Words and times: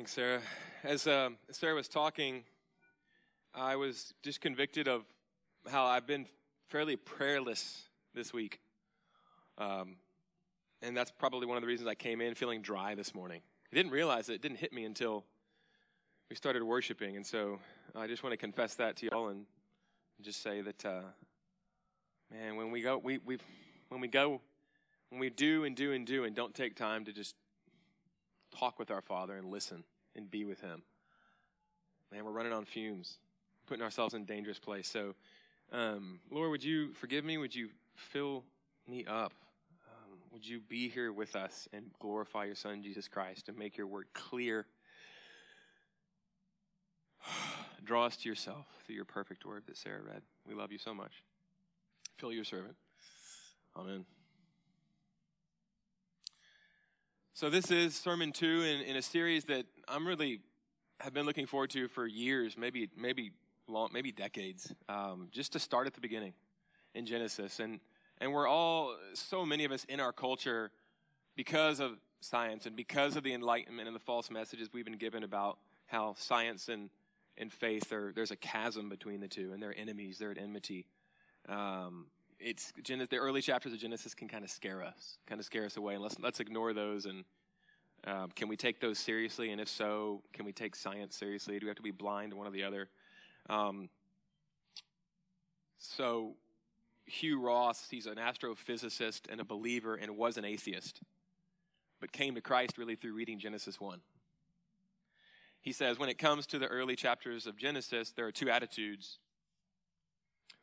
Thanks, 0.00 0.12
Sarah. 0.12 0.40
As 0.82 1.06
uh, 1.06 1.28
Sarah 1.50 1.74
was 1.74 1.86
talking, 1.86 2.44
I 3.54 3.76
was 3.76 4.14
just 4.22 4.40
convicted 4.40 4.88
of 4.88 5.04
how 5.70 5.84
I've 5.84 6.06
been 6.06 6.24
fairly 6.68 6.96
prayerless 6.96 7.82
this 8.14 8.32
week. 8.32 8.60
Um, 9.58 9.96
and 10.80 10.96
that's 10.96 11.10
probably 11.10 11.46
one 11.46 11.58
of 11.58 11.60
the 11.60 11.66
reasons 11.66 11.86
I 11.86 11.96
came 11.96 12.22
in 12.22 12.34
feeling 12.34 12.62
dry 12.62 12.94
this 12.94 13.14
morning. 13.14 13.42
I 13.70 13.76
didn't 13.76 13.92
realize 13.92 14.30
it, 14.30 14.36
it 14.36 14.40
didn't 14.40 14.56
hit 14.56 14.72
me 14.72 14.86
until 14.86 15.26
we 16.30 16.34
started 16.34 16.62
worshiping. 16.62 17.16
And 17.16 17.26
so 17.26 17.58
I 17.94 18.06
just 18.06 18.22
want 18.22 18.32
to 18.32 18.38
confess 18.38 18.76
that 18.76 18.96
to 18.96 19.06
y'all 19.12 19.28
and 19.28 19.44
just 20.22 20.42
say 20.42 20.62
that, 20.62 20.82
uh, 20.82 21.02
man, 22.32 22.56
when 22.56 22.70
we 22.70 22.80
go, 22.80 22.96
we, 22.96 23.18
we 23.18 23.36
when 23.90 24.00
we 24.00 24.08
go, 24.08 24.40
when 25.10 25.20
we 25.20 25.28
do 25.28 25.64
and 25.64 25.76
do 25.76 25.92
and 25.92 26.06
do 26.06 26.24
and 26.24 26.34
don't 26.34 26.54
take 26.54 26.74
time 26.74 27.04
to 27.04 27.12
just 27.12 27.34
talk 28.58 28.78
with 28.78 28.90
our 28.90 29.02
Father 29.02 29.36
and 29.36 29.50
listen 29.50 29.84
and 30.16 30.30
be 30.30 30.44
with 30.44 30.60
Him, 30.60 30.82
man, 32.12 32.24
we're 32.24 32.32
running 32.32 32.52
on 32.52 32.64
fumes, 32.64 33.18
putting 33.66 33.82
ourselves 33.82 34.14
in 34.14 34.24
dangerous 34.24 34.58
place. 34.58 34.88
So, 34.88 35.14
um, 35.72 36.20
Lord, 36.30 36.50
would 36.50 36.64
you 36.64 36.92
forgive 36.94 37.24
me? 37.24 37.38
Would 37.38 37.54
you 37.54 37.68
fill 37.94 38.44
me 38.88 39.04
up? 39.06 39.32
Um, 39.88 40.18
would 40.32 40.46
you 40.46 40.60
be 40.60 40.88
here 40.88 41.12
with 41.12 41.36
us 41.36 41.68
and 41.72 41.90
glorify 41.98 42.44
your 42.44 42.54
Son, 42.54 42.82
Jesus 42.82 43.08
Christ, 43.08 43.48
and 43.48 43.56
make 43.56 43.76
your 43.76 43.86
word 43.86 44.06
clear? 44.12 44.66
Draw 47.84 48.06
us 48.06 48.16
to 48.18 48.28
yourself 48.28 48.66
through 48.84 48.96
your 48.96 49.04
perfect 49.04 49.44
word 49.44 49.64
that 49.66 49.76
Sarah 49.76 50.02
read. 50.02 50.22
We 50.46 50.54
love 50.54 50.72
you 50.72 50.78
so 50.78 50.94
much. 50.94 51.22
Fill 52.16 52.32
your 52.32 52.44
servant. 52.44 52.76
Amen. 53.76 54.04
So 57.40 57.48
this 57.48 57.70
is 57.70 57.96
sermon 57.96 58.32
two 58.32 58.64
in, 58.64 58.82
in 58.82 58.96
a 58.96 59.00
series 59.00 59.46
that 59.46 59.64
I'm 59.88 60.06
really 60.06 60.40
have 61.00 61.14
been 61.14 61.24
looking 61.24 61.46
forward 61.46 61.70
to 61.70 61.88
for 61.88 62.06
years, 62.06 62.54
maybe 62.58 62.90
maybe 62.94 63.32
long, 63.66 63.88
maybe 63.94 64.12
decades. 64.12 64.74
Um, 64.90 65.28
just 65.32 65.52
to 65.54 65.58
start 65.58 65.86
at 65.86 65.94
the 65.94 66.02
beginning 66.02 66.34
in 66.94 67.06
Genesis, 67.06 67.58
and 67.58 67.80
and 68.18 68.34
we're 68.34 68.46
all 68.46 68.94
so 69.14 69.46
many 69.46 69.64
of 69.64 69.72
us 69.72 69.84
in 69.84 70.00
our 70.00 70.12
culture 70.12 70.70
because 71.34 71.80
of 71.80 71.92
science 72.20 72.66
and 72.66 72.76
because 72.76 73.16
of 73.16 73.22
the 73.22 73.32
enlightenment 73.32 73.88
and 73.88 73.96
the 73.96 74.00
false 74.00 74.30
messages 74.30 74.68
we've 74.74 74.84
been 74.84 74.98
given 74.98 75.22
about 75.22 75.56
how 75.86 76.14
science 76.18 76.68
and 76.68 76.90
and 77.38 77.54
faith 77.54 77.90
are 77.90 78.12
there's 78.14 78.32
a 78.32 78.36
chasm 78.36 78.90
between 78.90 79.18
the 79.18 79.28
two, 79.28 79.54
and 79.54 79.62
they're 79.62 79.74
enemies, 79.78 80.18
they're 80.18 80.32
at 80.32 80.36
enmity. 80.36 80.84
Um, 81.48 82.08
it's 82.40 82.72
the 82.72 83.16
early 83.16 83.42
chapters 83.42 83.72
of 83.72 83.78
Genesis 83.78 84.14
can 84.14 84.28
kind 84.28 84.44
of 84.44 84.50
scare 84.50 84.82
us, 84.82 85.18
kind 85.26 85.38
of 85.38 85.44
scare 85.44 85.64
us 85.64 85.76
away. 85.76 85.94
And 85.94 86.02
let's 86.02 86.18
let's 86.18 86.40
ignore 86.40 86.72
those. 86.72 87.06
And 87.06 87.24
um, 88.04 88.30
can 88.34 88.48
we 88.48 88.56
take 88.56 88.80
those 88.80 88.98
seriously? 88.98 89.52
And 89.52 89.60
if 89.60 89.68
so, 89.68 90.22
can 90.32 90.44
we 90.44 90.52
take 90.52 90.74
science 90.74 91.16
seriously? 91.16 91.58
Do 91.58 91.66
we 91.66 91.68
have 91.68 91.76
to 91.76 91.82
be 91.82 91.90
blind 91.90 92.30
to 92.32 92.36
one 92.36 92.46
or 92.46 92.50
the 92.50 92.64
other? 92.64 92.88
Um, 93.48 93.90
so 95.78 96.34
Hugh 97.06 97.40
Ross, 97.40 97.88
he's 97.90 98.06
an 98.06 98.16
astrophysicist 98.16 99.22
and 99.30 99.40
a 99.40 99.44
believer, 99.44 99.94
and 99.96 100.16
was 100.16 100.36
an 100.36 100.44
atheist, 100.44 101.00
but 102.00 102.12
came 102.12 102.34
to 102.36 102.40
Christ 102.40 102.78
really 102.78 102.96
through 102.96 103.14
reading 103.14 103.38
Genesis 103.38 103.80
one. 103.80 104.00
He 105.60 105.72
says, 105.72 105.98
when 105.98 106.08
it 106.08 106.16
comes 106.16 106.46
to 106.46 106.58
the 106.58 106.66
early 106.66 106.96
chapters 106.96 107.46
of 107.46 107.56
Genesis, 107.56 108.12
there 108.12 108.26
are 108.26 108.32
two 108.32 108.48
attitudes 108.48 109.18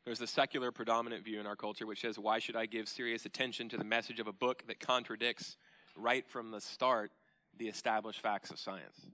there's 0.08 0.20
the 0.20 0.26
secular 0.26 0.72
predominant 0.72 1.26
view 1.26 1.38
in 1.38 1.46
our 1.46 1.58
culture 1.58 1.86
which 1.86 2.00
says, 2.00 2.18
why 2.18 2.40
should 2.40 2.56
I 2.56 2.66
give 2.66 2.88
serious 2.88 3.26
attention 3.26 3.68
to 3.68 3.78
the 3.78 3.84
message 3.84 4.22
of 4.22 4.28
a 4.28 4.32
book 4.32 4.64
that 4.68 4.80
contradicts 4.80 5.58
right 5.98 6.26
from 6.26 6.50
the 6.50 6.62
start 6.62 7.12
the 7.58 7.68
established 7.68 8.22
facts 8.22 8.50
of 8.50 8.58
science? 8.58 9.06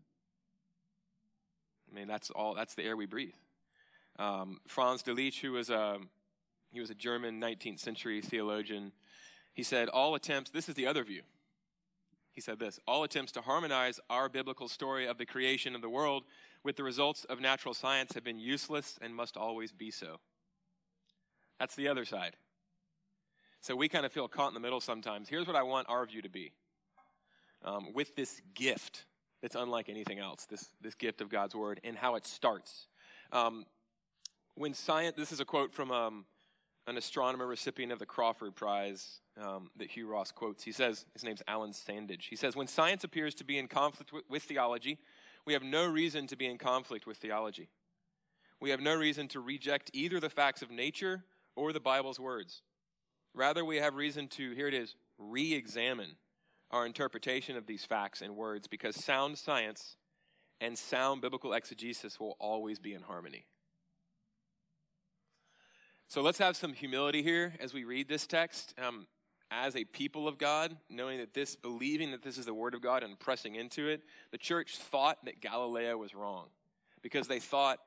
I 1.92 1.96
mean, 1.96 2.08
that's 2.08 2.30
all, 2.30 2.54
that's 2.54 2.76
the 2.76 2.84
air 2.84 2.96
we 2.96 3.08
breathe. 3.08 3.34
Um, 4.20 4.60
Franz 4.68 5.02
Delitzsch, 5.02 5.42
who 5.42 5.54
was 5.54 5.72
a, 5.72 5.98
he 6.72 6.80
was 6.80 6.92
a 6.92 6.96
German 6.96 7.42
19th 7.42 7.80
century 7.80 8.22
theologian, 8.22 8.92
he 9.56 9.64
said, 9.64 9.90
all 9.90 10.14
attempts, 10.14 10.52
this 10.52 10.70
is 10.70 10.76
the 10.76 10.86
other 10.86 11.04
view. 11.04 11.24
He 12.34 12.42
said 12.42 12.60
this 12.60 12.80
all 12.88 13.04
attempts 13.04 13.32
to 13.32 13.42
harmonize 13.42 14.00
our 14.12 14.30
biblical 14.30 14.68
story 14.68 15.08
of 15.08 15.18
the 15.18 15.26
creation 15.26 15.74
of 15.74 15.82
the 15.82 15.90
world 15.90 16.26
with 16.64 16.76
the 16.76 16.84
results 16.84 17.24
of 17.24 17.42
natural 17.42 17.74
science 17.74 18.14
have 18.14 18.24
been 18.24 18.38
useless 18.38 19.00
and 19.02 19.16
must 19.16 19.38
always 19.38 19.72
be 19.72 19.90
so. 19.90 20.20
That's 21.64 21.76
the 21.76 21.88
other 21.88 22.04
side. 22.04 22.36
So 23.62 23.74
we 23.74 23.88
kind 23.88 24.06
of 24.06 24.12
feel 24.12 24.28
caught 24.28 24.50
in 24.50 24.54
the 24.54 24.60
middle 24.60 24.82
sometimes. 24.82 25.30
Here's 25.30 25.48
what 25.48 25.56
I 25.56 25.64
want 25.64 25.88
our 25.88 26.06
view 26.06 26.22
to 26.22 26.30
be 26.30 26.52
um, 27.64 27.94
with 27.94 28.18
this 28.18 28.42
gift 28.54 29.06
that's 29.42 29.56
unlike 29.56 29.88
anything 29.88 30.20
else, 30.20 30.46
this, 30.46 30.68
this 30.82 30.94
gift 30.94 31.22
of 31.22 31.30
God's 31.30 31.56
word, 31.56 31.80
and 31.86 31.96
how 31.96 32.16
it 32.16 32.28
starts. 32.28 32.88
Um, 33.32 33.66
when 34.56 34.74
science, 34.74 35.16
this 35.16 35.32
is 35.32 35.40
a 35.40 35.46
quote 35.46 35.74
from 35.74 35.90
um, 35.92 36.26
an 36.86 36.98
astronomer 36.98 37.48
recipient 37.48 37.94
of 37.94 38.00
the 38.00 38.06
Crafoord 38.06 38.56
Prize 38.56 39.22
um, 39.42 39.70
that 39.78 39.90
Hugh 39.90 40.08
Ross 40.08 40.34
quotes. 40.34 40.66
He 40.66 40.74
says, 40.74 41.06
his 41.14 41.24
name's 41.24 41.44
Alan 41.48 41.72
Sandage. 41.72 42.28
He 42.30 42.36
says, 42.36 42.58
When 42.58 42.68
science 42.68 43.06
appears 43.06 43.36
to 43.36 43.46
be 43.46 43.58
in 43.58 43.70
conflict 43.70 44.12
with, 44.12 44.26
with 44.30 44.44
theology, 44.44 45.00
we 45.46 45.54
have 45.54 45.64
no 45.64 45.90
reason 45.90 46.28
to 46.28 46.36
be 46.36 46.46
in 46.46 46.58
conflict 46.58 47.08
with 47.08 47.20
theology. 47.20 47.70
We 48.60 48.72
have 48.72 48.82
no 48.82 48.98
reason 48.98 49.30
to 49.30 49.40
reject 49.40 49.92
either 49.94 50.20
the 50.20 50.30
facts 50.30 50.62
of 50.62 50.70
nature 50.70 51.24
or 51.56 51.74
the 51.74 51.80
Bible's 51.80 52.20
words. 52.20 52.62
Rather, 53.34 53.66
we 53.66 53.78
have 53.78 53.96
reason 53.96 54.28
to, 54.30 54.52
here 54.52 54.68
it 54.68 54.74
is, 54.74 54.96
re 55.18 55.54
examine 55.54 56.16
our 56.72 56.86
interpretation 56.86 57.56
of 57.56 57.68
these 57.68 57.86
facts 57.86 58.22
and 58.22 58.36
words 58.36 58.68
because 58.68 58.96
sound 58.96 59.38
science 59.38 59.96
and 60.60 60.78
sound 60.78 61.22
biblical 61.22 61.54
exegesis 61.54 62.20
will 62.20 62.36
always 62.40 62.80
be 62.80 62.94
in 62.94 63.02
harmony. 63.02 63.46
So 66.08 66.22
let's 66.22 66.40
have 66.40 66.56
some 66.56 66.74
humility 66.74 67.24
here 67.24 67.54
as 67.60 67.74
we 67.74 67.84
read 67.84 68.08
this 68.08 68.28
text. 68.28 68.74
Um, 68.78 69.08
as 69.52 69.76
a 69.76 69.84
people 69.84 70.28
of 70.28 70.38
God, 70.38 70.76
knowing 70.90 71.20
that 71.20 71.34
this, 71.34 71.56
believing 71.56 72.12
that 72.12 72.24
this 72.24 72.38
is 72.38 72.46
the 72.46 72.54
Word 72.54 72.74
of 72.74 72.82
God 72.82 73.04
and 73.04 73.20
pressing 73.20 73.56
into 73.56 73.88
it, 73.88 74.02
the 74.32 74.38
church 74.38 74.78
thought 74.78 75.24
that 75.26 75.42
Galileo 75.42 75.98
was 75.98 76.16
wrong 76.16 76.48
because 77.04 77.28
they 77.28 77.40
thought 77.40 77.80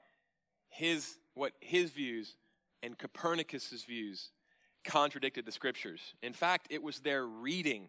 his, 0.68 1.16
what 1.34 1.52
his 1.60 1.90
views 1.90 2.36
and 2.82 2.98
Copernicus's 2.98 3.84
views 3.84 4.30
contradicted 4.84 5.44
the 5.44 5.52
scriptures. 5.52 6.14
In 6.22 6.32
fact, 6.32 6.68
it 6.70 6.82
was 6.82 7.00
their 7.00 7.26
reading 7.26 7.88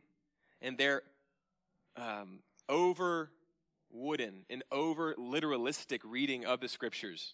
and 0.61 0.77
their 0.77 1.03
um, 1.95 2.39
over 2.67 3.31
wooden 3.91 4.45
and 4.49 4.63
over 4.71 5.13
literalistic 5.15 5.99
reading 6.03 6.45
of 6.45 6.59
the 6.59 6.67
scriptures 6.67 7.33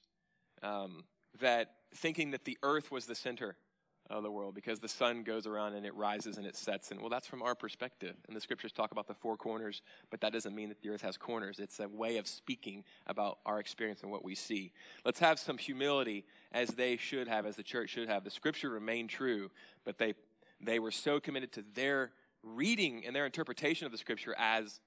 um, 0.62 1.06
that 1.40 1.72
thinking 1.96 2.32
that 2.32 2.46
the 2.46 2.58
earth 2.64 2.92
was 2.92 3.06
the 3.06 3.16
center 3.16 3.56
of 4.10 4.24
the 4.24 4.32
world 4.32 4.54
because 4.54 4.80
the 4.80 4.88
sun 4.88 5.24
goes 5.24 5.48
around 5.48 5.74
and 5.74 5.86
it 5.86 5.96
rises 5.96 6.38
and 6.38 6.46
it 6.46 6.56
sets. 6.56 6.92
And 6.92 7.00
well, 7.00 7.10
that's 7.10 7.28
from 7.28 7.42
our 7.42 7.56
perspective. 7.56 8.16
And 8.28 8.36
the 8.36 8.42
scriptures 8.42 8.72
talk 8.72 8.92
about 8.92 9.08
the 9.08 9.14
four 9.14 9.38
corners, 9.38 9.82
but 10.12 10.22
that 10.22 10.34
doesn't 10.34 10.54
mean 10.54 10.70
that 10.70 10.82
the 10.82 10.90
earth 10.90 11.02
has 11.02 11.18
corners. 11.18 11.60
It's 11.60 11.80
a 11.80 11.88
way 11.88 12.18
of 12.18 12.28
speaking 12.28 12.84
about 13.08 13.40
our 13.46 13.60
experience 13.60 14.02
and 14.02 14.12
what 14.12 14.24
we 14.24 14.36
see. 14.36 14.74
Let's 15.06 15.20
have 15.20 15.40
some 15.40 15.58
humility 15.58 16.26
as 16.52 16.70
they 16.70 16.98
should 16.98 17.28
have, 17.28 17.46
as 17.46 17.56
the 17.56 17.64
church 17.64 17.90
should 17.90 18.10
have. 18.10 18.24
The 18.24 18.32
scripture 18.32 18.70
remained 18.70 19.10
true, 19.10 19.50
but 19.86 19.98
they, 19.98 20.14
they 20.62 20.80
were 20.80 20.92
so 20.92 21.20
committed 21.20 21.52
to 21.54 21.64
their 21.74 22.12
reading 22.44 23.04
and 23.06 23.16
their 23.16 23.26
interpretation 23.26 23.86
of 23.86 23.92
the 23.92 23.98
scripture 23.98 24.36
as 24.38 24.82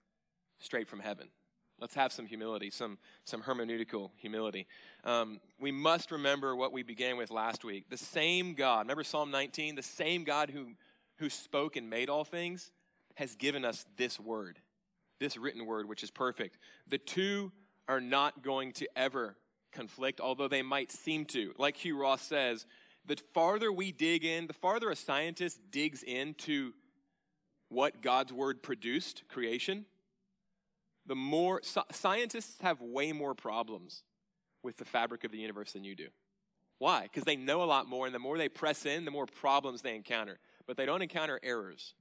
straight 0.58 0.88
from 0.88 1.00
heaven. 1.00 1.28
Let's 1.78 1.94
have 1.94 2.12
some 2.12 2.26
humility, 2.26 2.70
some, 2.70 2.96
some 3.24 3.42
hermeneutical 3.42 4.10
humility. 4.16 4.66
Um, 5.04 5.40
we 5.60 5.70
must 5.70 6.10
remember 6.10 6.56
what 6.56 6.72
we 6.72 6.82
began 6.82 7.18
with 7.18 7.30
last 7.30 7.64
week. 7.64 7.90
The 7.90 7.98
same 7.98 8.54
God, 8.54 8.80
remember 8.80 9.04
Psalm 9.04 9.30
19? 9.30 9.74
The 9.74 9.82
same 9.82 10.24
God 10.24 10.48
who, 10.50 10.68
who 11.16 11.28
spoke 11.28 11.76
and 11.76 11.90
made 11.90 12.08
all 12.08 12.24
things 12.24 12.70
has 13.16 13.34
given 13.34 13.64
us 13.64 13.84
this 13.96 14.18
word, 14.18 14.58
this 15.20 15.36
written 15.36 15.66
word, 15.66 15.86
which 15.86 16.02
is 16.02 16.10
perfect. 16.10 16.58
The 16.88 16.98
two 16.98 17.52
are 17.88 18.00
not 18.00 18.42
going 18.42 18.72
to 18.72 18.88
ever 18.96 19.36
conflict, 19.72 20.20
although 20.20 20.48
they 20.48 20.62
might 20.62 20.90
seem 20.90 21.26
to. 21.26 21.52
Like 21.58 21.76
Hugh 21.76 21.98
Ross 21.98 22.22
says, 22.22 22.64
the 23.04 23.16
farther 23.34 23.70
we 23.70 23.92
dig 23.92 24.24
in, 24.24 24.46
the 24.46 24.52
farther 24.54 24.90
a 24.90 24.96
scientist 24.96 25.60
digs 25.70 26.02
into 26.02 26.72
what 27.68 28.00
God's 28.00 28.32
word 28.32 28.62
produced, 28.62 29.24
creation, 29.28 29.84
the 31.06 31.14
more 31.14 31.60
scientists 31.92 32.60
have 32.60 32.80
way 32.80 33.12
more 33.12 33.34
problems 33.34 34.02
with 34.62 34.76
the 34.76 34.84
fabric 34.84 35.24
of 35.24 35.30
the 35.30 35.38
universe 35.38 35.72
than 35.72 35.84
you 35.84 35.94
do. 35.94 36.08
Why? 36.78 37.02
Because 37.02 37.24
they 37.24 37.36
know 37.36 37.62
a 37.62 37.64
lot 37.64 37.86
more, 37.86 38.06
and 38.06 38.14
the 38.14 38.18
more 38.18 38.36
they 38.36 38.48
press 38.48 38.84
in, 38.84 39.04
the 39.04 39.10
more 39.10 39.26
problems 39.26 39.82
they 39.82 39.94
encounter. 39.94 40.38
But 40.66 40.76
they 40.76 40.84
don't 40.84 41.02
encounter 41.02 41.40
errors. 41.42 41.94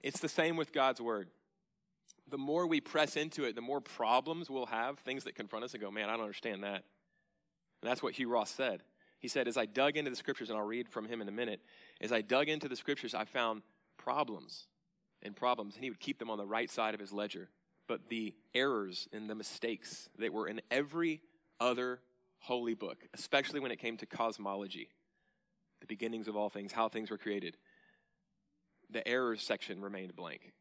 It's 0.00 0.20
the 0.20 0.28
same 0.28 0.56
with 0.56 0.72
God's 0.72 1.00
word. 1.00 1.28
The 2.28 2.38
more 2.38 2.66
we 2.66 2.80
press 2.80 3.16
into 3.16 3.44
it, 3.44 3.54
the 3.54 3.60
more 3.60 3.80
problems 3.80 4.50
we'll 4.50 4.66
have, 4.66 4.98
things 4.98 5.24
that 5.24 5.36
confront 5.36 5.64
us 5.64 5.74
and 5.74 5.82
go, 5.82 5.90
man, 5.90 6.08
I 6.08 6.12
don't 6.12 6.22
understand 6.22 6.64
that. 6.64 6.82
And 7.82 7.90
that's 7.90 8.02
what 8.02 8.14
Hugh 8.14 8.28
Ross 8.28 8.50
said. 8.50 8.82
He 9.20 9.28
said, 9.28 9.46
as 9.46 9.56
I 9.56 9.66
dug 9.66 9.96
into 9.96 10.10
the 10.10 10.16
scriptures, 10.16 10.50
and 10.50 10.58
I'll 10.58 10.66
read 10.66 10.88
from 10.88 11.06
him 11.06 11.20
in 11.20 11.28
a 11.28 11.32
minute, 11.32 11.60
as 12.00 12.12
I 12.12 12.22
dug 12.22 12.48
into 12.48 12.68
the 12.68 12.76
scriptures, 12.76 13.14
I 13.14 13.24
found 13.24 13.62
problems 13.96 14.66
and 15.26 15.36
problems, 15.36 15.74
and 15.74 15.84
he 15.84 15.90
would 15.90 16.00
keep 16.00 16.18
them 16.18 16.30
on 16.30 16.38
the 16.38 16.46
right 16.46 16.70
side 16.70 16.94
of 16.94 17.00
his 17.00 17.12
ledger. 17.12 17.50
but 17.88 18.08
the 18.08 18.34
errors 18.54 19.08
and 19.12 19.30
the 19.30 19.34
mistakes 19.34 20.08
that 20.18 20.32
were 20.32 20.48
in 20.48 20.60
every 20.70 21.20
other 21.60 22.00
holy 22.40 22.74
book, 22.74 22.98
especially 23.14 23.60
when 23.60 23.70
it 23.70 23.78
came 23.78 23.96
to 23.96 24.06
cosmology, 24.06 24.88
the 25.80 25.86
beginnings 25.86 26.28
of 26.28 26.36
all 26.36 26.48
things, 26.48 26.72
how 26.72 26.88
things 26.88 27.10
were 27.10 27.18
created. 27.18 27.56
The 28.90 29.06
errors 29.06 29.42
section 29.42 29.80
remained 29.80 30.14
blank. 30.16 30.52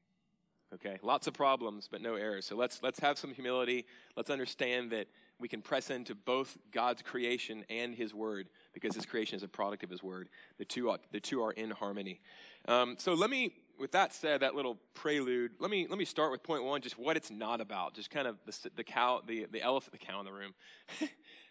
Okay, 0.74 0.98
lots 1.04 1.28
of 1.28 1.34
problems, 1.34 1.88
but 1.90 2.02
no 2.02 2.16
errors. 2.16 2.46
So 2.46 2.56
let's 2.56 2.82
let's 2.82 3.00
have 3.00 3.18
some 3.18 3.32
humility. 3.34 3.86
Let's 4.18 4.30
understand 4.30 4.92
that 4.92 5.08
we 5.40 5.48
can 5.48 5.62
press 5.62 5.90
into 5.90 6.16
both 6.16 6.58
God's 6.72 7.02
creation 7.02 7.64
and 7.70 7.94
His 7.94 8.14
Word 8.14 8.50
because 8.74 8.96
His 8.96 9.06
creation 9.06 9.38
is 9.38 9.44
a 9.44 9.48
product 9.48 9.84
of 9.84 9.90
His 9.90 10.02
Word. 10.02 10.28
The 10.58 10.66
two 10.66 10.90
are, 10.90 10.98
the 11.12 11.20
two 11.20 11.44
are 11.44 11.52
in 11.52 11.70
harmony. 11.70 12.20
Um, 12.68 12.96
so 12.98 13.14
let 13.14 13.30
me, 13.30 13.54
with 13.80 13.92
that 13.92 14.14
said, 14.14 14.42
that 14.42 14.56
little 14.56 14.78
prelude. 14.94 15.52
Let 15.60 15.72
me 15.72 15.88
let 15.90 15.98
me 15.98 16.06
start 16.06 16.32
with 16.32 16.44
point 16.44 16.64
one, 16.64 16.82
just 16.82 16.98
what 16.98 17.18
it's 17.18 17.32
not 17.32 17.62
about. 17.62 17.94
Just 17.94 18.10
kind 18.10 18.28
of 18.28 18.38
the, 18.46 18.70
the 18.76 18.84
cow, 18.84 19.22
the 19.26 19.46
the 19.52 19.62
elephant, 19.62 19.92
the 19.92 20.06
cow 20.06 20.20
in 20.20 20.26
the 20.26 20.34
room. 20.34 20.54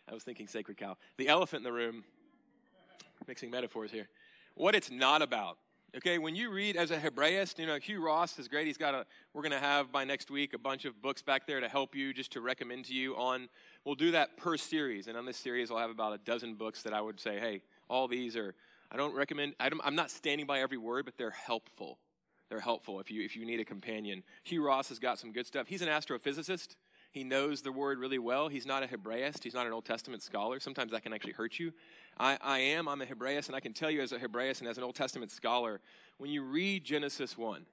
I 0.09 0.13
was 0.13 0.23
thinking 0.23 0.47
sacred 0.47 0.77
cow. 0.77 0.97
The 1.17 1.29
elephant 1.29 1.61
in 1.61 1.65
the 1.65 1.73
room. 1.73 2.05
Mixing 3.27 3.51
metaphors 3.51 3.91
here. 3.91 4.09
What 4.55 4.75
it's 4.75 4.91
not 4.91 5.23
about. 5.23 5.59
Okay, 5.97 6.19
when 6.19 6.35
you 6.35 6.51
read 6.51 6.77
as 6.77 6.91
a 6.91 6.99
Hebraist, 6.99 7.61
you 7.61 7.67
know, 7.67 7.79
Hugh 7.79 8.05
Ross 8.05 8.37
is 8.41 8.49
great. 8.49 8.67
He's 8.67 8.77
got 8.77 8.95
a, 8.95 9.07
we're 9.33 9.43
going 9.43 9.53
to 9.53 9.61
have 9.61 9.93
by 9.93 10.03
next 10.03 10.29
week 10.29 10.53
a 10.53 10.59
bunch 10.59 10.85
of 10.85 11.01
books 11.01 11.23
back 11.23 11.47
there 11.47 11.61
to 11.61 11.69
help 11.69 11.95
you, 11.95 12.13
just 12.13 12.33
to 12.33 12.41
recommend 12.41 12.87
to 12.87 12.93
you 12.93 13.15
on, 13.15 13.49
we'll 13.85 13.95
do 13.95 14.11
that 14.11 14.37
per 14.37 14.57
series. 14.57 15.07
And 15.07 15.17
on 15.17 15.25
this 15.25 15.37
series, 15.37 15.71
I'll 15.71 15.79
have 15.79 15.91
about 15.91 16.13
a 16.13 16.19
dozen 16.19 16.57
books 16.57 16.83
that 16.83 16.93
I 16.93 17.01
would 17.01 17.21
say, 17.21 17.39
hey, 17.39 17.63
all 17.89 18.09
these 18.09 18.35
are, 18.35 18.57
I 18.91 18.97
don't 18.97 19.15
recommend, 19.15 19.55
I 19.61 19.71
am 19.85 19.95
not 19.95 20.11
standing 20.11 20.47
by 20.47 20.63
every 20.63 20.79
word, 20.79 21.05
but 21.05 21.17
they're 21.17 21.31
helpful. 21.31 21.99
They're 22.55 22.61
helpful 22.61 23.01
if 23.01 23.11
you, 23.11 23.25
if 23.25 23.35
you 23.35 23.45
need 23.45 23.59
a 23.59 23.65
companion. 23.65 24.23
Hugh 24.45 24.65
Ross 24.65 24.89
has 24.91 25.01
got 25.01 25.19
some 25.19 25.33
good 25.33 25.45
stuff. 25.45 25.67
He's 25.67 25.83
an 25.83 25.89
astrophysicist. 25.89 26.77
He 27.11 27.25
knows 27.25 27.63
the 27.63 27.73
word 27.73 27.99
really 27.99 28.21
well. 28.21 28.47
He's 28.47 28.65
not 28.65 28.85
a 28.85 28.87
Hebraist. 28.87 29.43
He's 29.43 29.55
not 29.55 29.67
an 29.67 29.73
Old 29.73 29.85
Testament 29.85 30.23
scholar. 30.23 30.61
Sometimes 30.61 30.93
that 30.93 31.03
can 31.03 31.13
actually 31.13 31.33
hurt 31.33 31.59
you. 31.59 31.73
I, 32.17 32.39
I 32.41 32.59
am. 32.61 32.87
I'm 32.87 33.03
a 33.03 33.07
Hebraist, 33.07 33.49
and 33.49 33.57
I 33.57 33.61
can 33.61 33.73
tell 33.73 33.91
you 33.91 34.03
as 34.03 34.13
a 34.13 34.21
Hebraist 34.21 34.61
and 34.61 34.69
as 34.69 34.79
an 34.79 34.85
Old 34.85 34.95
Testament 34.95 35.33
scholar, 35.33 35.81
when 36.19 36.31
you 36.31 36.45
read 36.45 36.85
Genesis 36.85 37.37
1, 37.37 37.67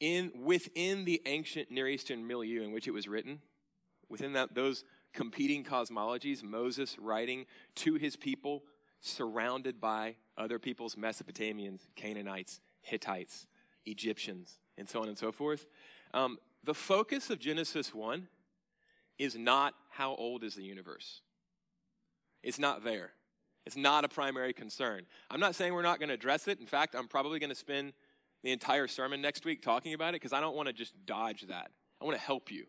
in, 0.00 0.30
within 0.44 1.06
the 1.06 1.22
ancient 1.24 1.70
Near 1.70 1.88
Eastern 1.88 2.26
milieu 2.26 2.64
in 2.64 2.72
which 2.72 2.86
it 2.86 2.92
was 2.92 3.08
written, 3.08 3.40
within 4.10 4.34
that, 4.34 4.54
those 4.54 4.84
competing 5.14 5.64
cosmologies, 5.64 6.42
Moses 6.42 6.98
writing 6.98 7.46
to 7.76 7.94
his 7.94 8.14
people, 8.14 8.62
surrounded 9.00 9.80
by 9.80 10.16
other 10.36 10.58
peoples, 10.58 10.96
Mesopotamians, 10.96 11.80
Canaanites, 11.96 12.60
Hittites, 12.82 13.46
Egyptians, 13.86 14.58
and 14.76 14.88
so 14.88 15.02
on 15.02 15.08
and 15.08 15.18
so 15.18 15.32
forth. 15.32 15.66
Um, 16.14 16.38
the 16.64 16.74
focus 16.74 17.30
of 17.30 17.38
Genesis 17.38 17.94
1 17.94 18.28
is 19.18 19.36
not 19.36 19.74
how 19.90 20.14
old 20.14 20.44
is 20.44 20.54
the 20.54 20.62
universe. 20.62 21.22
It's 22.42 22.58
not 22.58 22.84
there. 22.84 23.12
It's 23.66 23.76
not 23.76 24.04
a 24.04 24.08
primary 24.08 24.52
concern. 24.52 25.04
I'm 25.30 25.40
not 25.40 25.54
saying 25.54 25.74
we're 25.74 25.82
not 25.82 25.98
going 25.98 26.08
to 26.08 26.14
address 26.14 26.48
it. 26.48 26.60
In 26.60 26.66
fact, 26.66 26.94
I'm 26.94 27.08
probably 27.08 27.38
going 27.38 27.50
to 27.50 27.56
spend 27.56 27.92
the 28.42 28.52
entire 28.52 28.86
sermon 28.86 29.20
next 29.20 29.44
week 29.44 29.62
talking 29.62 29.94
about 29.94 30.10
it 30.10 30.20
because 30.20 30.32
I 30.32 30.40
don't 30.40 30.56
want 30.56 30.68
to 30.68 30.72
just 30.72 30.94
dodge 31.04 31.42
that. 31.48 31.70
I 32.00 32.04
want 32.04 32.16
to 32.16 32.22
help 32.22 32.50
you. 32.50 32.64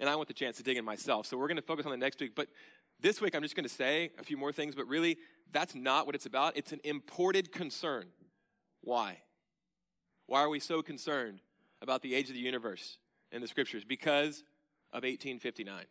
And 0.00 0.08
I 0.08 0.16
want 0.16 0.28
the 0.28 0.34
chance 0.34 0.56
to 0.58 0.62
dig 0.62 0.76
in 0.76 0.84
myself. 0.84 1.26
So 1.26 1.36
we're 1.36 1.48
going 1.48 1.56
to 1.56 1.62
focus 1.62 1.86
on 1.86 1.92
the 1.92 1.98
next 1.98 2.20
week. 2.20 2.34
But 2.34 2.48
this 3.00 3.20
week, 3.20 3.34
I'm 3.34 3.42
just 3.42 3.56
going 3.56 3.68
to 3.68 3.74
say 3.74 4.10
a 4.18 4.22
few 4.22 4.36
more 4.36 4.52
things, 4.52 4.74
but 4.74 4.86
really, 4.86 5.18
that's 5.52 5.74
not 5.74 6.06
what 6.06 6.14
it's 6.14 6.26
about. 6.26 6.56
It's 6.56 6.72
an 6.72 6.80
imported 6.84 7.52
concern. 7.52 8.06
Why? 8.82 9.18
Why 10.26 10.40
are 10.40 10.48
we 10.48 10.60
so 10.60 10.82
concerned 10.82 11.40
about 11.82 12.02
the 12.02 12.14
age 12.14 12.28
of 12.28 12.34
the 12.34 12.40
universe 12.40 12.98
in 13.30 13.40
the 13.40 13.48
scriptures? 13.48 13.84
Because 13.84 14.42
of 14.92 15.02
1859 15.02 15.84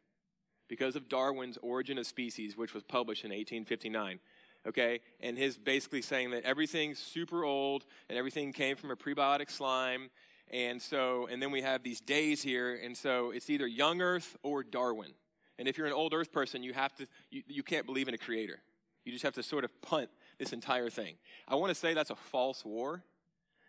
because 0.67 0.95
of 0.95 1.07
Darwin's 1.07 1.57
Origin 1.61 1.97
of 1.99 2.07
Species, 2.07 2.57
which 2.57 2.73
was 2.73 2.83
published 2.83 3.23
in 3.23 3.29
1859. 3.29 4.19
Okay, 4.65 5.01
and 5.19 5.37
his 5.37 5.57
basically 5.57 6.01
saying 6.01 6.31
that 6.31 6.45
everything's 6.45 6.97
super 6.97 7.43
old 7.43 7.85
and 8.09 8.17
everything 8.17 8.53
came 8.53 8.77
from 8.77 8.91
a 8.91 8.95
prebiotic 8.95 9.51
slime, 9.51 10.09
and 10.49 10.81
so 10.81 11.27
and 11.29 11.41
then 11.41 11.51
we 11.51 11.61
have 11.61 11.83
these 11.83 11.99
days 11.99 12.41
here, 12.41 12.79
and 12.81 12.97
so 12.97 13.31
it's 13.31 13.49
either 13.49 13.67
young 13.67 14.01
Earth 14.01 14.37
or 14.41 14.63
Darwin. 14.63 15.11
And 15.59 15.67
if 15.67 15.77
you're 15.77 15.85
an 15.85 15.93
old 15.93 16.13
Earth 16.13 16.31
person, 16.31 16.63
you 16.63 16.73
have 16.73 16.95
to 16.95 17.07
you, 17.29 17.43
you 17.47 17.61
can't 17.61 17.85
believe 17.85 18.07
in 18.07 18.13
a 18.13 18.17
creator. 18.17 18.59
You 19.03 19.11
just 19.11 19.23
have 19.23 19.33
to 19.33 19.43
sort 19.43 19.65
of 19.65 19.81
punt 19.81 20.09
this 20.39 20.53
entire 20.53 20.89
thing. 20.89 21.15
I 21.47 21.55
want 21.55 21.69
to 21.69 21.75
say 21.75 21.93
that's 21.93 22.09
a 22.09 22.15
false 22.15 22.63
war. 22.63 23.03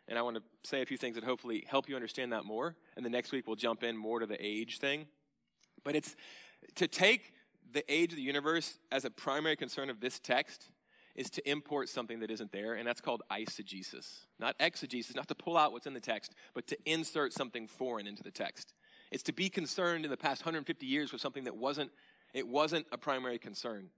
And 0.08 0.18
I 0.18 0.22
want 0.22 0.36
to 0.36 0.42
say 0.62 0.82
a 0.82 0.86
few 0.86 0.98
things 0.98 1.14
that 1.14 1.24
hopefully 1.24 1.64
help 1.68 1.88
you 1.88 1.96
understand 1.96 2.32
that 2.32 2.44
more. 2.44 2.76
And 2.96 3.04
the 3.04 3.10
next 3.10 3.32
week 3.32 3.46
we'll 3.46 3.56
jump 3.56 3.82
in 3.82 3.96
more 3.96 4.20
to 4.20 4.26
the 4.26 4.36
age 4.44 4.78
thing. 4.78 5.06
But 5.82 5.96
it's 5.96 6.14
to 6.76 6.86
take 6.86 7.32
the 7.72 7.90
age 7.92 8.12
of 8.12 8.16
the 8.16 8.22
universe 8.22 8.78
as 8.92 9.04
a 9.04 9.10
primary 9.10 9.56
concern 9.56 9.90
of 9.90 10.00
this 10.00 10.18
text 10.18 10.70
is 11.14 11.30
to 11.30 11.48
import 11.48 11.88
something 11.88 12.20
that 12.20 12.30
isn't 12.30 12.50
there, 12.50 12.74
and 12.74 12.86
that's 12.86 13.00
called 13.00 13.22
eisegesis. 13.30 14.26
Not 14.40 14.56
exegesis, 14.58 15.14
not 15.14 15.28
to 15.28 15.34
pull 15.34 15.56
out 15.56 15.72
what's 15.72 15.86
in 15.86 15.94
the 15.94 16.00
text, 16.00 16.34
but 16.54 16.66
to 16.68 16.78
insert 16.84 17.32
something 17.32 17.68
foreign 17.68 18.06
into 18.06 18.22
the 18.22 18.32
text. 18.32 18.74
It's 19.12 19.22
to 19.24 19.32
be 19.32 19.48
concerned 19.48 20.04
in 20.04 20.10
the 20.10 20.16
past 20.16 20.42
150 20.42 20.86
years 20.86 21.12
with 21.12 21.20
something 21.20 21.44
that 21.44 21.56
wasn't, 21.56 21.92
it 22.32 22.48
wasn't 22.48 22.86
a 22.90 22.98
primary 22.98 23.38
concern 23.38 23.90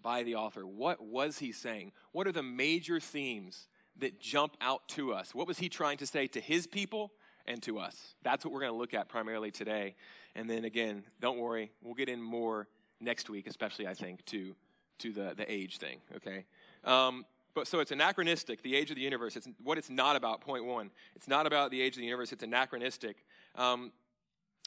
by 0.00 0.22
the 0.22 0.36
author. 0.36 0.66
What 0.66 1.04
was 1.04 1.38
he 1.38 1.52
saying? 1.52 1.92
What 2.12 2.26
are 2.26 2.32
the 2.32 2.42
major 2.42 2.98
themes 2.98 3.68
that 3.98 4.20
jump 4.20 4.56
out 4.60 4.88
to 4.88 5.12
us? 5.12 5.34
What 5.34 5.46
was 5.46 5.58
he 5.58 5.68
trying 5.68 5.98
to 5.98 6.06
say 6.06 6.26
to 6.28 6.40
his 6.40 6.66
people 6.66 7.12
and 7.46 7.62
to 7.62 7.78
us. 7.78 8.14
That's 8.22 8.44
what 8.44 8.52
we're 8.52 8.60
going 8.60 8.72
to 8.72 8.78
look 8.78 8.94
at 8.94 9.08
primarily 9.08 9.50
today. 9.50 9.94
And 10.34 10.48
then 10.48 10.64
again, 10.64 11.04
don't 11.20 11.38
worry, 11.38 11.70
we'll 11.82 11.94
get 11.94 12.08
in 12.08 12.20
more 12.20 12.68
next 13.00 13.28
week, 13.28 13.46
especially 13.46 13.86
I 13.86 13.94
think 13.94 14.24
to 14.26 14.54
to 14.98 15.12
the 15.12 15.34
the 15.36 15.50
age 15.50 15.78
thing. 15.78 15.98
Okay. 16.16 16.44
Um, 16.84 17.24
but 17.54 17.68
so 17.68 17.78
it's 17.78 17.92
anachronistic, 17.92 18.62
the 18.62 18.74
age 18.74 18.90
of 18.90 18.96
the 18.96 19.02
universe. 19.02 19.36
It's 19.36 19.48
what 19.62 19.78
it's 19.78 19.90
not 19.90 20.16
about. 20.16 20.40
Point 20.40 20.64
one, 20.64 20.90
it's 21.14 21.28
not 21.28 21.46
about 21.46 21.70
the 21.70 21.80
age 21.80 21.94
of 21.94 21.98
the 21.98 22.04
universe. 22.04 22.32
It's 22.32 22.42
anachronistic. 22.42 23.24
Um, 23.54 23.92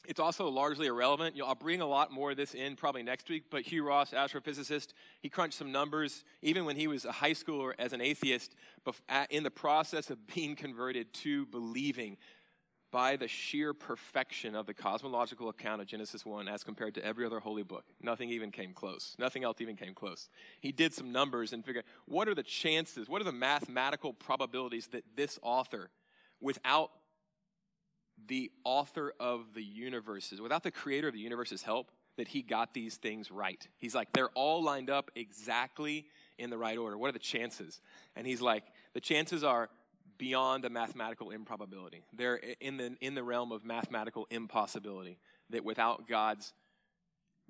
it's 0.08 0.20
also 0.20 0.48
largely 0.48 0.88
irrelevant. 0.88 1.36
You 1.36 1.42
know, 1.42 1.50
I'll 1.50 1.56
bring 1.56 1.82
a 1.82 1.86
lot 1.86 2.12
more 2.12 2.32
of 2.32 2.38
this 2.38 2.56
in 2.56 2.76
probably 2.76 3.04
next 3.04 3.30
week, 3.30 3.46
but 3.52 3.64
Hugh 3.64 3.86
Ross, 3.86 4.12
astrophysicist, 4.12 4.94
he 5.22 5.30
crunched 5.30 5.58
some 5.58 5.72
numbers 5.72 6.24
even 6.42 6.66
when 6.66 6.78
he 6.78 6.88
was 6.88 7.06
a 7.06 7.12
high 7.12 7.32
schooler 7.32 7.74
as 7.78 7.94
an 7.94 8.02
atheist, 8.02 8.56
in 9.30 9.44
the 9.44 9.52
process 9.52 10.10
of 10.10 10.26
being 10.34 10.56
converted 10.56 11.14
to 11.14 11.46
believing 11.48 12.18
by 12.90 13.18
the 13.18 13.28
sheer 13.28 13.74
perfection 13.74 14.56
of 14.56 14.66
the 14.66 14.74
cosmological 14.74 15.50
account 15.50 15.82
of 15.82 15.88
Genesis 15.88 16.26
1 16.26 16.48
as 16.48 16.64
compared 16.64 16.96
to 16.96 17.04
every 17.04 17.26
other 17.26 17.40
holy 17.42 17.64
book. 17.64 17.84
Nothing 18.02 18.30
even 18.30 18.50
came 18.50 18.74
close. 18.74 19.14
Nothing 19.20 19.44
else 19.44 19.60
even 19.60 19.76
came 19.76 19.94
close. 19.94 20.30
He 20.62 20.72
did 20.72 20.94
some 20.94 21.12
numbers 21.12 21.52
and 21.52 21.66
figured 21.66 21.84
what 22.06 22.30
are 22.30 22.36
the 22.36 22.44
chances, 22.44 23.10
what 23.10 23.20
are 23.22 23.26
the 23.26 23.34
mathematical 23.34 24.14
probabilities 24.14 24.88
that 24.88 25.04
this 25.18 25.38
author, 25.42 25.90
without 26.40 26.92
the 28.28 28.52
author 28.64 29.14
of 29.20 29.54
the 29.54 29.64
universes, 29.64 30.42
without 30.42 30.64
the 30.64 30.72
creator 30.72 31.08
of 31.08 31.14
the 31.14 31.20
universe's 31.20 31.62
help, 31.62 31.92
that 32.18 32.28
he 32.28 32.42
got 32.42 32.74
these 32.74 32.96
things 32.96 33.30
right. 33.30 33.68
He's 33.78 33.94
like, 33.94 34.12
they're 34.12 34.30
all 34.30 34.64
lined 34.64 34.90
up 34.90 35.12
exactly 35.16 36.08
in 36.40 36.50
the 36.50 36.58
right 36.58 36.78
order. 36.78 36.98
What 36.98 37.10
are 37.10 37.14
the 37.14 37.20
chances? 37.20 37.80
And 38.16 38.26
he's 38.26 38.42
like, 38.42 38.64
the 38.94 39.00
chances 39.00 39.44
are 39.44 39.70
beyond 40.18 40.66
a 40.66 40.70
mathematical 40.70 41.30
improbability. 41.30 42.04
They're 42.12 42.40
in 42.60 42.78
the, 42.78 42.98
in 43.02 43.14
the 43.14 43.24
realm 43.24 43.52
of 43.52 43.64
mathematical 43.64 44.26
impossibility, 44.32 45.20
that 45.52 45.64
without 45.64 46.08
God's 46.08 46.54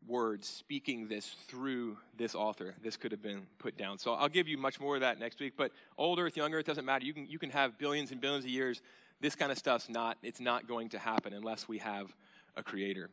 words 0.06 0.48
speaking 0.48 1.08
this 1.08 1.28
through 1.48 1.98
this 2.18 2.36
author, 2.36 2.76
this 2.84 2.98
could 2.98 3.12
have 3.12 3.22
been 3.22 3.48
put 3.60 3.78
down. 3.78 3.98
So 3.98 4.14
I'll 4.14 4.30
give 4.30 4.48
you 4.50 4.58
much 4.58 4.80
more 4.80 4.96
of 4.96 5.02
that 5.02 5.18
next 5.18 5.40
week. 5.40 5.54
But 5.58 5.72
old 5.98 6.20
earth, 6.20 6.36
young 6.36 6.54
earth, 6.54 6.66
doesn't 6.66 6.86
matter. 6.86 7.06
You 7.06 7.14
can, 7.14 7.26
you 7.28 7.40
can 7.40 7.52
have 7.52 7.78
billions 7.78 8.12
and 8.12 8.20
billions 8.20 8.44
of 8.44 8.52
years. 8.52 8.82
This 9.20 9.36
kind 9.36 9.52
of 9.52 9.58
stuff's 9.58 9.90
not, 9.90 10.18
it's 10.22 10.40
not 10.40 10.68
going 10.68 10.90
to 10.90 11.00
happen 11.00 11.34
unless 11.34 11.68
we 11.68 11.80
have 11.80 12.14
a 12.56 12.64
creator. 12.64 13.10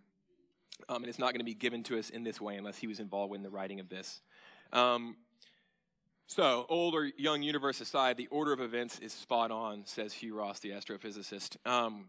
Um, 0.88 0.96
and 0.96 1.06
it's 1.06 1.18
not 1.18 1.32
going 1.32 1.40
to 1.40 1.44
be 1.44 1.54
given 1.54 1.82
to 1.84 1.98
us 1.98 2.10
in 2.10 2.24
this 2.24 2.40
way 2.40 2.56
unless 2.56 2.76
he 2.76 2.86
was 2.86 3.00
involved 3.00 3.34
in 3.34 3.42
the 3.42 3.50
writing 3.50 3.80
of 3.80 3.88
this. 3.88 4.20
Um, 4.72 5.16
so, 6.26 6.66
old 6.68 6.94
or 6.94 7.10
young 7.16 7.42
universe 7.42 7.80
aside, 7.80 8.16
the 8.16 8.26
order 8.28 8.52
of 8.52 8.60
events 8.60 8.98
is 8.98 9.12
spot 9.12 9.50
on, 9.50 9.84
says 9.86 10.12
Hugh 10.12 10.34
Ross, 10.34 10.58
the 10.58 10.70
astrophysicist. 10.70 11.56
Um, 11.66 12.06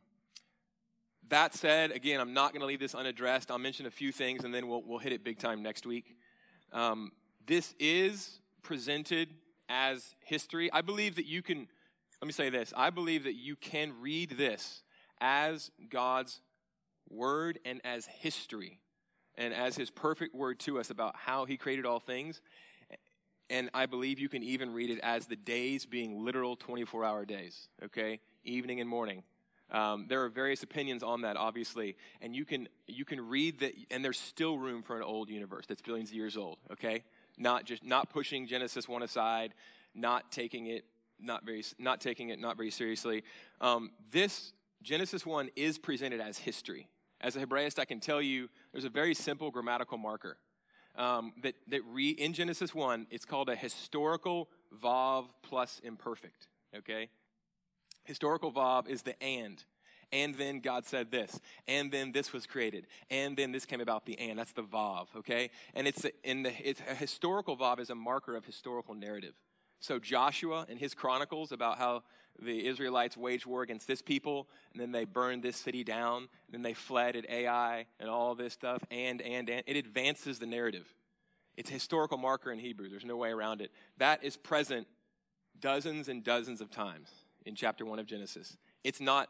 that 1.29 1.53
said, 1.53 1.91
again, 1.91 2.19
I'm 2.19 2.33
not 2.33 2.51
going 2.51 2.61
to 2.61 2.67
leave 2.67 2.79
this 2.79 2.95
unaddressed. 2.95 3.51
I'll 3.51 3.57
mention 3.57 3.85
a 3.85 3.91
few 3.91 4.11
things 4.11 4.43
and 4.43 4.53
then 4.53 4.67
we'll, 4.67 4.83
we'll 4.85 4.99
hit 4.99 5.11
it 5.11 5.23
big 5.23 5.39
time 5.39 5.63
next 5.63 5.85
week. 5.85 6.15
Um, 6.71 7.11
this 7.45 7.73
is 7.79 8.39
presented 8.61 9.29
as 9.67 10.15
history. 10.19 10.71
I 10.71 10.81
believe 10.81 11.15
that 11.15 11.25
you 11.25 11.41
can, 11.41 11.67
let 12.25 12.27
me 12.27 12.33
say 12.33 12.49
this 12.49 12.73
I 12.75 12.89
believe 12.89 13.25
that 13.25 13.35
you 13.35 13.55
can 13.55 13.93
read 14.01 14.31
this 14.31 14.81
as 15.21 15.69
God's 15.91 16.41
word 17.07 17.59
and 17.63 17.79
as 17.85 18.07
history 18.07 18.79
and 19.35 19.53
as 19.53 19.75
his 19.75 19.91
perfect 19.91 20.33
word 20.33 20.57
to 20.61 20.79
us 20.79 20.89
about 20.89 21.15
how 21.15 21.45
he 21.45 21.55
created 21.55 21.85
all 21.85 21.99
things 21.99 22.41
and 23.51 23.69
I 23.75 23.85
believe 23.85 24.17
you 24.17 24.27
can 24.27 24.41
even 24.41 24.73
read 24.73 24.89
it 24.89 24.99
as 25.03 25.27
the 25.27 25.35
days 25.35 25.85
being 25.85 26.25
literal 26.25 26.55
24 26.55 27.05
hour 27.05 27.25
days, 27.25 27.67
okay? 27.83 28.19
Evening 28.43 28.79
and 28.79 28.89
morning. 28.89 29.21
Um, 29.69 30.07
there 30.09 30.23
are 30.23 30.29
various 30.29 30.63
opinions 30.63 31.03
on 31.03 31.21
that, 31.21 31.37
obviously, 31.37 31.95
and 32.21 32.35
you 32.35 32.43
can 32.43 32.67
you 32.87 33.05
can 33.05 33.21
read 33.21 33.59
that, 33.59 33.73
and 33.91 34.03
there's 34.03 34.19
still 34.19 34.57
room 34.57 34.81
for 34.81 34.97
an 34.97 35.03
old 35.03 35.29
universe 35.29 35.65
that's 35.67 35.83
billions 35.83 36.09
of 36.09 36.15
years 36.15 36.37
old. 36.37 36.57
Okay, 36.71 37.03
not 37.37 37.65
just 37.65 37.83
not 37.83 38.09
pushing 38.09 38.47
Genesis 38.47 38.87
one 38.87 39.03
aside, 39.03 39.53
not 39.93 40.31
taking 40.31 40.65
it 40.65 40.85
not 41.25 41.45
very 41.45 41.63
not 41.79 42.01
taking 42.01 42.29
it 42.29 42.39
not 42.39 42.57
very 42.57 42.71
seriously. 42.71 43.23
Um, 43.61 43.91
this 44.11 44.53
Genesis 44.81 45.25
one 45.25 45.49
is 45.55 45.77
presented 45.77 46.21
as 46.21 46.37
history. 46.37 46.87
As 47.21 47.35
a 47.35 47.45
Hebraist, 47.45 47.79
I 47.79 47.85
can 47.85 47.99
tell 47.99 48.21
you 48.21 48.49
there's 48.71 48.85
a 48.85 48.89
very 48.89 49.13
simple 49.15 49.49
grammatical 49.51 49.97
marker 49.97 50.37
um, 50.95 51.33
that 51.41 51.55
that 51.67 51.81
re, 51.91 52.09
in 52.09 52.33
Genesis 52.33 52.73
one. 52.75 53.07
It's 53.09 53.25
called 53.25 53.49
a 53.49 53.55
historical 53.55 54.49
vav 54.81 55.25
plus 55.41 55.81
imperfect. 55.83 56.47
Okay, 56.75 57.09
Historical 58.05 58.51
vav 58.51 58.87
is 58.87 59.01
the 59.01 59.21
and. 59.21 59.63
And 60.11 60.35
then 60.35 60.59
God 60.59 60.85
said 60.85 61.11
this. 61.11 61.39
And 61.67 61.91
then 61.91 62.11
this 62.11 62.31
was 62.31 62.45
created. 62.45 62.85
And 63.09 63.35
then 63.35 63.51
this 63.51 63.65
came 63.65 63.81
about 63.81 64.05
the 64.05 64.17
and. 64.19 64.37
That's 64.39 64.53
the 64.53 64.63
vav, 64.63 65.07
okay? 65.17 65.49
And 65.73 65.87
it's 65.87 66.05
a, 66.05 66.11
in 66.23 66.43
the 66.43 66.53
it's 66.67 66.79
a 66.87 66.93
historical 66.93 67.57
vav 67.57 67.79
is 67.79 67.89
a 67.89 67.95
marker 67.95 68.35
of 68.35 68.45
historical 68.45 68.93
narrative. 68.93 69.33
So 69.85 69.99
Joshua 69.99 70.65
and 70.67 70.79
his 70.79 70.95
chronicles 70.95 71.51
about 71.51 71.77
how 71.77 72.01
the 72.41 72.65
Israelites 72.65 73.15
waged 73.15 73.45
war 73.45 73.61
against 73.61 73.87
this 73.87 74.01
people, 74.01 74.47
and 74.73 74.81
then 74.81 74.91
they 74.91 75.05
burned 75.05 75.43
this 75.43 75.57
city 75.57 75.83
down, 75.83 76.23
and 76.23 76.53
then 76.53 76.63
they 76.63 76.73
fled 76.73 77.15
at 77.15 77.29
Ai 77.29 77.85
and 77.99 78.09
all 78.09 78.33
this 78.33 78.51
stuff, 78.51 78.83
and, 78.89 79.21
and, 79.21 79.47
and. 79.47 79.63
It 79.67 79.77
advances 79.77 80.39
the 80.39 80.47
narrative. 80.47 80.91
It's 81.55 81.69
a 81.69 81.73
historical 81.73 82.17
marker 82.17 82.51
in 82.51 82.57
Hebrew. 82.57 82.89
There's 82.89 83.05
no 83.05 83.15
way 83.15 83.29
around 83.29 83.61
it. 83.61 83.71
That 83.97 84.23
is 84.23 84.35
present 84.35 84.87
dozens 85.59 86.09
and 86.09 86.23
dozens 86.23 86.61
of 86.61 86.71
times 86.71 87.09
in 87.45 87.53
chapter 87.53 87.85
1 87.85 87.99
of 87.99 88.07
Genesis. 88.07 88.57
It's 88.83 88.99
not, 88.99 89.29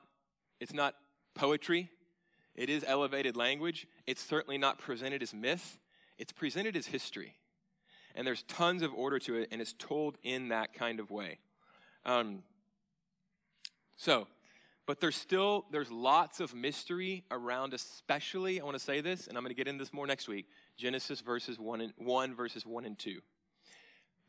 it's 0.61 0.73
not 0.73 0.95
poetry, 1.35 1.91
it 2.55 2.69
is 2.69 2.85
elevated 2.87 3.35
language. 3.35 3.87
It's 4.07 4.23
certainly 4.23 4.57
not 4.57 4.79
presented 4.79 5.21
as 5.21 5.33
myth, 5.33 5.79
it's 6.17 6.31
presented 6.31 6.77
as 6.77 6.87
history. 6.87 7.35
And 8.15 8.25
there's 8.25 8.43
tons 8.43 8.81
of 8.81 8.93
order 8.93 9.19
to 9.19 9.35
it, 9.35 9.49
and 9.51 9.61
it's 9.61 9.73
told 9.73 10.17
in 10.23 10.49
that 10.49 10.73
kind 10.73 10.99
of 10.99 11.11
way. 11.11 11.39
Um, 12.05 12.43
so, 13.97 14.27
but 14.85 14.99
there's 14.99 15.15
still 15.15 15.65
there's 15.71 15.91
lots 15.91 16.39
of 16.39 16.53
mystery 16.53 17.23
around 17.31 17.73
especially 17.73 18.61
i 18.61 18.63
want 18.63 18.77
to 18.77 18.83
say 18.83 19.01
this 19.01 19.25
and 19.25 19.35
i'm 19.35 19.43
going 19.43 19.49
to 19.49 19.55
get 19.55 19.67
into 19.67 19.83
this 19.83 19.91
more 19.91 20.05
next 20.05 20.27
week 20.27 20.45
genesis 20.77 21.21
verses 21.21 21.57
1 21.57 21.81
and 21.81 21.93
1 21.97 22.35
verses 22.35 22.67
1 22.67 22.85
and 22.85 22.99
2 22.99 23.19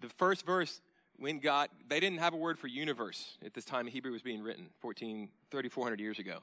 the 0.00 0.09
first 0.09 0.47
verse 0.47 0.81
when 1.19 1.38
God, 1.38 1.69
they 1.88 2.00
didn't 2.00 2.19
have 2.19 2.35
a 2.35 2.37
word 2.37 2.59
for 2.59 2.66
universe 2.66 3.38
at 3.45 3.55
this 3.55 3.64
time 3.64 3.87
Hebrew 3.87 4.12
was 4.12 4.23
being 4.23 4.43
written, 4.43 4.69
14, 4.81 5.28
3,400 5.50 6.00
years 6.00 6.19
ago. 6.19 6.38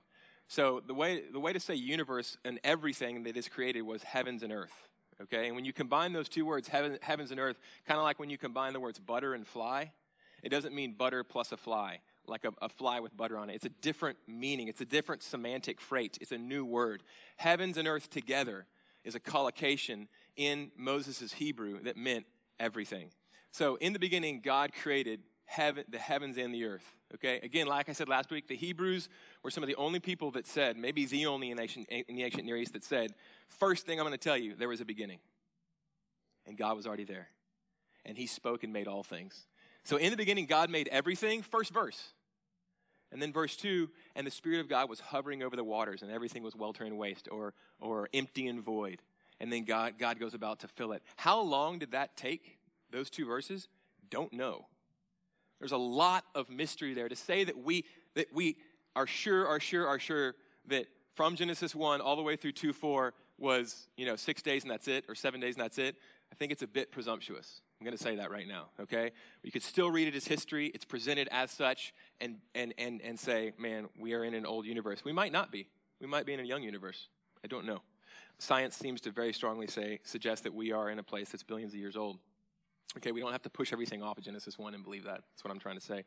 So 0.48 0.82
the 0.86 0.94
way, 0.94 1.24
the 1.32 1.40
way 1.40 1.54
to 1.54 1.60
say 1.60 1.76
universe 1.76 2.38
and 2.44 2.60
everything 2.64 3.24
that 3.24 3.38
is 3.38 3.48
created 3.48 3.84
was 3.84 4.04
heavens 4.04 4.44
and 4.44 4.52
earth. 4.52 4.90
Okay? 5.24 5.48
And 5.48 5.56
when 5.56 5.66
you 5.66 5.74
combine 5.74 6.14
those 6.14 6.30
two 6.30 6.46
words, 6.46 6.68
heaven, 6.68 6.98
heavens 7.02 7.32
and 7.32 7.40
earth, 7.40 7.58
kind 7.88 7.98
of 7.98 8.04
like 8.04 8.20
when 8.20 8.30
you 8.30 8.38
combine 8.38 8.74
the 8.74 8.80
words 8.80 9.00
butter 9.00 9.34
and 9.34 9.48
fly, 9.48 9.92
it 10.44 10.50
doesn't 10.50 10.76
mean 10.76 10.94
butter 10.94 11.24
plus 11.24 11.52
a 11.52 11.58
fly, 11.58 12.00
like 12.28 12.44
a, 12.46 12.52
a 12.62 12.70
fly 12.70 13.00
with 13.00 13.16
butter 13.16 13.38
on 13.38 13.50
it. 13.50 13.56
It's 13.56 13.66
a 13.66 13.70
different 13.70 14.18
meaning, 14.28 14.68
it's 14.68 14.82
a 14.82 14.86
different 14.86 15.24
semantic 15.24 15.80
freight, 15.80 16.18
it's 16.22 16.32
a 16.32 16.38
new 16.38 16.66
word. 16.66 17.04
Heavens 17.38 17.78
and 17.78 17.88
earth 17.88 18.10
together 18.10 18.66
is 19.04 19.16
a 19.16 19.20
collocation 19.20 20.08
in 20.36 20.72
Moses' 20.78 21.34
Hebrew 21.34 21.82
that 21.84 21.98
meant 21.98 22.26
everything. 22.60 23.10
So, 23.52 23.76
in 23.76 23.94
the 23.94 24.00
beginning, 24.00 24.42
God 24.42 24.72
created 24.74 25.22
heaven, 25.46 25.84
the 25.90 25.98
heavens 25.98 26.38
and 26.38 26.54
the 26.54 26.66
earth. 26.66 26.86
Okay? 27.16 27.40
Again, 27.44 27.68
like 27.68 27.90
I 27.90 27.94
said 27.94 28.08
last 28.08 28.32
week, 28.32 28.48
the 28.48 28.56
Hebrews 28.56 29.10
were 29.44 29.52
some 29.52 29.64
of 29.64 29.68
the 29.68 29.76
only 29.76 30.00
people 30.00 30.32
that 30.32 30.48
said, 30.48 30.78
maybe 30.78 31.06
the 31.06 31.26
only 31.26 31.52
in, 31.52 31.60
ancient, 31.60 31.88
in 31.90 32.16
the 32.16 32.24
ancient 32.24 32.46
Near 32.46 32.58
East 32.58 32.74
that 32.74 32.84
said, 32.84 33.14
first 33.48 33.86
thing 33.86 34.00
I'm 34.00 34.06
going 34.06 34.18
to 34.18 34.24
tell 34.24 34.38
you, 34.38 34.56
there 34.56 34.70
was 34.70 34.82
a 34.82 34.86
beginning. 34.86 35.20
And 36.46 36.58
God 36.58 36.76
was 36.76 36.88
already 36.88 37.06
there. 37.06 37.30
And 38.06 38.18
He 38.18 38.28
spoke 38.28 38.64
and 38.64 38.74
made 38.74 38.88
all 38.88 39.04
things. 39.04 39.46
So, 39.86 39.98
in 39.98 40.12
the 40.12 40.18
beginning, 40.18 40.46
God 40.46 40.70
made 40.70 40.88
everything. 40.90 41.42
First 41.42 41.74
verse. 41.74 42.14
And 43.12 43.22
then 43.22 43.32
verse 43.32 43.56
2 43.56 43.90
and 44.16 44.26
the 44.26 44.32
Spirit 44.32 44.60
of 44.60 44.68
God 44.68 44.90
was 44.90 45.00
hovering 45.00 45.44
over 45.44 45.56
the 45.56 45.64
waters, 45.64 46.02
and 46.02 46.12
everything 46.12 46.42
was 46.42 46.56
welter 46.56 46.84
and 46.84 46.98
waste 46.98 47.30
or, 47.32 47.54
or 47.80 48.10
empty 48.14 48.48
and 48.48 48.62
void. 48.62 49.02
And 49.40 49.52
then 49.52 49.66
God, 49.66 49.96
God 50.00 50.20
goes 50.20 50.34
about 50.34 50.60
to 50.62 50.68
fill 50.68 50.94
it. 50.94 51.04
How 51.16 51.40
long 51.40 51.80
did 51.80 51.92
that 51.92 52.18
take? 52.18 52.60
those 52.94 53.10
two 53.10 53.26
verses, 53.26 53.68
don't 54.10 54.32
know. 54.32 54.68
There's 55.60 55.72
a 55.72 55.78
lot 55.78 56.26
of 56.36 56.50
mystery 56.50 56.94
there 56.94 57.10
to 57.10 57.16
say 57.16 57.44
that 57.44 57.58
we 57.58 57.86
that 58.16 58.28
we 58.34 58.58
are 58.96 59.08
sure, 59.08 59.48
are 59.48 59.60
sure, 59.60 59.88
are 59.88 60.00
sure 60.00 60.36
that 60.68 60.88
from 61.14 61.36
Genesis 61.36 61.76
1 61.76 62.02
all 62.02 62.16
the 62.16 62.22
way 62.22 62.36
through 62.36 62.54
2 62.54 62.74
4 62.74 63.14
was, 63.38 63.88
you 63.98 64.06
know, 64.06 64.16
six 64.16 64.42
days 64.42 64.64
and 64.64 64.72
that's 64.72 64.88
it, 64.88 65.06
or 65.08 65.16
seven 65.16 65.40
days 65.40 65.56
and 65.56 65.64
that's 65.64 65.78
it. 65.78 65.96
I 66.32 66.36
think 66.36 66.52
it's 66.52 66.62
a 66.62 66.68
bit 66.68 66.92
presumptuous. 66.92 67.62
I'm 67.80 67.86
going 67.86 67.98
to 67.98 68.02
say 68.04 68.16
that 68.16 68.32
right 68.32 68.48
now, 68.48 68.68
okay? 68.80 69.12
You 69.44 69.52
could 69.52 69.64
still 69.64 69.92
read 69.92 70.08
it 70.08 70.16
as 70.16 70.26
history. 70.26 70.68
It's 70.74 70.86
presented 70.86 71.28
as 71.32 71.52
such 71.52 71.94
and, 72.22 72.38
and, 72.56 72.74
and, 72.78 73.02
and 73.02 73.20
say, 73.20 73.54
man, 73.58 73.90
we 74.00 74.14
are 74.14 74.24
in 74.24 74.34
an 74.34 74.46
old 74.46 74.66
universe. 74.66 75.04
We 75.04 75.12
might 75.12 75.32
not 75.32 75.52
be. 75.52 75.68
We 76.00 76.08
might 76.08 76.26
be 76.26 76.34
in 76.34 76.40
a 76.40 76.44
young 76.44 76.64
universe. 76.64 77.10
I 77.44 77.48
don't 77.48 77.66
know. 77.66 77.82
Science 78.40 78.76
seems 78.76 79.02
to 79.02 79.12
very 79.12 79.34
strongly 79.34 79.68
say, 79.68 80.00
suggest 80.04 80.44
that 80.44 80.54
we 80.54 80.72
are 80.72 80.90
in 80.90 81.00
a 81.00 81.04
place 81.04 81.30
that's 81.30 81.44
billions 81.44 81.74
of 81.74 81.80
years 81.80 81.98
old. 81.98 82.20
Okay, 82.98 83.12
we 83.12 83.20
don't 83.20 83.32
have 83.32 83.42
to 83.44 83.50
push 83.50 83.74
everything 83.74 84.04
off 84.04 84.18
of 84.18 84.24
Genesis 84.24 84.58
1 84.58 84.74
and 84.74 84.84
believe 84.84 85.04
that. 85.06 85.22
That's 85.32 85.44
what 85.44 85.52
I'm 85.52 85.60
trying 85.60 85.76
to 85.80 85.86
say. 85.86 86.04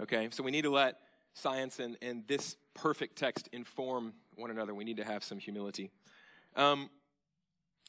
Okay, 0.00 0.28
so 0.30 0.42
we 0.42 0.50
need 0.50 0.62
to 0.62 0.70
let 0.70 0.96
science 1.34 1.78
and, 1.78 1.96
and 2.02 2.26
this 2.26 2.56
perfect 2.74 3.16
text 3.16 3.48
inform 3.52 4.12
one 4.36 4.50
another. 4.50 4.74
We 4.74 4.84
need 4.84 4.96
to 4.96 5.04
have 5.04 5.22
some 5.22 5.38
humility. 5.38 5.90
Um, 6.56 6.90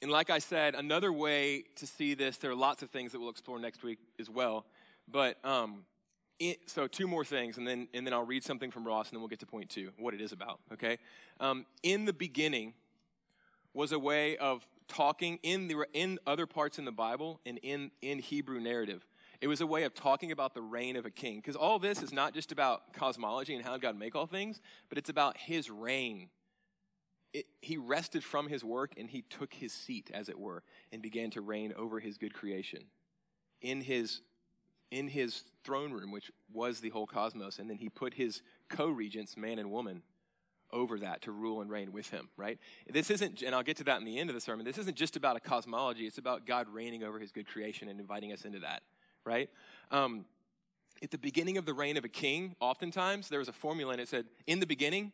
and 0.01 0.11
like 0.11 0.29
I 0.29 0.39
said, 0.39 0.75
another 0.75 1.11
way 1.11 1.63
to 1.75 1.87
see 1.87 2.13
this, 2.13 2.37
there 2.37 2.51
are 2.51 2.55
lots 2.55 2.83
of 2.83 2.89
things 2.89 3.11
that 3.11 3.19
we'll 3.19 3.29
explore 3.29 3.59
next 3.59 3.83
week 3.83 3.99
as 4.19 4.29
well. 4.29 4.65
But 5.11 5.43
um, 5.43 5.85
it, 6.39 6.69
so 6.69 6.87
two 6.87 7.07
more 7.07 7.25
things, 7.25 7.57
and 7.57 7.67
then 7.67 7.87
and 7.93 8.05
then 8.05 8.13
I'll 8.13 8.25
read 8.25 8.43
something 8.43 8.71
from 8.71 8.85
Ross, 8.85 9.09
and 9.09 9.15
then 9.15 9.21
we'll 9.21 9.27
get 9.27 9.39
to 9.39 9.45
point 9.45 9.69
two, 9.69 9.91
what 9.97 10.13
it 10.13 10.21
is 10.21 10.31
about. 10.31 10.59
Okay, 10.73 10.97
um, 11.39 11.65
in 11.83 12.05
the 12.05 12.13
beginning 12.13 12.73
was 13.73 13.91
a 13.91 13.99
way 13.99 14.37
of 14.37 14.65
talking 14.89 15.39
in, 15.43 15.67
the, 15.67 15.85
in 15.93 16.19
other 16.27 16.45
parts 16.45 16.77
in 16.77 16.83
the 16.83 16.91
Bible 16.91 17.39
and 17.45 17.57
in, 17.59 17.91
in 18.01 18.19
Hebrew 18.19 18.59
narrative. 18.59 19.05
It 19.39 19.47
was 19.47 19.61
a 19.61 19.67
way 19.67 19.83
of 19.83 19.93
talking 19.93 20.33
about 20.33 20.53
the 20.53 20.61
reign 20.61 20.97
of 20.97 21.05
a 21.05 21.11
king. 21.11 21.37
Because 21.37 21.55
all 21.55 21.79
this 21.79 22.03
is 22.03 22.11
not 22.11 22.33
just 22.33 22.51
about 22.51 22.93
cosmology 22.93 23.55
and 23.55 23.63
how 23.63 23.77
God 23.77 23.97
make 23.97 24.15
all 24.15 24.25
things, 24.25 24.59
but 24.89 24.97
it's 24.97 25.09
about 25.09 25.37
his 25.37 25.69
reign. 25.69 26.29
It, 27.33 27.45
he 27.61 27.77
rested 27.77 28.23
from 28.23 28.49
his 28.49 28.65
work 28.65 28.93
and 28.97 29.09
he 29.09 29.21
took 29.21 29.53
his 29.53 29.71
seat, 29.71 30.11
as 30.13 30.27
it 30.27 30.37
were, 30.37 30.63
and 30.91 31.01
began 31.01 31.29
to 31.31 31.41
reign 31.41 31.73
over 31.77 31.99
his 31.99 32.17
good 32.17 32.33
creation 32.33 32.83
in 33.61 33.81
his, 33.81 34.21
in 34.91 35.07
his 35.07 35.43
throne 35.63 35.93
room, 35.93 36.11
which 36.11 36.31
was 36.51 36.81
the 36.81 36.89
whole 36.89 37.07
cosmos. 37.07 37.59
And 37.59 37.69
then 37.69 37.77
he 37.77 37.87
put 37.87 38.15
his 38.15 38.41
co 38.67 38.87
regents, 38.89 39.37
man 39.37 39.59
and 39.59 39.71
woman, 39.71 40.01
over 40.71 40.99
that 40.99 41.21
to 41.23 41.31
rule 41.31 41.61
and 41.61 41.69
reign 41.69 41.91
with 41.91 42.09
him, 42.09 42.29
right? 42.37 42.59
This 42.89 43.09
isn't, 43.09 43.41
and 43.41 43.55
I'll 43.55 43.63
get 43.63 43.77
to 43.77 43.83
that 43.85 43.99
in 43.99 44.05
the 44.05 44.19
end 44.19 44.29
of 44.29 44.33
the 44.33 44.41
sermon, 44.41 44.65
this 44.65 44.77
isn't 44.77 44.95
just 44.95 45.15
about 45.15 45.35
a 45.35 45.39
cosmology, 45.39 46.05
it's 46.05 46.17
about 46.17 46.45
God 46.45 46.67
reigning 46.71 47.03
over 47.03 47.19
his 47.19 47.31
good 47.31 47.47
creation 47.47 47.89
and 47.89 47.99
inviting 47.99 48.31
us 48.31 48.45
into 48.45 48.59
that, 48.59 48.83
right? 49.25 49.49
Um, 49.91 50.25
at 51.01 51.11
the 51.11 51.17
beginning 51.17 51.57
of 51.57 51.65
the 51.65 51.73
reign 51.73 51.97
of 51.97 52.05
a 52.05 52.09
king, 52.09 52.55
oftentimes 52.59 53.29
there 53.29 53.39
was 53.39 53.47
a 53.47 53.53
formula 53.53 53.93
and 53.93 54.01
it 54.01 54.09
said, 54.09 54.25
in 54.47 54.59
the 54.59 54.67
beginning, 54.67 55.11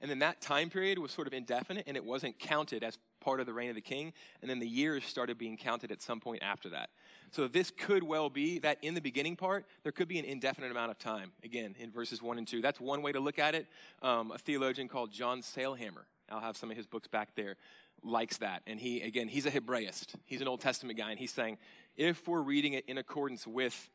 and 0.00 0.10
then 0.10 0.18
that 0.18 0.40
time 0.40 0.68
period 0.68 0.98
was 0.98 1.10
sort 1.10 1.26
of 1.26 1.32
indefinite 1.32 1.84
and 1.86 1.96
it 1.96 2.04
wasn't 2.04 2.38
counted 2.38 2.84
as 2.84 2.98
part 3.26 3.40
of 3.40 3.46
the 3.46 3.52
reign 3.52 3.68
of 3.68 3.74
the 3.74 3.80
king. 3.80 4.12
And 4.40 4.48
then 4.48 4.60
the 4.60 4.68
years 4.68 5.04
started 5.04 5.36
being 5.36 5.56
counted 5.56 5.90
at 5.90 6.00
some 6.00 6.20
point 6.20 6.44
after 6.44 6.68
that. 6.68 6.90
So 7.32 7.48
this 7.48 7.72
could 7.72 8.04
well 8.04 8.30
be 8.30 8.60
that 8.60 8.78
in 8.82 8.94
the 8.94 9.00
beginning 9.00 9.34
part, 9.34 9.66
there 9.82 9.90
could 9.90 10.06
be 10.06 10.20
an 10.20 10.24
indefinite 10.24 10.70
amount 10.70 10.92
of 10.92 10.98
time, 11.00 11.32
again, 11.42 11.74
in 11.80 11.90
verses 11.90 12.22
1 12.22 12.38
and 12.38 12.46
2. 12.46 12.62
That's 12.62 12.78
one 12.80 13.02
way 13.02 13.10
to 13.10 13.18
look 13.18 13.40
at 13.40 13.56
it. 13.56 13.66
Um, 14.00 14.30
a 14.30 14.38
theologian 14.38 14.86
called 14.86 15.10
John 15.10 15.42
Sailhamer, 15.42 16.04
I'll 16.30 16.38
have 16.38 16.56
some 16.56 16.70
of 16.70 16.76
his 16.76 16.86
books 16.86 17.08
back 17.08 17.30
there, 17.34 17.56
likes 18.04 18.36
that. 18.38 18.62
And 18.68 18.78
he, 18.78 19.00
again, 19.00 19.26
he's 19.26 19.44
a 19.44 19.50
Hebraist. 19.50 20.14
He's 20.24 20.40
an 20.40 20.46
Old 20.46 20.60
Testament 20.60 20.96
guy. 20.96 21.10
And 21.10 21.18
he's 21.18 21.32
saying, 21.32 21.58
if 21.96 22.28
we're 22.28 22.42
reading 22.42 22.74
it 22.74 22.84
in 22.86 22.96
accordance 22.96 23.44
with 23.44 23.90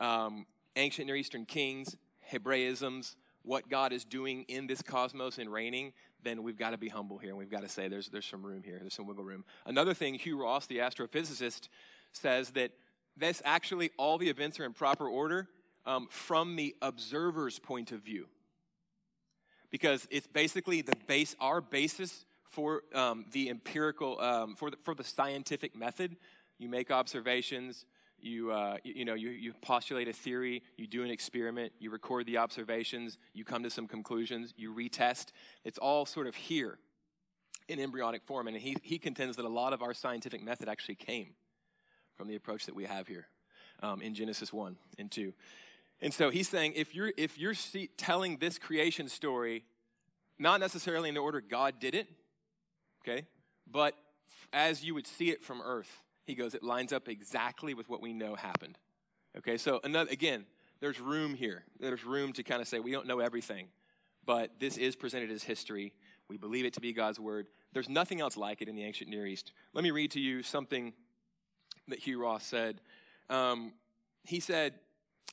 um, 0.00 0.44
ancient 0.74 1.06
Near 1.06 1.16
Eastern 1.16 1.44
kings, 1.44 1.96
Hebraisms, 2.32 3.14
what 3.42 3.68
God 3.68 3.92
is 3.92 4.04
doing 4.04 4.44
in 4.48 4.66
this 4.66 4.82
cosmos 4.82 5.38
and 5.38 5.52
reigning, 5.52 5.92
then 6.22 6.42
we've 6.42 6.56
got 6.56 6.70
to 6.70 6.78
be 6.78 6.88
humble 6.88 7.18
here 7.18 7.30
and 7.30 7.38
we've 7.38 7.50
got 7.50 7.62
to 7.62 7.68
say 7.68 7.88
there's, 7.88 8.08
there's 8.08 8.26
some 8.26 8.44
room 8.44 8.62
here, 8.64 8.78
there's 8.80 8.94
some 8.94 9.06
wiggle 9.06 9.24
room. 9.24 9.44
Another 9.66 9.94
thing, 9.94 10.14
Hugh 10.14 10.40
Ross, 10.40 10.66
the 10.66 10.78
astrophysicist, 10.78 11.68
says 12.12 12.50
that 12.50 12.70
this 13.16 13.42
actually, 13.44 13.90
all 13.98 14.18
the 14.18 14.28
events 14.28 14.58
are 14.60 14.64
in 14.64 14.72
proper 14.72 15.08
order 15.08 15.48
um, 15.84 16.06
from 16.10 16.56
the 16.56 16.74
observer's 16.82 17.58
point 17.58 17.92
of 17.92 18.00
view. 18.00 18.26
Because 19.70 20.06
it's 20.10 20.26
basically 20.26 20.82
the 20.82 20.96
base, 21.06 21.34
our 21.40 21.60
basis 21.60 22.24
for 22.44 22.82
um, 22.94 23.24
the 23.32 23.48
empirical, 23.48 24.20
um, 24.20 24.54
for, 24.54 24.70
the, 24.70 24.76
for 24.82 24.94
the 24.94 25.04
scientific 25.04 25.74
method. 25.74 26.16
You 26.58 26.68
make 26.68 26.90
observations, 26.90 27.86
you, 28.22 28.50
uh, 28.50 28.76
you, 28.84 28.94
you, 28.96 29.04
know, 29.04 29.14
you, 29.14 29.30
you 29.30 29.52
postulate 29.60 30.08
a 30.08 30.12
theory, 30.12 30.62
you 30.76 30.86
do 30.86 31.02
an 31.02 31.10
experiment, 31.10 31.72
you 31.78 31.90
record 31.90 32.26
the 32.26 32.38
observations, 32.38 33.18
you 33.34 33.44
come 33.44 33.62
to 33.62 33.70
some 33.70 33.88
conclusions, 33.88 34.54
you 34.56 34.74
retest. 34.74 35.32
It's 35.64 35.78
all 35.78 36.06
sort 36.06 36.26
of 36.26 36.34
here 36.34 36.78
in 37.68 37.80
embryonic 37.80 38.22
form. 38.22 38.48
And 38.48 38.56
he, 38.56 38.76
he 38.82 38.98
contends 38.98 39.36
that 39.36 39.44
a 39.44 39.48
lot 39.48 39.72
of 39.72 39.82
our 39.82 39.94
scientific 39.94 40.42
method 40.42 40.68
actually 40.68 40.96
came 40.96 41.34
from 42.16 42.28
the 42.28 42.36
approach 42.36 42.66
that 42.66 42.74
we 42.74 42.84
have 42.84 43.08
here 43.08 43.26
um, 43.82 44.00
in 44.00 44.14
Genesis 44.14 44.52
1 44.52 44.76
and 44.98 45.10
2. 45.10 45.32
And 46.00 46.12
so 46.12 46.30
he's 46.30 46.48
saying 46.48 46.74
if 46.76 46.94
you're, 46.94 47.12
if 47.16 47.38
you're 47.38 47.54
see, 47.54 47.88
telling 47.96 48.38
this 48.38 48.58
creation 48.58 49.08
story, 49.08 49.64
not 50.38 50.60
necessarily 50.60 51.08
in 51.08 51.14
the 51.14 51.20
order 51.20 51.40
God 51.40 51.74
did 51.80 51.94
it, 51.94 52.08
okay, 53.02 53.26
but 53.70 53.94
as 54.52 54.84
you 54.84 54.94
would 54.94 55.06
see 55.06 55.30
it 55.30 55.42
from 55.42 55.62
earth, 55.62 56.02
he 56.24 56.34
goes, 56.34 56.54
it 56.54 56.62
lines 56.62 56.92
up 56.92 57.08
exactly 57.08 57.74
with 57.74 57.88
what 57.88 58.00
we 58.00 58.12
know 58.12 58.34
happened. 58.34 58.78
Okay, 59.38 59.56
so 59.56 59.80
another, 59.82 60.10
again, 60.10 60.44
there's 60.80 61.00
room 61.00 61.34
here. 61.34 61.64
There's 61.80 62.04
room 62.04 62.32
to 62.34 62.42
kind 62.42 62.60
of 62.60 62.68
say 62.68 62.80
we 62.80 62.92
don't 62.92 63.06
know 63.06 63.20
everything, 63.20 63.68
but 64.24 64.50
this 64.60 64.76
is 64.76 64.96
presented 64.96 65.30
as 65.30 65.42
history. 65.42 65.92
We 66.28 66.36
believe 66.36 66.64
it 66.64 66.74
to 66.74 66.80
be 66.80 66.92
God's 66.92 67.18
word. 67.18 67.48
There's 67.72 67.88
nothing 67.88 68.20
else 68.20 68.36
like 68.36 68.62
it 68.62 68.68
in 68.68 68.74
the 68.76 68.84
ancient 68.84 69.08
Near 69.08 69.26
East. 69.26 69.52
Let 69.72 69.84
me 69.84 69.90
read 69.90 70.10
to 70.12 70.20
you 70.20 70.42
something 70.42 70.92
that 71.88 71.98
Hugh 71.98 72.20
Ross 72.20 72.44
said. 72.44 72.80
Um, 73.30 73.72
he 74.24 74.40
said, 74.40 74.74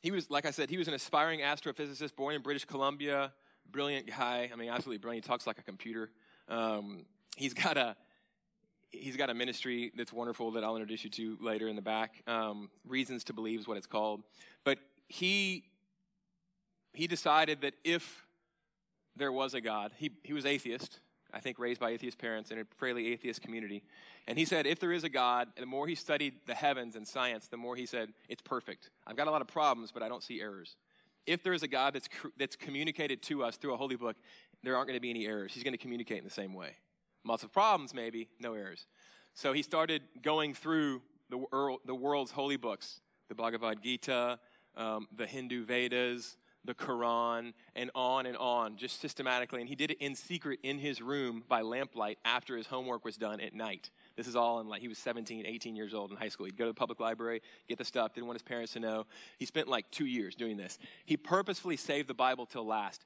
he 0.01 0.11
was, 0.11 0.29
like 0.29 0.45
I 0.45 0.51
said, 0.51 0.69
he 0.69 0.77
was 0.77 0.87
an 0.87 0.93
aspiring 0.93 1.41
astrophysicist 1.41 2.15
born 2.15 2.35
in 2.35 2.41
British 2.41 2.65
Columbia, 2.65 3.33
brilliant 3.69 4.07
guy. 4.07 4.49
I 4.51 4.55
mean, 4.55 4.69
absolutely 4.69 4.99
brilliant. 4.99 5.25
He 5.25 5.27
talks 5.29 5.45
like 5.45 5.59
a 5.59 5.63
computer. 5.63 6.09
Um, 6.47 7.05
he's 7.35 7.53
got 7.53 7.77
a, 7.77 7.95
he's 8.91 9.17
got 9.17 9.29
a 9.29 9.33
ministry 9.33 9.91
that's 9.95 10.13
wonderful 10.13 10.51
that 10.51 10.63
I'll 10.63 10.75
introduce 10.75 11.03
you 11.03 11.09
to 11.11 11.37
later 11.41 11.67
in 11.67 11.75
the 11.75 11.81
back. 11.81 12.23
Um, 12.27 12.69
Reasons 12.87 13.23
to 13.25 13.33
Believe 13.33 13.59
is 13.59 13.67
what 13.67 13.77
it's 13.77 13.87
called. 13.87 14.23
But 14.63 14.79
he 15.07 15.63
he 16.93 17.07
decided 17.07 17.61
that 17.61 17.75
if 17.83 18.25
there 19.15 19.31
was 19.31 19.53
a 19.53 19.61
God, 19.61 19.91
he 19.97 20.11
he 20.23 20.33
was 20.33 20.45
atheist. 20.45 20.99
I 21.31 21.39
think 21.39 21.59
raised 21.59 21.79
by 21.79 21.91
atheist 21.91 22.17
parents 22.17 22.49
in 22.49 22.57
a 22.57 22.63
fairly 22.77 23.13
atheist 23.13 23.43
community. 23.43 23.83
And 24.27 24.35
he 24.35 24.45
said, 24.45 24.65
if 24.65 24.79
there 24.79 24.91
is 24.91 25.03
a 25.03 25.09
God, 25.09 25.49
the 25.55 25.65
more 25.67 25.85
he 25.85 25.93
studied 25.93 26.33
the 26.47 26.55
heavens 26.55 26.95
and 26.95 27.07
science, 27.07 27.47
the 27.47 27.57
more 27.57 27.75
he 27.75 27.85
said, 27.85 28.09
it's 28.27 28.41
perfect. 28.41 28.89
I've 29.05 29.15
got 29.15 29.27
a 29.27 29.31
lot 29.31 29.41
of 29.41 29.47
problems, 29.47 29.91
but 29.91 30.01
I 30.01 30.09
don't 30.09 30.23
see 30.23 30.41
errors. 30.41 30.75
If 31.27 31.43
there 31.43 31.53
is 31.53 31.61
a 31.61 31.67
God 31.67 31.93
that's, 31.93 32.09
that's 32.37 32.55
communicated 32.55 33.21
to 33.23 33.43
us 33.43 33.57
through 33.57 33.75
a 33.75 33.77
holy 33.77 33.95
book, 33.95 34.15
there 34.63 34.75
aren't 34.75 34.87
going 34.87 34.97
to 34.97 35.01
be 35.01 35.11
any 35.11 35.27
errors. 35.27 35.53
He's 35.53 35.63
going 35.63 35.73
to 35.73 35.77
communicate 35.77 36.17
in 36.17 36.23
the 36.23 36.31
same 36.31 36.55
way. 36.55 36.71
Lots 37.29 37.43
of 37.43 37.53
problems, 37.53 37.93
maybe, 37.93 38.27
no 38.39 38.55
errors. 38.55 38.87
So 39.35 39.53
he 39.53 39.61
started 39.61 40.01
going 40.23 40.55
through 40.55 41.03
the, 41.29 41.77
the 41.85 41.93
world's 41.93 42.31
holy 42.31 42.57
books 42.57 43.01
the 43.27 43.35
Bhagavad 43.35 43.83
Gita, 43.83 44.39
um, 44.75 45.07
the 45.15 45.27
Hindu 45.27 45.63
Vedas, 45.63 46.37
the 46.65 46.73
Quran, 46.73 47.53
and 47.75 47.91
on 47.93 48.25
and 48.25 48.35
on, 48.35 48.77
just 48.77 48.99
systematically. 48.99 49.59
And 49.59 49.69
he 49.69 49.75
did 49.75 49.91
it 49.91 49.99
in 49.99 50.15
secret 50.15 50.57
in 50.63 50.79
his 50.79 51.03
room 51.03 51.43
by 51.47 51.61
lamplight 51.61 52.17
after 52.25 52.57
his 52.57 52.65
homework 52.65 53.05
was 53.05 53.15
done 53.15 53.39
at 53.39 53.53
night. 53.53 53.91
This 54.15 54.25
is 54.25 54.35
all 54.35 54.59
in 54.59 54.67
like 54.67 54.81
he 54.81 54.87
was 54.87 54.97
17, 54.97 55.45
18 55.45 55.75
years 55.75 55.93
old 55.93 56.09
in 56.09 56.17
high 56.17 56.29
school. 56.29 56.47
He'd 56.47 56.57
go 56.57 56.65
to 56.65 56.71
the 56.71 56.73
public 56.73 56.99
library, 56.99 57.43
get 57.67 57.77
the 57.77 57.85
stuff, 57.85 58.15
didn't 58.15 58.25
want 58.25 58.39
his 58.39 58.43
parents 58.43 58.73
to 58.73 58.79
know. 58.79 59.05
He 59.37 59.45
spent 59.45 59.67
like 59.67 59.91
two 59.91 60.07
years 60.07 60.33
doing 60.33 60.57
this. 60.57 60.79
He 61.05 61.15
purposefully 61.15 61.77
saved 61.77 62.09
the 62.09 62.15
Bible 62.15 62.47
till 62.47 62.65
last 62.65 63.05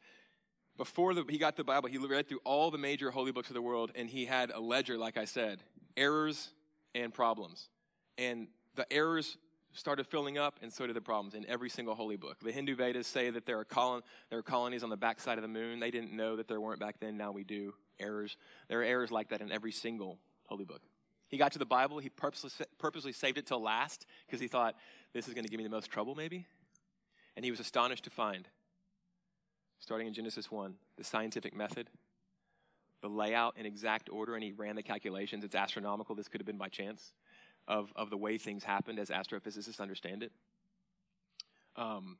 before 0.78 1.14
the, 1.14 1.24
he 1.30 1.38
got 1.38 1.56
the 1.56 1.64
Bible, 1.64 1.90
he 1.90 1.98
read 1.98 2.28
through 2.28 2.42
all 2.44 2.72
the 2.72 2.78
major 2.78 3.12
holy 3.12 3.32
books 3.32 3.50
of 3.50 3.54
the 3.54 3.62
world, 3.62 3.92
and 3.96 4.10
he 4.10 4.26
had 4.26 4.52
a 4.52 4.60
ledger, 4.60 4.98
like 4.98 5.18
I 5.18 5.26
said, 5.26 5.64
errors 5.96 6.50
and 6.96 7.14
problems. 7.14 7.70
And 8.18 8.48
the 8.76 8.92
errors 8.92 9.38
started 9.74 10.06
filling 10.08 10.38
up, 10.38 10.60
and 10.62 10.72
so 10.72 10.88
did 10.88 10.96
the 10.96 11.02
problems 11.02 11.36
in 11.36 11.46
every 11.48 11.70
single 11.70 11.96
holy 11.96 12.16
book. 12.16 12.38
The 12.44 12.52
Hindu 12.52 12.76
Vedas 12.76 13.08
say 13.08 13.30
that 13.30 13.46
there 13.46 13.60
are, 13.60 13.66
colon, 13.66 14.02
there 14.30 14.40
are 14.40 14.44
colonies 14.44 14.84
on 14.84 14.90
the 14.90 14.98
backside 14.98 15.38
of 15.38 15.42
the 15.42 15.48
moon. 15.48 15.80
They 15.80 15.92
didn't 15.92 16.14
know 16.14 16.36
that 16.36 16.48
there 16.48 16.62
weren't 16.62 16.80
back 16.80 17.00
then. 17.00 17.18
Now 17.18 17.32
we 17.32 17.44
do. 17.44 17.74
Errors. 18.00 18.38
There 18.68 18.82
are 18.82 18.84
errors 18.84 19.12
like 19.12 19.30
that 19.30 19.42
in 19.42 19.52
every 19.52 19.72
single 19.72 20.20
holy 20.46 20.66
book. 20.66 20.82
He 21.28 21.38
got 21.38 21.52
to 21.54 21.60
the 21.60 21.66
Bible. 21.66 22.00
He 22.00 22.10
purposely, 22.10 22.52
purposely 22.78 23.12
saved 23.12 23.38
it 23.38 23.48
till 23.48 23.62
last 23.62 24.06
because 24.26 24.40
he 24.40 24.48
thought, 24.48 24.76
this 25.14 25.28
is 25.28 25.34
going 25.34 25.46
to 25.46 25.50
give 25.50 25.58
me 25.58 25.64
the 25.64 25.70
most 25.70 25.90
trouble, 25.90 26.14
maybe. 26.16 26.46
And 27.36 27.44
he 27.44 27.52
was 27.52 27.60
astonished 27.60 28.04
to 28.04 28.10
find 28.12 28.48
starting 29.84 30.08
in 30.08 30.14
Genesis 30.14 30.50
1, 30.50 30.74
the 30.96 31.04
scientific 31.04 31.54
method, 31.54 31.90
the 33.02 33.10
layout 33.10 33.58
in 33.58 33.66
exact 33.66 34.10
order, 34.10 34.36
and 34.36 34.44
he 34.44 34.54
ran 34.54 34.78
the 34.78 34.82
calculations. 34.82 35.44
It's 35.44 35.56
astronomical. 35.56 36.16
This 36.16 36.30
could 36.30 36.40
have 36.40 36.46
been 36.46 36.58
by 36.58 36.70
chance 36.70 37.12
of, 37.68 37.92
of 37.98 38.10
the 38.10 38.16
way 38.16 38.38
things 38.38 38.64
happened 38.64 38.98
as 38.98 39.10
astrophysicists 39.10 39.82
understand 39.82 40.24
it. 40.24 40.32
Um, 41.76 42.18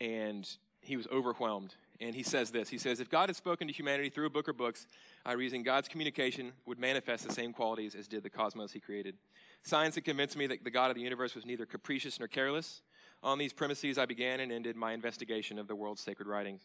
and 0.00 0.48
he 0.80 0.96
was 0.96 1.08
overwhelmed. 1.08 1.74
And 2.00 2.14
he 2.14 2.22
says 2.22 2.52
this 2.52 2.68
He 2.68 2.78
says, 2.78 3.00
If 3.00 3.10
God 3.10 3.28
had 3.28 3.34
spoken 3.34 3.66
to 3.66 3.74
humanity 3.74 4.08
through 4.08 4.26
a 4.26 4.30
book 4.30 4.48
or 4.48 4.52
books, 4.52 4.86
I 5.26 5.32
reason 5.32 5.64
God's 5.64 5.88
communication 5.88 6.52
would 6.66 6.78
manifest 6.78 7.26
the 7.26 7.32
same 7.32 7.52
qualities 7.52 7.96
as 7.96 8.06
did 8.06 8.22
the 8.22 8.30
cosmos 8.30 8.70
he 8.70 8.78
created. 8.78 9.16
Science 9.64 9.96
had 9.96 10.04
convinced 10.04 10.36
me 10.36 10.46
that 10.46 10.62
the 10.62 10.70
God 10.70 10.90
of 10.90 10.94
the 10.94 11.02
universe 11.02 11.34
was 11.34 11.44
neither 11.44 11.66
capricious 11.66 12.20
nor 12.20 12.28
careless. 12.28 12.82
On 13.24 13.38
these 13.38 13.52
premises, 13.52 13.98
I 13.98 14.06
began 14.06 14.40
and 14.40 14.50
ended 14.50 14.76
my 14.76 14.92
investigation 14.92 15.58
of 15.58 15.68
the 15.68 15.76
world's 15.76 16.02
sacred 16.02 16.26
writings. 16.26 16.62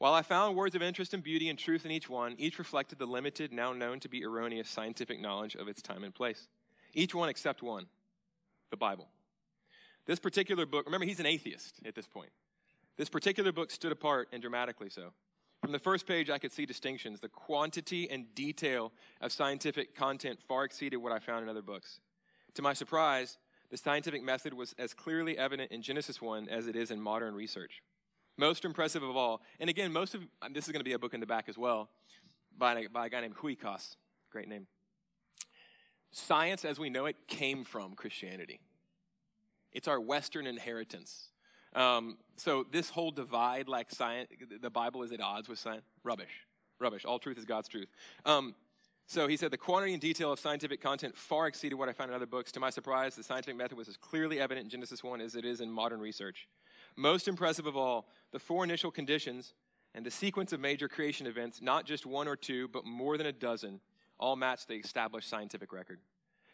While 0.00 0.14
I 0.14 0.22
found 0.22 0.56
words 0.56 0.74
of 0.74 0.80
interest 0.80 1.12
and 1.12 1.22
beauty 1.22 1.50
and 1.50 1.58
truth 1.58 1.84
in 1.84 1.90
each 1.90 2.08
one, 2.08 2.34
each 2.38 2.58
reflected 2.58 2.98
the 2.98 3.04
limited, 3.04 3.52
now 3.52 3.74
known 3.74 4.00
to 4.00 4.08
be 4.08 4.24
erroneous 4.24 4.70
scientific 4.70 5.20
knowledge 5.20 5.56
of 5.56 5.68
its 5.68 5.82
time 5.82 6.04
and 6.04 6.14
place. 6.14 6.48
Each 6.94 7.14
one 7.14 7.28
except 7.28 7.62
one 7.62 7.84
the 8.70 8.78
Bible. 8.78 9.08
This 10.06 10.18
particular 10.18 10.64
book, 10.64 10.86
remember, 10.86 11.04
he's 11.04 11.20
an 11.20 11.26
atheist 11.26 11.80
at 11.84 11.94
this 11.94 12.06
point. 12.06 12.30
This 12.96 13.10
particular 13.10 13.52
book 13.52 13.70
stood 13.70 13.92
apart 13.92 14.28
and 14.32 14.40
dramatically 14.40 14.88
so. 14.88 15.12
From 15.60 15.72
the 15.72 15.78
first 15.78 16.06
page, 16.06 16.30
I 16.30 16.38
could 16.38 16.52
see 16.52 16.64
distinctions. 16.64 17.20
The 17.20 17.28
quantity 17.28 18.10
and 18.10 18.34
detail 18.34 18.92
of 19.20 19.32
scientific 19.32 19.94
content 19.94 20.38
far 20.48 20.64
exceeded 20.64 20.96
what 20.96 21.12
I 21.12 21.18
found 21.18 21.42
in 21.42 21.50
other 21.50 21.60
books. 21.60 22.00
To 22.54 22.62
my 22.62 22.72
surprise, 22.72 23.36
the 23.68 23.76
scientific 23.76 24.22
method 24.22 24.54
was 24.54 24.74
as 24.78 24.94
clearly 24.94 25.36
evident 25.36 25.70
in 25.70 25.82
Genesis 25.82 26.22
1 26.22 26.48
as 26.48 26.68
it 26.68 26.74
is 26.74 26.90
in 26.90 27.02
modern 27.02 27.34
research. 27.34 27.82
Most 28.40 28.64
impressive 28.64 29.02
of 29.02 29.14
all, 29.18 29.42
and 29.60 29.68
again, 29.68 29.92
most 29.92 30.14
of 30.14 30.22
this 30.50 30.64
is 30.64 30.72
going 30.72 30.80
to 30.80 30.84
be 30.84 30.94
a 30.94 30.98
book 30.98 31.12
in 31.12 31.20
the 31.20 31.26
back 31.26 31.46
as 31.50 31.58
well 31.58 31.90
by, 32.56 32.86
by 32.90 33.04
a 33.04 33.10
guy 33.10 33.20
named 33.20 33.36
Hooykaas. 33.36 33.96
Great 34.32 34.48
name. 34.48 34.66
Science, 36.10 36.64
as 36.64 36.78
we 36.78 36.88
know 36.88 37.04
it, 37.04 37.16
came 37.28 37.64
from 37.64 37.94
Christianity. 37.94 38.60
It's 39.72 39.86
our 39.88 40.00
Western 40.00 40.46
inheritance. 40.46 41.28
Um, 41.74 42.16
so 42.38 42.64
this 42.72 42.88
whole 42.88 43.10
divide, 43.10 43.68
like 43.68 43.90
science, 43.90 44.30
the 44.62 44.70
Bible 44.70 45.02
is 45.02 45.12
at 45.12 45.20
odds 45.20 45.46
with 45.46 45.58
science, 45.58 45.84
rubbish, 46.02 46.46
rubbish. 46.78 47.04
All 47.04 47.18
truth 47.18 47.36
is 47.36 47.44
God's 47.44 47.68
truth. 47.68 47.88
Um, 48.24 48.54
so 49.06 49.28
he 49.28 49.36
said 49.36 49.50
the 49.50 49.58
quantity 49.58 49.92
and 49.92 50.00
detail 50.00 50.32
of 50.32 50.40
scientific 50.40 50.80
content 50.80 51.14
far 51.14 51.46
exceeded 51.46 51.76
what 51.76 51.90
I 51.90 51.92
found 51.92 52.08
in 52.08 52.16
other 52.16 52.24
books. 52.24 52.52
To 52.52 52.60
my 52.60 52.70
surprise, 52.70 53.16
the 53.16 53.22
scientific 53.22 53.56
method 53.56 53.76
was 53.76 53.88
as 53.88 53.98
clearly 53.98 54.40
evident 54.40 54.64
in 54.64 54.70
Genesis 54.70 55.04
1 55.04 55.20
as 55.20 55.34
it 55.34 55.44
is 55.44 55.60
in 55.60 55.70
modern 55.70 56.00
research. 56.00 56.48
Most 56.96 57.28
impressive 57.28 57.66
of 57.66 57.76
all, 57.76 58.08
the 58.32 58.38
four 58.38 58.64
initial 58.64 58.90
conditions 58.90 59.54
and 59.94 60.04
the 60.04 60.10
sequence 60.10 60.52
of 60.52 60.60
major 60.60 60.88
creation 60.88 61.26
events, 61.26 61.60
not 61.60 61.84
just 61.84 62.06
one 62.06 62.28
or 62.28 62.36
two, 62.36 62.68
but 62.68 62.84
more 62.84 63.16
than 63.16 63.26
a 63.26 63.32
dozen, 63.32 63.80
all 64.18 64.36
match 64.36 64.66
the 64.66 64.74
established 64.74 65.28
scientific 65.28 65.72
record. 65.72 65.98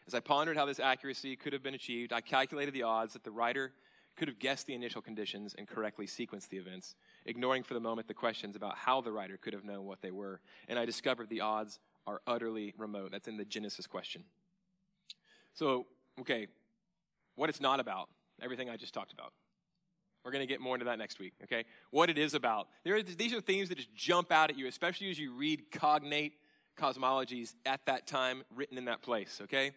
As 0.07 0.13
I 0.13 0.19
pondered 0.21 0.57
how 0.57 0.65
this 0.65 0.79
accuracy 0.79 1.35
could 1.35 1.53
have 1.53 1.61
been 1.61 1.73
achieved, 1.73 2.13
I 2.13 2.21
calculated 2.21 2.73
the 2.73 2.83
odds 2.83 3.13
that 3.13 3.23
the 3.23 3.31
writer 3.31 3.73
could 4.15 4.27
have 4.27 4.39
guessed 4.39 4.65
the 4.65 4.73
initial 4.73 5.01
conditions 5.01 5.53
and 5.57 5.67
correctly 5.67 6.07
sequenced 6.07 6.49
the 6.49 6.57
events, 6.57 6.95
ignoring 7.25 7.61
for 7.61 7.75
the 7.75 7.79
moment 7.79 8.07
the 8.07 8.13
questions 8.13 8.55
about 8.55 8.75
how 8.75 8.99
the 9.01 9.11
writer 9.11 9.37
could 9.37 9.53
have 9.53 9.63
known 9.63 9.85
what 9.85 10.01
they 10.01 10.11
were. 10.11 10.39
And 10.67 10.79
I 10.79 10.85
discovered 10.85 11.29
the 11.29 11.41
odds 11.41 11.79
are 12.07 12.21
utterly 12.25 12.73
remote. 12.77 13.11
That's 13.11 13.27
in 13.27 13.37
the 13.37 13.45
Genesis 13.45 13.85
question. 13.85 14.23
So, 15.53 15.85
okay, 16.19 16.47
what 17.35 17.49
it's 17.49 17.61
not 17.61 17.79
about, 17.79 18.09
everything 18.41 18.69
I 18.69 18.77
just 18.77 18.93
talked 18.93 19.11
about. 19.11 19.33
We're 20.27 20.33
going 20.33 20.45
to 20.45 20.53
get 20.53 20.59
more 20.59 20.75
into 20.75 20.83
that 20.87 20.99
next 20.99 21.19
week, 21.19 21.31
okay? 21.45 21.63
What 21.89 22.09
it 22.09 22.17
is 22.17 22.33
about. 22.33 22.67
Are, 22.85 23.01
these 23.01 23.33
are 23.33 23.39
themes 23.39 23.69
that 23.69 23.77
just 23.77 23.95
jump 23.95 24.29
out 24.29 24.49
at 24.49 24.57
you, 24.57 24.67
especially 24.67 25.09
as 25.09 25.17
you 25.17 25.31
read 25.31 25.71
cognate 25.71 26.33
cosmologies 26.77 27.53
at 27.65 27.79
that 27.85 28.07
time 28.07 28.43
written 28.53 28.77
in 28.77 28.83
that 28.85 29.01
place, 29.01 29.39
okay? 29.43 29.71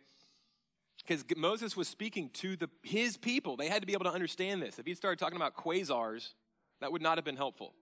Because 1.07 1.25
Moses 1.37 1.77
was 1.77 1.87
speaking 1.87 2.31
to 2.31 2.57
the, 2.57 2.69
his 2.83 3.17
people. 3.17 3.57
They 3.57 3.69
had 3.69 3.81
to 3.83 3.87
be 3.87 3.93
able 3.93 4.07
to 4.07 4.13
understand 4.13 4.61
this. 4.61 4.81
If 4.81 4.87
he 4.87 4.95
started 4.97 5.21
talking 5.21 5.37
about 5.37 5.57
quasars, 5.57 6.35
that 6.81 6.91
would 6.91 7.01
not 7.01 7.17
have 7.17 7.25
been 7.25 7.37
helpful 7.37 7.73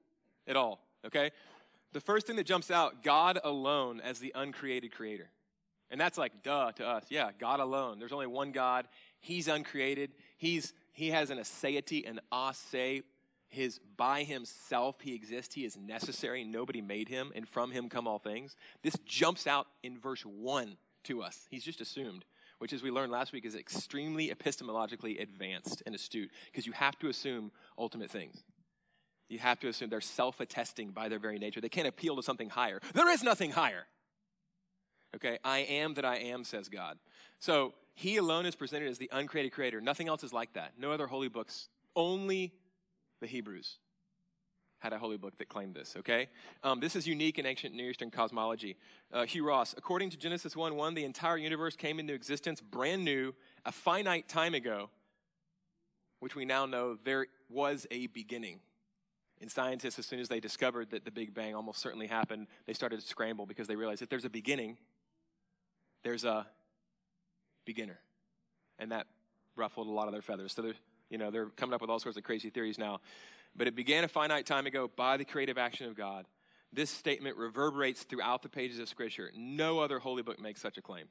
at 0.47 0.55
all, 0.55 0.81
okay? 1.07 1.31
The 1.95 2.01
first 2.01 2.27
thing 2.27 2.37
that 2.37 2.45
jumps 2.45 2.71
out 2.71 3.03
God 3.03 3.41
alone 3.43 4.03
as 4.03 4.19
the 4.19 4.31
uncreated 4.35 4.93
creator. 4.93 5.31
And 5.91 5.99
that's 5.99 6.19
like, 6.19 6.43
duh 6.43 6.73
to 6.73 6.87
us. 6.87 7.07
Yeah, 7.09 7.31
God 7.39 7.61
alone. 7.61 7.99
There's 7.99 8.13
only 8.13 8.27
one 8.27 8.53
God. 8.53 8.89
He's 9.21 9.49
uncreated. 9.49 10.13
He's 10.37 10.73
he 10.93 11.11
has 11.11 11.31
an 11.31 11.39
aseity, 11.39 12.09
an 12.09 12.21
ase. 12.33 13.03
His 13.51 13.81
by 13.97 14.25
himself 14.25 14.97
he 15.01 15.15
exists. 15.15 15.55
He 15.55 15.65
is 15.65 15.77
necessary. 15.77 16.45
Nobody 16.45 16.81
made 16.83 17.09
him, 17.09 17.33
and 17.35 17.49
from 17.49 17.71
him 17.71 17.89
come 17.89 18.07
all 18.07 18.19
things. 18.19 18.57
This 18.83 18.97
jumps 19.07 19.47
out 19.47 19.67
in 19.83 19.99
verse 19.99 20.23
one 20.23 20.77
to 21.05 21.23
us. 21.23 21.47
He's 21.51 21.65
just 21.65 21.81
assumed. 21.81 22.25
which, 22.59 22.73
as 22.73 22.83
we 22.83 22.91
learned 22.91 23.13
last 23.13 23.33
week, 23.33 23.45
is 23.45 23.55
extremely 23.55 24.31
epistemologically 24.31 25.21
advanced 25.23 25.83
and 25.87 25.95
astute 25.95 26.31
because 26.47 26.67
you 26.67 26.73
have 26.73 26.99
to 26.99 27.09
assume 27.09 27.53
ultimate 27.79 28.11
things. 28.11 28.43
You 29.29 29.39
have 29.39 29.61
to 29.61 29.69
assume 29.69 29.91
they're 29.91 30.01
self 30.01 30.41
attesting 30.41 30.91
by 30.91 31.09
their 31.09 31.19
very 31.19 31.39
nature. 31.39 31.61
They 31.61 31.69
can't 31.69 31.87
appeal 31.87 32.17
to 32.17 32.23
something 32.23 32.51
higher. 32.51 32.81
There 32.95 33.09
is 33.11 33.23
nothing 33.23 33.53
higher. 33.53 33.87
Okay, 35.15 35.39
I 35.45 35.61
am 35.61 35.95
that 35.95 36.05
I 36.05 36.17
am, 36.17 36.45
says 36.45 36.69
God. 36.69 36.99
So 37.39 37.75
he 37.99 38.17
alone 38.17 38.47
is 38.47 38.55
presented 38.55 38.89
as 38.89 38.97
the 38.99 39.11
uncreated 39.11 39.51
creator. 39.51 39.81
Nothing 39.81 40.07
else 40.07 40.23
is 40.23 40.33
like 40.33 40.53
that. 40.53 40.75
No 40.79 40.93
other 40.93 41.09
holy 41.09 41.27
books, 41.27 41.69
only 41.97 42.53
the 43.21 43.27
Hebrews 43.27 43.79
had 44.79 44.93
a 44.93 44.99
holy 45.01 45.17
book 45.17 45.37
that 45.39 45.49
claimed 45.49 45.75
this, 45.75 45.97
okay? 45.99 46.29
Um, 46.63 46.79
this 46.79 46.95
is 46.95 47.09
unique 47.09 47.41
in 47.41 47.47
ancient 47.47 47.75
Near 47.75 47.91
Eastern 47.91 48.13
cosmology. 48.13 48.77
Uh, 49.13 49.25
Hugh 49.25 49.45
Ross, 49.45 49.75
according 49.77 50.11
to 50.11 50.17
Genesis 50.17 50.55
1 50.55 50.77
1, 50.77 50.95
the 50.95 51.05
entire 51.05 51.37
universe 51.37 51.75
came 51.75 51.99
into 51.99 52.15
existence 52.15 52.61
brand 52.61 53.05
new, 53.05 53.35
a 53.65 53.73
finite 53.73 54.29
time 54.29 54.55
ago, 54.55 54.91
which 56.21 56.37
we 56.37 56.45
now 56.45 56.67
know 56.67 56.97
there 57.03 57.27
was 57.51 57.85
a 57.91 58.07
beginning. 58.07 58.61
And 59.41 59.51
scientists, 59.51 59.99
as 59.99 60.07
soon 60.07 60.21
as 60.21 60.29
they 60.29 60.39
discovered 60.39 60.91
that 60.91 61.05
the 61.05 61.11
Big 61.11 61.35
Bang 61.35 61.57
almost 61.57 61.81
certainly 61.81 62.07
happened, 62.07 62.47
they 62.69 62.75
started 62.75 63.01
to 63.01 63.07
scramble 63.09 63.45
because 63.45 63.67
they 63.67 63.75
realized 63.75 64.03
if 64.03 64.09
there's 64.09 64.25
a 64.25 64.31
beginning, 64.31 64.77
there's 66.05 66.23
a 66.23 66.47
beginner. 67.69 68.01
And 68.79 68.93
that 68.93 69.07
ruffled 69.55 69.89
a 69.89 69.91
lot 69.91 70.09
of 70.09 70.13
their 70.13 70.23
feathers. 70.23 70.55
So 70.55 70.63
they're, 70.63 70.75
you 71.11 71.19
know, 71.19 71.31
they're 71.31 71.51
coming 71.51 71.75
up 71.75 71.83
with 71.83 71.91
all 71.91 71.99
sorts 71.99 72.17
of 72.17 72.25
crazy 72.25 72.49
theories 72.49 72.79
now. 72.79 73.01
But 73.55 73.67
it 73.67 73.77
began 73.77 74.05
a 74.05 74.09
finite 74.09 74.47
time 74.47 74.67
ago 74.67 74.91
by 74.97 75.19
the 75.19 75.25
creative 75.27 75.59
action 75.59 75.87
of 75.87 75.95
God. 75.95 76.25
This 76.73 76.89
statement 76.89 77.37
reverberates 77.37 78.05
throughout 78.05 78.43
the 78.43 78.49
pages 78.49 78.79
of 78.79 78.89
Scripture. 78.89 79.31
No 79.37 79.81
other 79.81 79.99
holy 79.99 80.23
book 80.23 80.41
makes 80.41 80.63
such 80.63 80.79
a 80.79 80.83
claim. 80.83 81.09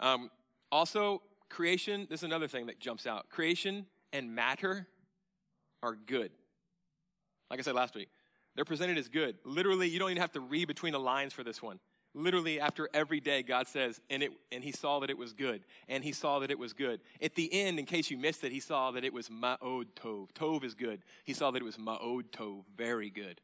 Um, 0.00 0.30
also, 0.72 1.20
creation, 1.50 2.06
this 2.08 2.20
is 2.20 2.24
another 2.24 2.48
thing 2.48 2.66
that 2.66 2.80
jumps 2.80 3.06
out. 3.06 3.28
Creation 3.28 3.84
and 4.12 4.34
matter 4.34 4.86
are 5.82 5.94
good. 5.94 6.30
Like 7.50 7.60
I 7.60 7.62
said 7.62 7.74
last 7.74 7.94
week, 7.94 8.08
they're 8.54 8.64
presented 8.64 8.96
as 8.96 9.08
good. 9.08 9.36
Literally, 9.44 9.88
you 9.88 9.98
don't 9.98 10.10
even 10.10 10.22
have 10.22 10.32
to 10.32 10.40
read 10.40 10.68
between 10.68 10.92
the 10.92 11.00
lines 11.00 11.34
for 11.34 11.44
this 11.44 11.60
one. 11.60 11.78
Literally, 12.18 12.58
after 12.58 12.88
every 12.92 13.20
day, 13.20 13.44
God 13.44 13.68
says, 13.68 14.00
and, 14.10 14.24
it, 14.24 14.32
and 14.50 14.64
he 14.64 14.72
saw 14.72 14.98
that 14.98 15.08
it 15.08 15.16
was 15.16 15.32
good, 15.32 15.62
and 15.88 16.02
he 16.02 16.10
saw 16.10 16.40
that 16.40 16.50
it 16.50 16.58
was 16.58 16.72
good. 16.72 17.00
At 17.22 17.36
the 17.36 17.48
end, 17.52 17.78
in 17.78 17.84
case 17.84 18.10
you 18.10 18.18
missed 18.18 18.42
it, 18.42 18.50
he 18.50 18.58
saw 18.58 18.90
that 18.90 19.04
it 19.04 19.12
was 19.12 19.28
ma'od 19.28 19.86
tov. 19.94 20.32
Tov 20.32 20.64
is 20.64 20.74
good. 20.74 21.02
He 21.24 21.32
saw 21.32 21.52
that 21.52 21.62
it 21.62 21.64
was 21.64 21.76
ma'od 21.76 22.24
tov, 22.32 22.64
very 22.76 23.08
good. 23.08 23.40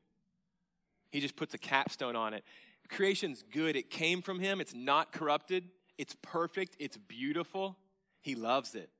He 1.12 1.20
just 1.20 1.36
puts 1.36 1.54
a 1.54 1.58
capstone 1.58 2.16
on 2.16 2.34
it. 2.34 2.42
Creation's 2.88 3.44
good. 3.52 3.76
It 3.76 3.90
came 3.90 4.20
from 4.20 4.40
him. 4.40 4.60
It's 4.60 4.74
not 4.74 5.12
corrupted. 5.12 5.64
It's 5.96 6.16
perfect. 6.20 6.76
It's 6.80 6.96
beautiful. 6.96 7.78
He 8.22 8.34
loves 8.34 8.74
it. 8.74 8.90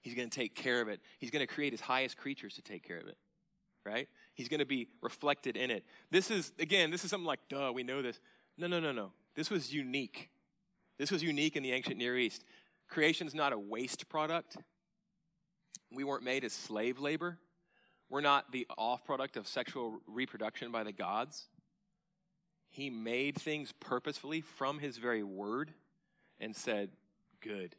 He's 0.00 0.14
going 0.14 0.30
to 0.30 0.34
take 0.34 0.54
care 0.54 0.80
of 0.80 0.88
it. 0.88 1.00
He's 1.18 1.30
going 1.30 1.46
to 1.46 1.52
create 1.52 1.74
his 1.74 1.82
highest 1.82 2.16
creatures 2.16 2.54
to 2.54 2.62
take 2.62 2.82
care 2.82 2.98
of 2.98 3.08
it, 3.08 3.18
right? 3.84 4.08
He's 4.34 4.48
going 4.48 4.60
to 4.60 4.66
be 4.66 4.88
reflected 5.02 5.56
in 5.56 5.70
it. 5.70 5.84
This 6.10 6.30
is, 6.30 6.52
again, 6.58 6.90
this 6.90 7.04
is 7.04 7.10
something 7.10 7.26
like, 7.26 7.40
duh, 7.50 7.72
we 7.74 7.82
know 7.82 8.00
this. 8.00 8.20
No, 8.58 8.66
no, 8.66 8.80
no, 8.80 8.92
no. 8.92 9.12
This 9.34 9.50
was 9.50 9.72
unique. 9.72 10.30
This 10.98 11.10
was 11.10 11.22
unique 11.22 11.56
in 11.56 11.62
the 11.62 11.72
ancient 11.72 11.98
Near 11.98 12.16
East. 12.16 12.44
Creation's 12.88 13.34
not 13.34 13.52
a 13.52 13.58
waste 13.58 14.08
product. 14.08 14.56
We 15.92 16.04
weren't 16.04 16.24
made 16.24 16.44
as 16.44 16.52
slave 16.52 16.98
labor. 16.98 17.38
We're 18.08 18.20
not 18.20 18.52
the 18.52 18.66
off 18.78 19.04
product 19.04 19.36
of 19.36 19.46
sexual 19.46 20.00
reproduction 20.06 20.70
by 20.70 20.84
the 20.84 20.92
gods. 20.92 21.48
He 22.68 22.88
made 22.88 23.36
things 23.36 23.72
purposefully 23.72 24.40
from 24.40 24.78
his 24.78 24.96
very 24.98 25.22
word 25.22 25.72
and 26.40 26.54
said, 26.54 26.90
Good. 27.40 27.76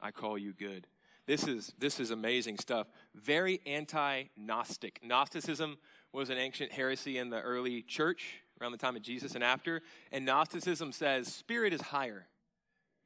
I 0.00 0.10
call 0.10 0.38
you 0.38 0.52
good. 0.52 0.86
This 1.26 1.46
is, 1.46 1.72
this 1.78 2.00
is 2.00 2.10
amazing 2.10 2.58
stuff. 2.58 2.86
Very 3.14 3.60
anti 3.66 4.24
Gnostic. 4.36 5.00
Gnosticism 5.02 5.78
was 6.12 6.30
an 6.30 6.38
ancient 6.38 6.72
heresy 6.72 7.18
in 7.18 7.30
the 7.30 7.40
early 7.40 7.82
church 7.82 8.42
around 8.60 8.72
the 8.72 8.78
time 8.78 8.96
of 8.96 9.02
Jesus 9.02 9.34
and 9.34 9.42
after. 9.42 9.82
And 10.12 10.24
Gnosticism 10.24 10.92
says 10.92 11.28
spirit 11.28 11.72
is 11.72 11.80
higher. 11.80 12.26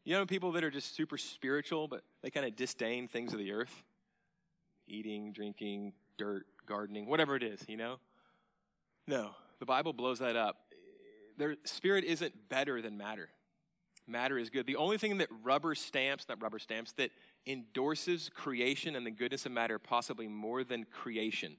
You 0.05 0.15
know, 0.15 0.27
people 0.27 0.53
that 0.53 0.65
are 0.65 0.71
just 0.71 0.95
super 0.95 1.17
spiritual, 1.17 1.89
but 1.89 2.03
they 2.23 2.31
kind 2.31 2.47
of 2.47 2.57
disdain 2.57 3.09
things 3.09 3.33
of 3.33 3.39
the 3.39 3.53
earth 3.53 3.83
eating, 4.87 5.33
drinking, 5.33 5.95
dirt, 6.19 6.45
gardening, 6.67 7.07
whatever 7.07 7.37
it 7.37 7.43
is, 7.43 7.65
you 7.67 7.77
know? 7.77 7.97
No, 9.07 9.31
the 9.61 9.67
Bible 9.67 9.95
blows 9.95 10.19
that 10.19 10.37
up. 10.37 10.57
Their 11.39 11.57
spirit 11.65 12.05
isn't 12.05 12.51
better 12.51 12.83
than 12.83 12.99
matter. 12.99 13.31
Matter 14.07 14.37
is 14.39 14.51
good. 14.51 14.67
The 14.67 14.77
only 14.77 14.99
thing 14.99 15.19
that 15.19 15.29
rubber 15.43 15.75
stamps, 15.75 16.27
not 16.29 16.43
rubber 16.43 16.59
stamps, 16.59 16.93
that 16.93 17.11
endorses 17.47 18.31
creation 18.35 18.95
and 18.95 19.07
the 19.07 19.11
goodness 19.11 19.47
of 19.47 19.53
matter 19.53 19.79
possibly 19.79 20.29
more 20.29 20.63
than 20.63 20.85
creation 20.85 21.57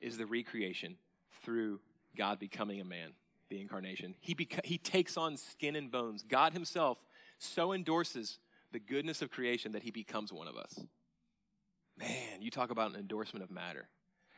is 0.00 0.16
the 0.16 0.26
recreation 0.26 0.96
through 1.42 1.80
God 2.16 2.38
becoming 2.38 2.80
a 2.80 2.84
man, 2.84 3.12
the 3.48 3.60
incarnation. 3.60 4.14
He, 4.20 4.34
beca- 4.34 4.64
he 4.64 4.78
takes 4.78 5.16
on 5.16 5.36
skin 5.36 5.76
and 5.76 5.90
bones. 5.90 6.24
God 6.26 6.52
Himself 6.52 6.98
so 7.38 7.72
endorses 7.72 8.38
the 8.72 8.78
goodness 8.78 9.22
of 9.22 9.30
creation 9.30 9.72
that 9.72 9.82
He 9.82 9.90
becomes 9.90 10.32
one 10.32 10.48
of 10.48 10.56
us. 10.56 10.78
Man, 11.98 12.40
you 12.40 12.50
talk 12.50 12.70
about 12.70 12.90
an 12.90 12.96
endorsement 12.96 13.42
of 13.42 13.50
matter. 13.50 13.88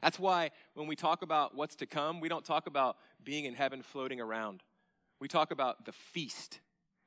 That's 0.02 0.18
why 0.18 0.50
when 0.74 0.86
we 0.86 0.96
talk 0.96 1.22
about 1.22 1.54
what's 1.54 1.76
to 1.76 1.86
come, 1.86 2.20
we 2.20 2.28
don't 2.28 2.44
talk 2.44 2.66
about 2.66 2.96
being 3.22 3.44
in 3.44 3.54
heaven 3.54 3.82
floating 3.82 4.20
around. 4.20 4.62
We 5.20 5.28
talk 5.28 5.50
about 5.50 5.84
the 5.84 5.92
feast. 5.92 6.60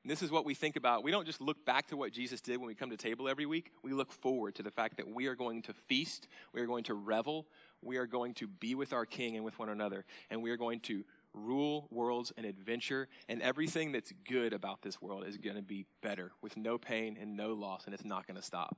And 0.04 0.10
this 0.10 0.22
is 0.22 0.30
what 0.30 0.44
we 0.44 0.54
think 0.54 0.76
about. 0.76 1.02
We 1.02 1.10
don't 1.10 1.24
just 1.24 1.40
look 1.40 1.64
back 1.64 1.88
to 1.88 1.96
what 1.96 2.12
Jesus 2.12 2.40
did 2.40 2.58
when 2.58 2.66
we 2.66 2.74
come 2.74 2.90
to 2.90 2.96
table 2.96 3.26
every 3.26 3.46
week. 3.46 3.72
We 3.82 3.92
look 3.92 4.12
forward 4.12 4.54
to 4.56 4.62
the 4.62 4.70
fact 4.70 4.98
that 4.98 5.08
we 5.08 5.26
are 5.26 5.34
going 5.34 5.62
to 5.62 5.72
feast, 5.72 6.28
we 6.52 6.60
are 6.60 6.66
going 6.66 6.84
to 6.84 6.94
revel, 6.94 7.46
we 7.84 7.96
are 7.96 8.06
going 8.06 8.34
to 8.34 8.46
be 8.46 8.74
with 8.74 8.92
our 8.92 9.06
King 9.06 9.36
and 9.36 9.44
with 9.44 9.58
one 9.58 9.68
another, 9.68 10.04
and 10.30 10.42
we 10.42 10.50
are 10.50 10.56
going 10.56 10.80
to 10.80 11.04
rule 11.34 11.88
worlds 11.90 12.32
and 12.36 12.46
adventure, 12.46 13.08
and 13.28 13.42
everything 13.42 13.92
that's 13.92 14.12
good 14.28 14.52
about 14.52 14.82
this 14.82 15.02
world 15.02 15.24
is 15.26 15.36
going 15.36 15.56
to 15.56 15.62
be 15.62 15.84
better 16.00 16.30
with 16.42 16.56
no 16.56 16.78
pain 16.78 17.18
and 17.20 17.36
no 17.36 17.52
loss, 17.52 17.86
and 17.86 17.94
it's 17.94 18.04
not 18.04 18.26
going 18.26 18.36
to 18.36 18.42
stop. 18.42 18.76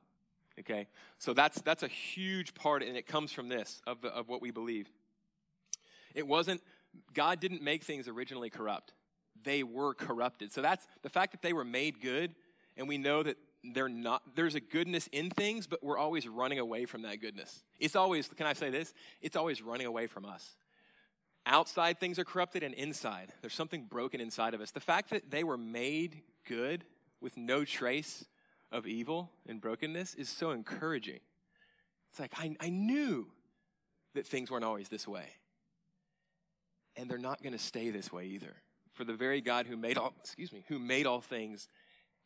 Okay? 0.61 0.89
So 1.19 1.35
that's, 1.35 1.61
that's 1.61 1.83
a 1.83 1.89
huge 1.89 2.55
part, 2.55 2.83
and 2.83 2.97
it 2.97 3.07
comes 3.07 3.33
from 3.33 3.49
this, 3.49 3.83
of, 3.87 4.01
the, 4.01 4.09
of 4.09 4.29
what 4.29 4.41
we 4.41 4.51
believe. 4.51 4.89
It 6.15 6.27
wasn't, 6.27 6.63
God 7.13 7.41
didn't 7.41 7.63
make 7.63 7.85
things 7.85 8.09
originally 8.09 8.49
corrupt. 8.49 8.95
They 9.45 9.63
were 9.63 9.93
corrupted. 9.93 10.53
So 10.53 10.63
that's 10.63 10.87
the 11.03 11.11
fact 11.11 11.33
that 11.33 11.43
they 11.43 11.53
were 11.53 11.65
made 11.65 12.01
good, 12.01 12.35
and 12.77 12.89
we 12.89 12.97
know 12.97 13.23
that 13.23 13.37
they're 13.75 13.89
not 13.89 14.23
there's 14.35 14.55
a 14.55 14.61
goodness 14.61 15.09
in 15.13 15.31
things 15.31 15.67
but 15.67 15.83
we're 15.83 15.99
always 15.99 16.27
running 16.29 16.59
away 16.59 16.87
from 16.87 17.03
that 17.03 17.21
goodness. 17.21 17.63
It's 17.79 17.97
always 17.97 18.29
can 18.29 18.47
i 18.47 18.53
say 18.53 18.71
this? 18.71 18.93
It's 19.21 19.37
always 19.37 19.63
running 19.63 19.87
away 19.87 20.07
from 20.07 20.25
us. 20.25 20.57
Outside 21.45 22.01
things 22.01 22.19
are 22.19 22.25
corrupted 22.25 22.63
and 22.63 22.75
inside 22.75 23.33
there's 23.41 23.55
something 23.55 23.85
broken 23.85 24.21
inside 24.21 24.55
of 24.55 24.61
us. 24.61 24.71
The 24.71 24.81
fact 24.81 25.11
that 25.11 25.31
they 25.31 25.45
were 25.45 25.59
made 25.59 26.23
good 26.47 26.85
with 27.21 27.37
no 27.37 27.65
trace 27.65 28.25
of 28.73 28.87
evil 28.87 29.31
and 29.47 29.61
brokenness 29.61 30.15
is 30.15 30.29
so 30.29 30.51
encouraging. 30.51 31.21
It's 32.11 32.21
like 32.21 32.33
i, 32.39 32.55
I 32.61 32.71
knew 32.71 33.27
that 34.15 34.27
things 34.27 34.51
weren't 34.51 34.65
always 34.65 34.89
this 34.89 35.07
way. 35.07 35.27
And 36.97 37.11
they're 37.11 37.19
not 37.19 37.43
going 37.43 37.53
to 37.53 37.59
stay 37.59 37.91
this 37.91 38.11
way 38.11 38.27
either. 38.27 38.55
For 38.95 39.05
the 39.05 39.13
very 39.13 39.43
god 39.43 39.67
who 39.67 39.77
made 39.77 39.99
all 39.99 40.15
excuse 40.21 40.53
me 40.53 40.65
who 40.69 40.79
made 40.79 41.07
all 41.07 41.21
things 41.21 41.69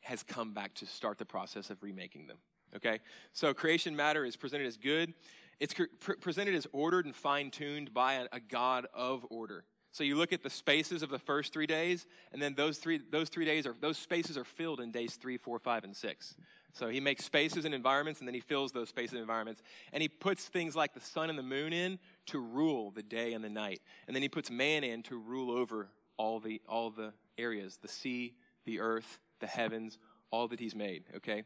has 0.00 0.22
come 0.22 0.52
back 0.52 0.74
to 0.74 0.86
start 0.86 1.18
the 1.18 1.24
process 1.24 1.70
of 1.70 1.82
remaking 1.82 2.26
them. 2.26 2.38
Okay? 2.76 3.00
So 3.32 3.52
creation 3.52 3.96
matter 3.96 4.24
is 4.24 4.36
presented 4.36 4.66
as 4.66 4.76
good. 4.76 5.14
It's 5.58 5.74
pre- 5.74 6.16
presented 6.16 6.54
as 6.54 6.66
ordered 6.72 7.04
and 7.04 7.14
fine 7.14 7.50
tuned 7.50 7.92
by 7.92 8.14
a, 8.14 8.26
a, 8.32 8.40
God 8.40 8.86
of 8.94 9.26
order. 9.30 9.64
So 9.92 10.04
you 10.04 10.16
look 10.16 10.32
at 10.32 10.42
the 10.42 10.50
spaces 10.50 11.02
of 11.02 11.10
the 11.10 11.18
first 11.18 11.52
three 11.52 11.66
days, 11.66 12.06
and 12.32 12.40
then 12.40 12.54
those 12.54 12.78
three, 12.78 13.00
those 13.10 13.28
three 13.28 13.44
days 13.44 13.66
are, 13.66 13.74
those 13.80 13.98
spaces 13.98 14.38
are 14.38 14.44
filled 14.44 14.80
in 14.80 14.92
days 14.92 15.16
three, 15.16 15.36
four, 15.36 15.58
five, 15.58 15.84
and 15.84 15.94
six. 15.94 16.34
So 16.72 16.88
he 16.88 17.00
makes 17.00 17.24
spaces 17.24 17.64
and 17.64 17.74
environments, 17.74 18.20
and 18.20 18.28
then 18.28 18.34
he 18.34 18.40
fills 18.40 18.70
those 18.70 18.88
spaces 18.88 19.14
and 19.14 19.20
environments. 19.20 19.62
And 19.92 20.00
he 20.00 20.08
puts 20.08 20.44
things 20.44 20.76
like 20.76 20.94
the 20.94 21.00
sun 21.00 21.28
and 21.28 21.38
the 21.38 21.42
moon 21.42 21.72
in 21.72 21.98
to 22.26 22.38
rule 22.38 22.92
the 22.92 23.02
day 23.02 23.32
and 23.32 23.44
the 23.44 23.50
night. 23.50 23.80
And 24.06 24.14
then 24.14 24.22
he 24.22 24.28
puts 24.28 24.50
man 24.50 24.84
in 24.84 25.02
to 25.04 25.18
rule 25.18 25.50
over 25.50 25.88
all 26.16 26.38
the, 26.38 26.62
all 26.68 26.90
the 26.90 27.12
areas 27.36 27.78
the 27.82 27.88
sea, 27.88 28.34
the 28.64 28.78
earth, 28.80 29.18
the 29.40 29.46
heavens, 29.46 29.98
all 30.30 30.48
that 30.48 30.60
he's 30.60 30.74
made, 30.74 31.04
okay? 31.16 31.44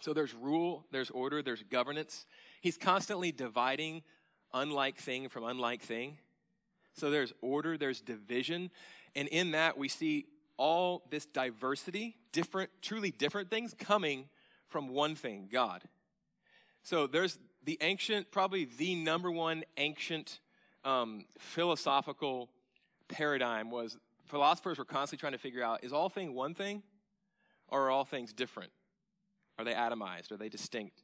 So 0.00 0.12
there's 0.12 0.34
rule, 0.34 0.86
there's 0.92 1.10
order, 1.10 1.42
there's 1.42 1.62
governance. 1.64 2.26
He's 2.60 2.76
constantly 2.76 3.32
dividing 3.32 4.02
unlike 4.52 4.98
thing 4.98 5.28
from 5.28 5.44
unlike 5.44 5.82
thing. 5.82 6.18
So 6.94 7.10
there's 7.10 7.32
order, 7.40 7.76
there's 7.76 8.00
division. 8.00 8.70
And 9.14 9.28
in 9.28 9.52
that, 9.52 9.76
we 9.76 9.88
see 9.88 10.26
all 10.56 11.02
this 11.10 11.26
diversity, 11.26 12.16
different, 12.32 12.70
truly 12.82 13.10
different 13.10 13.50
things 13.50 13.74
coming 13.78 14.28
from 14.68 14.88
one 14.88 15.14
thing 15.14 15.48
God. 15.52 15.82
So 16.82 17.06
there's 17.06 17.38
the 17.64 17.78
ancient, 17.80 18.30
probably 18.30 18.64
the 18.64 18.94
number 18.94 19.30
one 19.30 19.64
ancient 19.76 20.40
um, 20.84 21.24
philosophical 21.38 22.48
paradigm 23.08 23.70
was 23.70 23.98
philosophers 24.26 24.78
were 24.78 24.84
constantly 24.84 25.20
trying 25.20 25.32
to 25.32 25.38
figure 25.38 25.62
out 25.62 25.84
is 25.84 25.92
all 25.92 26.08
thing 26.08 26.34
one 26.34 26.54
thing 26.54 26.82
Or 27.68 27.86
are 27.86 27.90
all 27.90 28.04
things 28.04 28.32
different? 28.32 28.70
Are 29.58 29.64
they 29.64 29.74
atomized? 29.74 30.30
Are 30.32 30.36
they 30.36 30.48
distinct? 30.48 31.02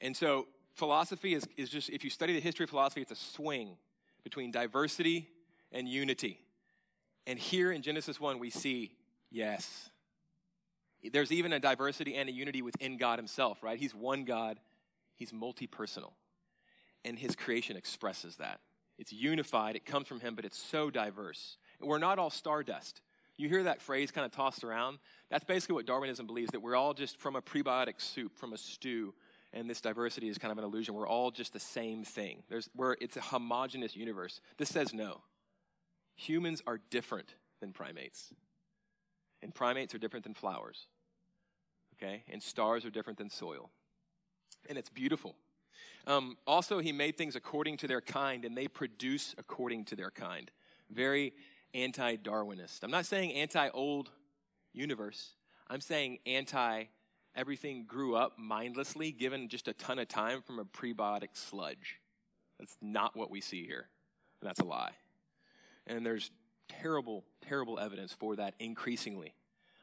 And 0.00 0.16
so 0.16 0.46
philosophy 0.74 1.34
is, 1.34 1.46
is 1.56 1.68
just, 1.68 1.90
if 1.90 2.04
you 2.04 2.10
study 2.10 2.34
the 2.34 2.40
history 2.40 2.64
of 2.64 2.70
philosophy, 2.70 3.02
it's 3.02 3.12
a 3.12 3.16
swing 3.16 3.76
between 4.24 4.50
diversity 4.50 5.28
and 5.72 5.88
unity. 5.88 6.40
And 7.26 7.38
here 7.38 7.72
in 7.72 7.82
Genesis 7.82 8.20
1, 8.20 8.38
we 8.38 8.50
see, 8.50 8.92
yes, 9.30 9.90
there's 11.12 11.32
even 11.32 11.52
a 11.52 11.60
diversity 11.60 12.14
and 12.14 12.28
a 12.28 12.32
unity 12.32 12.62
within 12.62 12.96
God 12.96 13.18
Himself, 13.18 13.62
right? 13.62 13.78
He's 13.78 13.94
one 13.94 14.24
God, 14.24 14.58
He's 15.16 15.32
multi 15.32 15.66
personal. 15.66 16.12
And 17.04 17.18
His 17.18 17.36
creation 17.36 17.76
expresses 17.76 18.36
that. 18.36 18.60
It's 18.98 19.12
unified, 19.12 19.76
it 19.76 19.84
comes 19.84 20.06
from 20.06 20.20
Him, 20.20 20.34
but 20.34 20.44
it's 20.44 20.58
so 20.58 20.90
diverse. 20.90 21.56
We're 21.80 21.98
not 21.98 22.18
all 22.18 22.30
stardust. 22.30 23.00
You 23.36 23.48
hear 23.48 23.64
that 23.64 23.82
phrase 23.82 24.10
kind 24.10 24.24
of 24.24 24.32
tossed 24.32 24.64
around. 24.64 24.98
That's 25.30 25.44
basically 25.44 25.74
what 25.74 25.86
Darwinism 25.86 26.26
believes 26.26 26.50
that 26.52 26.60
we're 26.60 26.76
all 26.76 26.94
just 26.94 27.18
from 27.18 27.36
a 27.36 27.42
prebiotic 27.42 28.00
soup, 28.00 28.36
from 28.36 28.52
a 28.52 28.58
stew, 28.58 29.14
and 29.52 29.68
this 29.68 29.80
diversity 29.80 30.28
is 30.28 30.38
kind 30.38 30.52
of 30.52 30.58
an 30.58 30.64
illusion. 30.64 30.94
We're 30.94 31.08
all 31.08 31.30
just 31.30 31.52
the 31.52 31.60
same 31.60 32.04
thing. 32.04 32.42
There's, 32.48 32.68
we're, 32.74 32.96
it's 33.00 33.16
a 33.16 33.20
homogenous 33.20 33.94
universe. 33.96 34.40
This 34.56 34.70
says 34.70 34.94
no. 34.94 35.22
Humans 36.16 36.62
are 36.66 36.80
different 36.90 37.34
than 37.60 37.72
primates, 37.72 38.32
and 39.42 39.54
primates 39.54 39.94
are 39.94 39.98
different 39.98 40.24
than 40.24 40.34
flowers 40.34 40.86
okay? 41.96 42.22
And 42.30 42.42
stars 42.42 42.84
are 42.84 42.90
different 42.90 43.18
than 43.18 43.30
soil. 43.30 43.70
And 44.68 44.78
it's 44.78 44.90
beautiful. 44.90 45.36
Um, 46.06 46.36
also, 46.46 46.78
he 46.78 46.92
made 46.92 47.16
things 47.16 47.36
according 47.36 47.78
to 47.78 47.88
their 47.88 48.00
kind, 48.00 48.44
and 48.44 48.56
they 48.56 48.68
produce 48.68 49.34
according 49.38 49.84
to 49.86 49.96
their 49.96 50.10
kind. 50.10 50.50
Very 50.90 51.32
anti 51.76 52.16
Darwinist. 52.16 52.82
I'm 52.82 52.90
not 52.90 53.06
saying 53.06 53.32
anti 53.32 53.68
old 53.68 54.10
universe, 54.72 55.34
I'm 55.68 55.80
saying 55.80 56.18
anti 56.26 56.84
everything 57.34 57.84
grew 57.86 58.16
up 58.16 58.38
mindlessly, 58.38 59.12
given 59.12 59.48
just 59.48 59.68
a 59.68 59.74
ton 59.74 59.98
of 59.98 60.08
time 60.08 60.42
from 60.42 60.58
a 60.58 60.64
prebiotic 60.64 61.28
sludge. 61.34 62.00
That's 62.58 62.76
not 62.80 63.14
what 63.14 63.30
we 63.30 63.42
see 63.42 63.66
here. 63.66 63.88
That's 64.40 64.60
a 64.60 64.64
lie. 64.64 64.92
And 65.86 66.04
there's 66.04 66.30
terrible, 66.68 67.24
terrible 67.46 67.78
evidence 67.78 68.12
for 68.12 68.36
that 68.36 68.54
increasingly 68.58 69.34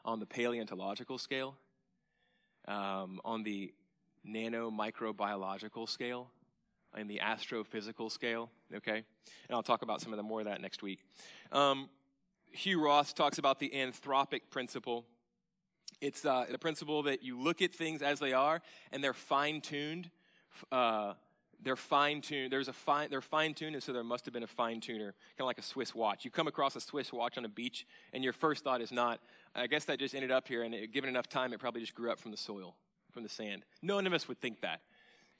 on 0.03 0.19
the 0.19 0.25
paleontological 0.25 1.17
scale 1.17 1.55
um, 2.67 3.21
on 3.23 3.43
the 3.43 3.73
nano 4.23 4.71
microbiological 4.71 5.87
scale 5.87 6.29
and 6.95 7.09
the 7.09 7.19
astrophysical 7.23 8.11
scale, 8.11 8.49
okay? 8.73 8.97
And 8.97 9.55
I'll 9.55 9.63
talk 9.63 9.81
about 9.81 10.01
some 10.01 10.13
of 10.13 10.17
the 10.17 10.23
more 10.23 10.39
of 10.39 10.45
that 10.45 10.61
next 10.61 10.81
week. 10.81 10.99
Um, 11.51 11.89
Hugh 12.51 12.83
Ross 12.83 13.13
talks 13.13 13.37
about 13.37 13.59
the 13.59 13.71
anthropic 13.75 14.41
principle. 14.49 15.05
It's 16.01 16.25
uh, 16.25 16.45
the 16.49 16.59
principle 16.59 17.03
that 17.03 17.23
you 17.23 17.39
look 17.39 17.61
at 17.61 17.73
things 17.73 18.01
as 18.01 18.19
they 18.19 18.33
are 18.33 18.61
and 18.91 19.03
they're 19.03 19.13
fine 19.13 19.61
tuned. 19.61 20.11
Uh, 20.71 21.13
they're 21.63 21.75
fine 21.75 22.21
tuned. 22.21 22.51
There's 22.51 22.67
a 22.67 22.73
fine. 22.73 23.09
They're 23.09 23.21
fine 23.21 23.53
tuned, 23.53 23.75
and 23.75 23.83
so 23.83 23.93
there 23.93 24.03
must 24.03 24.25
have 24.25 24.33
been 24.33 24.43
a 24.43 24.47
fine 24.47 24.81
tuner, 24.81 25.13
kind 25.37 25.41
of 25.41 25.45
like 25.45 25.57
a 25.57 25.63
Swiss 25.63 25.95
watch. 25.95 26.25
You 26.25 26.31
come 26.31 26.47
across 26.47 26.75
a 26.75 26.81
Swiss 26.81 27.13
watch 27.13 27.37
on 27.37 27.45
a 27.45 27.49
beach, 27.49 27.87
and 28.11 28.23
your 28.23 28.33
first 28.33 28.63
thought 28.63 28.81
is 28.81 28.91
not, 28.91 29.21
I 29.55 29.67
guess 29.67 29.85
that 29.85 29.99
just 29.99 30.13
ended 30.13 30.31
up 30.31 30.47
here, 30.47 30.63
and 30.63 30.75
it, 30.75 30.91
given 30.91 31.09
enough 31.09 31.29
time, 31.29 31.53
it 31.53 31.59
probably 31.59 31.81
just 31.81 31.95
grew 31.95 32.11
up 32.11 32.19
from 32.19 32.31
the 32.31 32.37
soil, 32.37 32.75
from 33.11 33.23
the 33.23 33.29
sand. 33.29 33.63
None 33.81 34.05
of 34.05 34.13
us 34.13 34.27
would 34.27 34.39
think 34.41 34.61
that. 34.61 34.81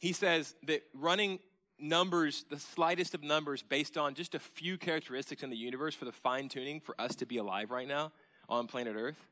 He 0.03 0.11
says 0.11 0.53
that 0.67 0.83
running 0.93 1.39
numbers, 1.79 2.43
the 2.49 2.59
slightest 2.59 3.13
of 3.13 3.23
numbers, 3.23 3.63
based 3.63 3.97
on 3.97 4.15
just 4.15 4.35
a 4.35 4.39
few 4.39 4.77
characteristics 4.77 5.43
in 5.43 5.49
the 5.49 5.55
universe 5.55 5.95
for 5.95 6.03
the 6.03 6.11
fine 6.11 6.49
tuning 6.49 6.81
for 6.81 6.93
us 6.99 7.15
to 7.15 7.25
be 7.25 7.37
alive 7.37 7.71
right 7.71 7.87
now 7.87 8.11
on 8.49 8.67
planet 8.67 8.97
Earth, 8.97 9.29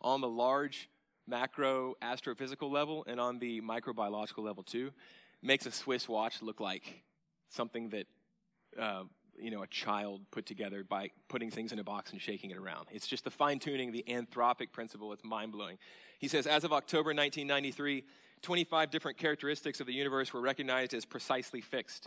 on 0.00 0.20
the 0.20 0.28
large 0.28 0.88
macro 1.26 1.96
astrophysical 2.00 2.70
level 2.70 3.04
and 3.08 3.18
on 3.18 3.40
the 3.40 3.60
microbiological 3.60 4.44
level 4.44 4.62
too, 4.62 4.92
makes 5.42 5.66
a 5.66 5.72
Swiss 5.72 6.08
watch 6.08 6.42
look 6.42 6.60
like 6.60 7.02
something 7.48 7.88
that 7.88 8.06
uh, 8.78 9.02
you 9.36 9.50
know, 9.50 9.64
a 9.64 9.66
child 9.66 10.20
put 10.30 10.46
together 10.46 10.84
by 10.84 11.10
putting 11.28 11.50
things 11.50 11.72
in 11.72 11.80
a 11.80 11.84
box 11.84 12.12
and 12.12 12.20
shaking 12.20 12.52
it 12.52 12.56
around. 12.56 12.86
It's 12.92 13.08
just 13.08 13.24
the 13.24 13.32
fine 13.32 13.58
tuning, 13.58 13.90
the 13.90 14.04
anthropic 14.06 14.70
principle. 14.70 15.12
It's 15.12 15.24
mind 15.24 15.50
blowing. 15.50 15.78
He 16.20 16.28
says, 16.28 16.46
as 16.46 16.62
of 16.62 16.72
October 16.72 17.08
1993, 17.08 18.04
25 18.42 18.90
different 18.90 19.18
characteristics 19.18 19.80
of 19.80 19.86
the 19.86 19.94
universe 19.94 20.32
were 20.32 20.40
recognized 20.40 20.94
as 20.94 21.04
precisely 21.04 21.60
fixed. 21.60 22.06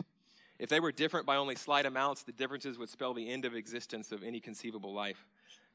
If 0.58 0.68
they 0.68 0.80
were 0.80 0.92
different 0.92 1.26
by 1.26 1.36
only 1.36 1.54
slight 1.54 1.86
amounts, 1.86 2.22
the 2.22 2.32
differences 2.32 2.78
would 2.78 2.88
spell 2.88 3.14
the 3.14 3.30
end 3.30 3.44
of 3.44 3.54
existence 3.54 4.12
of 4.12 4.22
any 4.22 4.40
conceivable 4.40 4.94
life. 4.94 5.26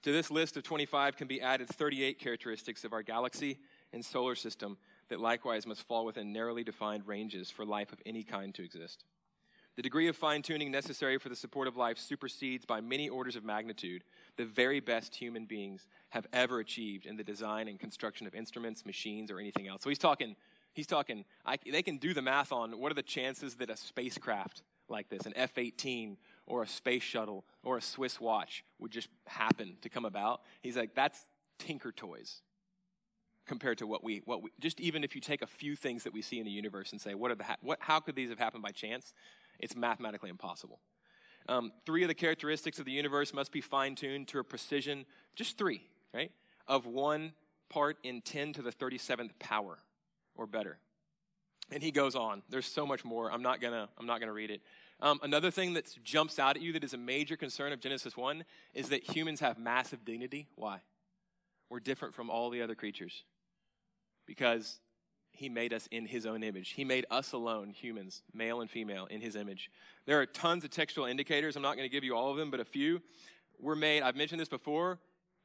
To 0.04 0.12
this 0.12 0.32
list 0.32 0.58
of 0.58 0.64
25 0.64 1.16
can 1.16 1.28
be 1.28 1.42
added 1.42 1.68
38 1.68 2.18
characteristics 2.20 2.84
of 2.84 2.94
our 2.94 3.04
galaxy 3.04 3.60
and 3.94 4.04
solar 4.04 4.36
system 4.36 4.78
that 5.10 5.20
likewise 5.20 5.68
must 5.68 5.84
fall 5.84 6.06
within 6.06 6.34
narrowly 6.34 6.64
defined 6.64 7.08
ranges 7.08 7.52
for 7.52 7.66
life 7.66 7.92
of 7.92 8.00
any 8.06 8.24
kind 8.24 8.54
to 8.56 8.64
exist. 8.64 9.04
The 9.76 9.82
degree 9.82 10.08
of 10.08 10.18
fine 10.18 10.42
tuning 10.42 10.70
necessary 10.70 11.18
for 11.18 11.30
the 11.30 11.36
support 11.36 11.68
of 11.68 11.78
life 11.78 11.98
supersedes 11.98 12.66
by 12.66 12.82
many 12.82 13.08
orders 13.08 13.36
of 13.36 13.46
magnitude 13.46 14.04
the 14.36 14.46
very 14.46 14.80
best 14.80 15.16
human 15.16 15.46
beings 15.46 15.88
have 16.10 16.28
ever 16.34 16.60
achieved 16.60 17.06
in 17.06 17.16
the 17.16 17.24
design 17.24 17.68
and 17.68 17.80
construction 17.80 18.28
of 18.28 18.36
instruments, 18.36 18.86
machines, 18.86 19.32
or 19.32 19.40
anything 19.40 19.68
else. 19.68 19.82
So 19.82 19.90
he's 19.90 19.98
talking, 19.98 20.36
he's 20.74 20.88
talking, 20.88 21.26
I, 21.46 21.58
they 21.70 21.84
can 21.84 21.98
do 21.98 22.14
the 22.14 22.22
math 22.22 22.52
on 22.52 22.80
what 22.80 22.92
are 22.92 22.96
the 22.96 23.04
chances 23.04 23.56
that 23.56 23.70
a 23.70 23.78
spacecraft 23.78 24.64
like 24.90 25.10
this, 25.10 25.26
an 25.26 25.34
F 25.36 25.58
18 25.58 26.18
or 26.46 26.64
a 26.64 26.68
space 26.68 27.04
shuttle 27.04 27.46
or 27.64 27.78
a 27.78 27.82
Swiss 27.82 28.20
watch, 28.20 28.64
would 28.80 28.92
just 28.92 29.08
happen 29.28 29.78
to 29.82 29.90
come 29.90 30.06
about. 30.06 30.42
He's 30.62 30.76
like, 30.76 30.94
that's 30.96 31.20
tinker 31.60 31.92
toys 31.92 32.42
compared 33.48 33.78
to 33.80 33.88
what 33.88 34.04
we, 34.04 34.22
what 34.26 34.44
we, 34.44 34.50
just 34.60 34.80
even 34.80 35.04
if 35.04 35.16
you 35.16 35.22
take 35.22 35.42
a 35.42 35.48
few 35.48 35.76
things 35.76 36.04
that 36.04 36.14
we 36.14 36.22
see 36.22 36.40
in 36.40 36.46
the 36.46 36.52
universe 36.52 36.92
and 36.92 37.02
say, 37.02 37.16
what 37.16 37.32
are 37.32 37.36
the, 37.36 37.46
what, 37.62 37.80
how 37.82 38.00
could 38.00 38.16
these 38.16 38.30
have 38.30 38.40
happened 38.40 38.64
by 38.64 38.72
chance? 38.72 39.14
It's 39.60 39.76
mathematically 39.76 40.30
impossible. 40.30 40.80
Um, 41.50 41.72
three 41.86 42.04
of 42.04 42.08
the 42.08 42.14
characteristics 42.16 42.80
of 42.80 42.86
the 42.86 42.92
universe 42.92 43.34
must 43.34 43.52
be 43.52 43.62
fine 43.62 43.96
tuned 43.96 44.28
to 44.30 44.40
a 44.40 44.44
precision, 44.44 45.06
just 45.36 45.58
three, 45.58 45.82
right? 46.14 46.32
Of 46.68 46.86
one 46.86 47.34
part 47.70 47.98
in 48.04 48.22
10 48.22 48.54
to 48.54 48.62
the 48.62 48.72
37th 48.72 49.32
power 49.40 49.80
or 50.42 50.48
better. 50.48 50.80
And 51.72 51.82
he 51.84 51.92
goes 51.92 52.16
on. 52.16 52.42
There's 52.50 52.66
so 52.66 52.86
much 52.86 53.06
more. 53.06 53.32
I'm 53.32 53.44
not 53.44 53.62
gonna, 53.62 53.88
I'm 53.98 54.08
not 54.08 54.20
gonna 54.20 54.34
read 54.34 54.50
it. 54.50 54.62
Um, 55.00 55.20
another 55.24 55.52
thing 55.52 55.74
that 55.74 55.96
jumps 56.04 56.40
out 56.40 56.58
at 56.58 56.62
you 56.62 56.74
that 56.74 56.84
is 56.84 56.94
a 56.94 56.98
major 56.98 57.38
concern 57.38 57.72
of 57.72 57.80
Genesis 57.80 58.18
1 58.18 58.44
is 58.74 58.90
that 58.90 59.04
humans 59.04 59.40
have 59.40 59.58
massive 59.58 60.04
dignity. 60.04 60.48
Why? 60.56 60.82
We're 61.70 61.80
different 61.80 62.14
from 62.14 62.30
all 62.30 62.50
the 62.50 62.62
other 62.62 62.76
creatures. 62.76 63.24
Because 64.26 64.80
he 65.32 65.48
made 65.48 65.74
us 65.74 65.88
in 65.92 66.06
his 66.06 66.26
own 66.26 66.44
image. 66.44 66.72
He 66.72 66.84
made 66.84 67.06
us 67.10 67.32
alone, 67.32 67.70
humans, 67.70 68.22
male 68.34 68.62
and 68.62 68.70
female, 68.70 69.06
in 69.06 69.22
his 69.22 69.36
image. 69.36 69.72
There 70.06 70.20
are 70.20 70.26
tons 70.26 70.64
of 70.64 70.72
textual 70.72 71.08
indicators. 71.08 71.56
I'm 71.56 71.62
not 71.62 71.78
going 71.78 71.88
to 71.88 71.92
give 71.92 72.04
you 72.04 72.16
all 72.16 72.32
of 72.32 72.38
them, 72.38 72.52
but 72.52 72.60
a 72.60 72.66
few. 72.66 73.02
We're 73.60 73.76
made, 73.76 74.04
I've 74.04 74.16
mentioned 74.16 74.42
this 74.42 74.50
before, 74.50 75.00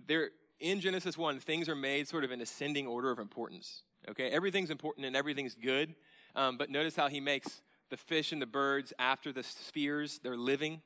there 0.06 0.30
in 0.58 0.80
Genesis 0.80 1.16
1, 1.16 1.40
things 1.40 1.68
are 1.68 1.76
made 1.76 2.08
sort 2.08 2.24
of 2.24 2.32
in 2.32 2.40
ascending 2.40 2.86
order 2.86 3.10
of 3.10 3.18
importance. 3.18 3.82
Okay? 4.08 4.30
Everything's 4.30 4.70
important 4.70 5.06
and 5.06 5.16
everything's 5.16 5.54
good. 5.54 5.94
Um, 6.34 6.58
but 6.58 6.70
notice 6.70 6.96
how 6.96 7.08
he 7.08 7.20
makes 7.20 7.62
the 7.90 7.96
fish 7.96 8.32
and 8.32 8.42
the 8.42 8.46
birds 8.46 8.92
after 8.98 9.32
the 9.32 9.42
spheres, 9.42 10.20
they're 10.22 10.36
living. 10.36 10.80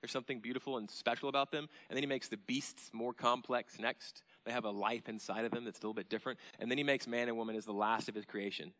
There's 0.00 0.12
something 0.12 0.38
beautiful 0.38 0.78
and 0.78 0.88
special 0.88 1.28
about 1.28 1.50
them. 1.50 1.68
And 1.88 1.96
then 1.96 2.02
he 2.02 2.06
makes 2.06 2.28
the 2.28 2.36
beasts 2.36 2.90
more 2.92 3.12
complex 3.12 3.78
next. 3.80 4.22
They 4.44 4.52
have 4.52 4.64
a 4.64 4.70
life 4.70 5.08
inside 5.08 5.44
of 5.44 5.50
them 5.50 5.64
that's 5.64 5.78
a 5.78 5.82
little 5.82 5.94
bit 5.94 6.08
different. 6.08 6.38
And 6.60 6.70
then 6.70 6.78
he 6.78 6.84
makes 6.84 7.06
man 7.06 7.28
and 7.28 7.36
woman 7.36 7.56
as 7.56 7.64
the 7.64 7.72
last 7.72 8.08
of 8.08 8.14
his 8.14 8.24
creation. 8.24 8.72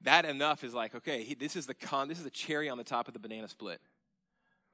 That 0.00 0.24
enough 0.24 0.64
is 0.64 0.74
like, 0.74 0.94
okay, 0.94 1.22
he, 1.22 1.34
this 1.34 1.56
is 1.56 1.66
the 1.66 1.74
con, 1.74 2.08
this 2.08 2.18
is 2.18 2.24
the 2.24 2.30
cherry 2.30 2.68
on 2.68 2.78
the 2.78 2.84
top 2.84 3.06
of 3.06 3.14
the 3.14 3.20
banana 3.20 3.48
split 3.48 3.80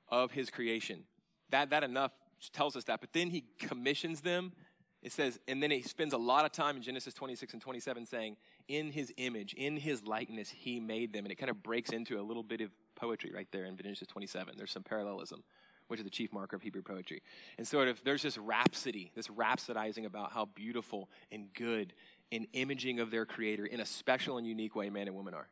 of 0.09 0.33
his 0.33 0.51
creation. 0.51 1.05
That, 1.51 1.71
that 1.71 1.83
enough 1.83 2.13
tells 2.53 2.77
us 2.77 2.85
that. 2.85 3.01
But 3.01 3.13
then 3.13 3.31
he 3.31 3.45
commissions 3.59 4.21
them. 4.21 4.53
It 5.03 5.13
says, 5.13 5.39
and 5.49 5.63
then 5.63 5.71
he 5.71 5.83
spends 5.83 6.13
a 6.13 6.19
lot 6.19 6.45
of 6.45 6.53
time 6.53 6.77
in 6.77 6.83
Genesis 6.83 7.15
26 7.15 7.55
and 7.55 7.63
27 7.63 8.05
saying, 8.05 8.37
in 8.69 8.91
his 8.93 9.13
image, 9.17 9.55
in 9.55 9.77
his 9.77 10.05
likeness, 10.05 10.51
he 10.51 10.79
made 10.79 11.13
them. 11.13 11.25
And 11.25 11.33
it 11.33 11.37
kind 11.37 11.49
of 11.49 11.63
breaks 11.63 11.91
into 11.91 12.21
a 12.21 12.23
little 12.23 12.43
bit 12.43 12.61
of 12.61 12.71
poetry 12.97 13.33
right 13.35 13.49
there 13.51 13.65
in 13.65 13.77
Genesis 13.77 14.09
27. 14.09 14.55
There's 14.57 14.71
some 14.71 14.83
parallelism 14.83 15.43
which 15.91 15.99
is 15.99 16.05
the 16.05 16.11
chief 16.11 16.33
marker 16.33 16.55
of 16.55 16.63
Hebrew 16.63 16.83
poetry. 16.83 17.21
And 17.59 17.67
sort 17.67 17.89
of 17.89 18.01
there's 18.05 18.23
this 18.23 18.39
rhapsody, 18.39 19.11
this 19.17 19.27
rhapsodizing 19.27 20.07
about 20.07 20.31
how 20.31 20.45
beautiful 20.45 21.11
and 21.33 21.53
good 21.53 21.93
and 22.31 22.47
imaging 22.53 23.01
of 23.01 23.11
their 23.11 23.27
creator 23.27 23.67
in 23.67 23.81
a 23.81 23.87
special 23.87 24.39
and 24.39 24.47
unique 24.47 24.77
way 24.77 24.89
man 24.89 25.09
and 25.09 25.17
woman 25.17 25.35
are. 25.35 25.49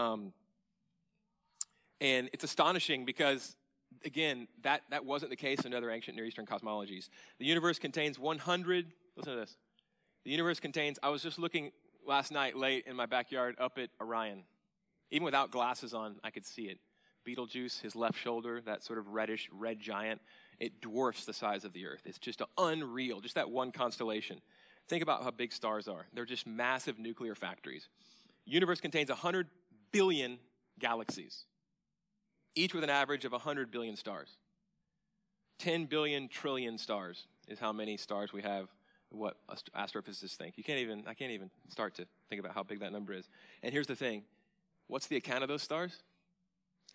Um, 0.00 0.32
and 2.00 2.30
it's 2.32 2.44
astonishing 2.44 3.04
because, 3.04 3.56
again, 4.04 4.48
that, 4.62 4.82
that 4.90 5.04
wasn't 5.04 5.30
the 5.30 5.36
case 5.36 5.60
in 5.60 5.74
other 5.74 5.90
ancient 5.90 6.16
Near 6.16 6.26
Eastern 6.26 6.46
cosmologies. 6.46 7.08
The 7.38 7.46
universe 7.46 7.78
contains 7.78 8.18
100, 8.18 8.86
listen 9.16 9.32
to 9.32 9.38
this. 9.38 9.56
The 10.24 10.30
universe 10.30 10.60
contains, 10.60 10.98
I 11.02 11.08
was 11.08 11.22
just 11.22 11.38
looking 11.38 11.70
last 12.06 12.32
night 12.32 12.56
late 12.56 12.84
in 12.86 12.96
my 12.96 13.06
backyard 13.06 13.56
up 13.58 13.78
at 13.78 13.90
Orion. 14.00 14.44
Even 15.10 15.24
without 15.24 15.50
glasses 15.50 15.94
on, 15.94 16.16
I 16.24 16.30
could 16.30 16.44
see 16.44 16.62
it 16.62 16.78
Betelgeuse, 17.26 17.80
his 17.80 17.94
left 17.94 18.18
shoulder, 18.18 18.62
that 18.64 18.82
sort 18.84 18.98
of 18.98 19.08
reddish 19.08 19.50
red 19.52 19.80
giant, 19.80 20.22
it 20.58 20.80
dwarfs 20.80 21.26
the 21.26 21.34
size 21.34 21.64
of 21.64 21.72
the 21.74 21.84
earth. 21.84 22.02
It's 22.06 22.18
just 22.18 22.40
unreal, 22.56 23.20
just 23.20 23.34
that 23.34 23.50
one 23.50 23.72
constellation. 23.72 24.40
Think 24.88 25.02
about 25.02 25.24
how 25.24 25.32
big 25.32 25.52
stars 25.52 25.88
are. 25.88 26.06
They're 26.14 26.24
just 26.24 26.46
massive 26.46 26.98
nuclear 26.98 27.34
factories. 27.34 27.88
Universe 28.46 28.80
contains 28.80 29.08
100 29.10 29.48
billion 29.90 30.38
galaxies, 30.78 31.44
each 32.56 32.74
with 32.74 32.82
an 32.82 32.90
average 32.90 33.24
of 33.24 33.32
100 33.32 33.70
billion 33.70 33.94
stars. 33.94 34.36
10 35.58 35.86
billion 35.86 36.28
trillion 36.28 36.76
stars 36.76 37.26
is 37.48 37.58
how 37.58 37.72
many 37.72 37.96
stars 37.96 38.32
we 38.32 38.42
have 38.42 38.68
what 39.10 39.36
astrophysicists 39.74 40.34
think. 40.36 40.58
You 40.58 40.64
can't 40.64 40.80
even, 40.80 41.04
I 41.06 41.14
can't 41.14 41.30
even 41.30 41.50
start 41.68 41.94
to 41.94 42.06
think 42.28 42.40
about 42.40 42.54
how 42.54 42.62
big 42.62 42.80
that 42.80 42.92
number 42.92 43.12
is. 43.12 43.28
And 43.62 43.72
here's 43.72 43.86
the 43.86 43.96
thing 43.96 44.24
what's 44.88 45.06
the 45.06 45.16
account 45.16 45.42
of 45.42 45.48
those 45.48 45.62
stars? 45.62 46.02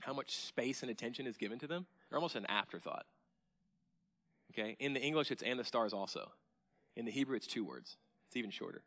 How 0.01 0.13
much 0.13 0.35
space 0.35 0.81
and 0.81 0.91
attention 0.91 1.27
is 1.27 1.37
given 1.37 1.59
to 1.59 1.67
them? 1.67 1.85
They're 2.09 2.17
almost 2.17 2.35
an 2.35 2.45
afterthought. 2.47 3.05
Okay? 4.51 4.75
In 4.79 4.93
the 4.93 5.01
English, 5.01 5.31
it's 5.31 5.43
and 5.43 5.59
the 5.59 5.63
stars 5.63 5.93
also. 5.93 6.31
In 6.95 7.05
the 7.05 7.11
Hebrew, 7.11 7.35
it's 7.35 7.47
two 7.47 7.63
words. 7.63 7.97
It's 8.27 8.35
even 8.35 8.51
shorter. 8.51 8.83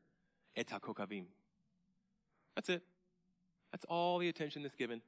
Kokavim. 0.57 1.25
That's 2.55 2.69
it. 2.69 2.83
That's 3.73 3.85
all 3.87 4.19
the 4.19 4.29
attention 4.29 4.63
that's 4.63 4.77
given. 4.77 5.01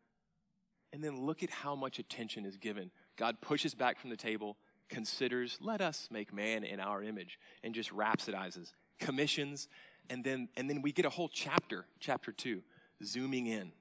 And 0.97 1.05
then 1.05 1.27
look 1.27 1.43
at 1.43 1.51
how 1.51 1.75
much 1.75 1.99
attention 1.99 2.47
is 2.47 2.57
given. 2.57 2.91
God 3.19 3.43
pushes 3.43 3.75
back 3.75 4.01
from 4.01 4.09
the 4.09 4.17
table, 4.17 4.57
considers, 4.89 5.59
let 5.61 5.83
us 5.83 6.09
make 6.11 6.33
man 6.33 6.65
in 6.65 6.81
our 6.81 7.03
image, 7.03 7.39
and 7.63 7.75
just 7.75 7.95
rhapsodizes, 7.95 8.73
commissions, 8.99 9.69
and 10.09 10.25
then, 10.25 10.49
and 10.57 10.71
then 10.71 10.81
we 10.81 10.93
get 10.93 11.05
a 11.05 11.11
whole 11.11 11.29
chapter, 11.29 11.85
chapter 12.01 12.33
two, 12.33 12.63
zooming 13.05 13.47
in 13.47 13.73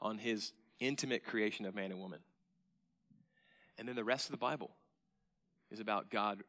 on 0.00 0.18
his 0.18 0.52
intimate 0.80 1.24
creation 1.24 1.66
of 1.66 1.76
man 1.76 1.92
and 1.92 2.00
woman. 2.00 2.18
And 3.78 3.86
then 3.86 3.94
the 3.94 4.02
rest 4.02 4.24
of 4.24 4.32
the 4.32 4.36
Bible 4.36 4.72
is 5.70 5.78
about 5.78 6.10
God 6.10 6.42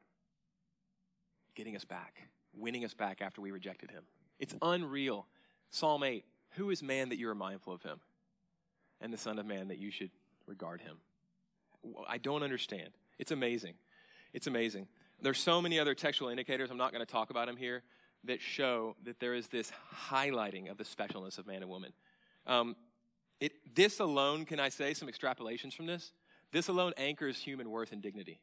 getting 1.53 1.75
us 1.75 1.85
back, 1.85 2.23
winning 2.55 2.83
us 2.85 2.95
back 2.95 3.21
after 3.21 3.39
we 3.39 3.51
rejected 3.51 3.91
him. 3.91 4.01
It's 4.39 4.55
unreal. 4.63 5.27
Psalm 5.69 6.03
8 6.03 6.25
Who 6.53 6.71
is 6.71 6.81
man 6.81 7.09
that 7.09 7.19
you 7.19 7.29
are 7.29 7.35
mindful 7.35 7.73
of 7.73 7.83
him? 7.83 7.99
And 9.01 9.11
the 9.11 9.17
Son 9.17 9.39
of 9.39 9.45
Man 9.45 9.67
that 9.69 9.79
you 9.79 9.91
should 9.91 10.11
regard 10.45 10.81
him. 10.81 10.97
I 12.07 12.17
don't 12.17 12.43
understand. 12.43 12.89
It's 13.17 13.31
amazing. 13.31 13.73
It's 14.33 14.47
amazing. 14.47 14.87
There's 15.21 15.39
so 15.39 15.61
many 15.61 15.79
other 15.79 15.93
textual 15.93 16.29
indicators, 16.29 16.69
I'm 16.71 16.77
not 16.77 16.91
going 16.91 17.05
to 17.05 17.11
talk 17.11 17.29
about 17.29 17.47
them 17.47 17.57
here, 17.57 17.83
that 18.25 18.41
show 18.41 18.95
that 19.03 19.19
there 19.19 19.33
is 19.33 19.47
this 19.47 19.71
highlighting 20.09 20.69
of 20.69 20.77
the 20.77 20.83
specialness 20.83 21.37
of 21.37 21.47
man 21.47 21.61
and 21.61 21.69
woman. 21.69 21.93
Um, 22.45 22.75
it, 23.39 23.53
this 23.75 23.99
alone, 23.99 24.45
can 24.45 24.59
I 24.59 24.69
say 24.69 24.93
some 24.93 25.07
extrapolations 25.07 25.73
from 25.73 25.87
this? 25.87 26.13
This 26.51 26.67
alone 26.67 26.93
anchors 26.97 27.37
human 27.37 27.69
worth 27.69 27.91
and 27.91 28.01
dignity. 28.01 28.39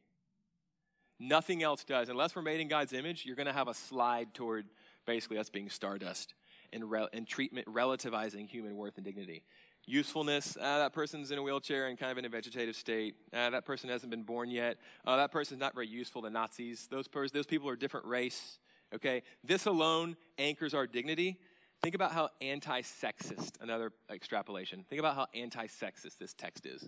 Nothing 1.19 1.63
else 1.63 1.83
does. 1.83 2.09
Unless 2.09 2.35
we're 2.35 2.41
made 2.41 2.59
in 2.59 2.67
God's 2.67 2.93
image, 2.93 3.25
you're 3.25 3.35
going 3.35 3.47
to 3.47 3.53
have 3.53 3.67
a 3.67 3.73
slide 3.73 4.33
toward 4.33 4.65
basically 5.05 5.37
us 5.37 5.49
being 5.49 5.69
stardust 5.69 6.33
and, 6.71 6.89
re- 6.89 7.07
and 7.13 7.27
treatment 7.27 7.67
relativizing 7.67 8.47
human 8.47 8.75
worth 8.75 8.95
and 8.97 9.05
dignity. 9.05 9.43
Usefulness, 9.89 10.55
uh, 10.55 10.77
that 10.77 10.93
person's 10.93 11.31
in 11.31 11.39
a 11.39 11.41
wheelchair 11.41 11.87
and 11.87 11.97
kind 11.97 12.11
of 12.11 12.19
in 12.19 12.25
a 12.25 12.29
vegetative 12.29 12.75
state. 12.75 13.15
Uh, 13.33 13.49
that 13.49 13.65
person 13.65 13.89
hasn't 13.89 14.11
been 14.11 14.21
born 14.21 14.51
yet. 14.51 14.77
Uh, 15.03 15.17
that 15.17 15.31
person's 15.31 15.59
not 15.59 15.73
very 15.73 15.87
useful 15.87 16.21
to 16.21 16.29
Nazis. 16.29 16.87
Those, 16.91 17.07
pers- 17.07 17.31
those 17.31 17.47
people 17.47 17.67
are 17.67 17.73
a 17.73 17.79
different 17.79 18.05
race. 18.05 18.59
Okay? 18.93 19.23
This 19.43 19.65
alone 19.65 20.15
anchors 20.37 20.75
our 20.75 20.85
dignity. 20.85 21.39
Think 21.81 21.95
about 21.95 22.11
how 22.11 22.29
anti 22.39 22.81
sexist, 22.81 23.53
another 23.61 23.91
extrapolation. 24.11 24.85
Think 24.87 24.99
about 24.99 25.15
how 25.15 25.25
anti 25.33 25.65
sexist 25.65 26.19
this 26.19 26.33
text 26.33 26.67
is. 26.67 26.87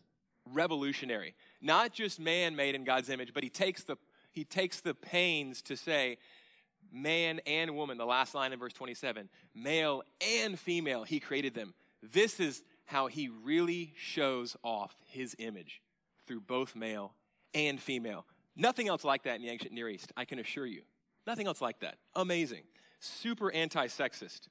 Revolutionary. 0.54 1.34
Not 1.60 1.94
just 1.94 2.20
man 2.20 2.56
made 2.56 2.76
in 2.76 2.84
God's 2.84 3.10
image, 3.10 3.34
but 3.34 3.42
he 3.42 3.50
takes 3.50 3.84
the 3.84 3.98
he 4.32 4.44
takes 4.44 4.80
the 4.80 4.94
pains 4.94 5.64
to 5.64 5.76
say, 5.76 6.20
man 6.94 7.42
and 7.48 7.76
woman, 7.76 7.98
the 7.98 8.06
last 8.06 8.36
line 8.36 8.54
in 8.54 8.60
verse 8.60 8.74
27, 8.74 9.28
male 9.56 10.04
and 10.40 10.60
female, 10.60 11.04
he 11.04 11.20
created 11.20 11.56
them. 11.56 11.74
This 12.04 12.40
is 12.40 12.64
how 12.86 13.08
he 13.08 13.30
really 13.30 13.94
shows 13.96 14.56
off 14.64 14.96
his 15.06 15.36
image 15.40 15.82
through 16.28 16.42
both 16.42 16.76
male 16.76 17.14
and 17.54 17.80
female. 17.80 18.26
Nothing 18.56 18.88
else 18.88 19.04
like 19.04 19.24
that 19.24 19.36
in 19.36 19.42
the 19.42 19.50
ancient 19.50 19.74
Near 19.74 19.90
East, 19.90 20.12
I 20.18 20.26
can 20.26 20.40
assure 20.40 20.66
you. 20.66 20.82
Nothing 21.26 21.48
else 21.48 21.62
like 21.62 21.80
that. 21.80 21.98
Amazing. 22.16 22.64
Super 23.00 23.52
anti 23.52 23.88
sexist. 23.88 24.48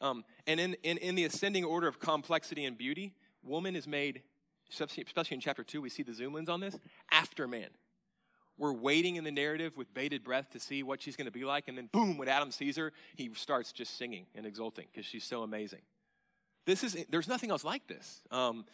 Um, 0.00 0.24
and 0.46 0.58
in, 0.58 0.74
in, 0.82 0.98
in 0.98 1.14
the 1.14 1.24
ascending 1.24 1.64
order 1.64 1.86
of 1.86 2.00
complexity 2.00 2.64
and 2.64 2.76
beauty, 2.76 3.14
woman 3.42 3.76
is 3.76 3.86
made, 3.86 4.22
especially 4.70 5.34
in 5.34 5.40
chapter 5.40 5.62
2, 5.62 5.80
we 5.80 5.88
see 5.88 6.02
the 6.02 6.14
zoom 6.14 6.36
ins 6.36 6.48
on 6.48 6.60
this, 6.60 6.78
after 7.10 7.46
man. 7.46 7.68
We're 8.58 8.72
waiting 8.72 9.16
in 9.16 9.24
the 9.24 9.30
narrative 9.30 9.76
with 9.76 9.92
bated 9.94 10.22
breath 10.22 10.50
to 10.50 10.60
see 10.60 10.82
what 10.82 11.00
she's 11.00 11.16
going 11.16 11.26
to 11.26 11.32
be 11.32 11.44
like. 11.44 11.68
And 11.68 11.76
then, 11.76 11.88
boom, 11.90 12.18
when 12.18 12.28
Adam 12.28 12.50
sees 12.50 12.76
her, 12.76 12.92
he 13.16 13.30
starts 13.34 13.72
just 13.72 13.96
singing 13.96 14.26
and 14.34 14.44
exulting 14.44 14.86
because 14.92 15.06
she's 15.06 15.24
so 15.24 15.42
amazing. 15.42 15.80
This 16.64 16.84
is, 16.84 16.96
there's 17.10 17.28
nothing 17.28 17.50
else 17.50 17.64
like 17.64 17.86
this. 17.86 18.22
Um, 18.30 18.64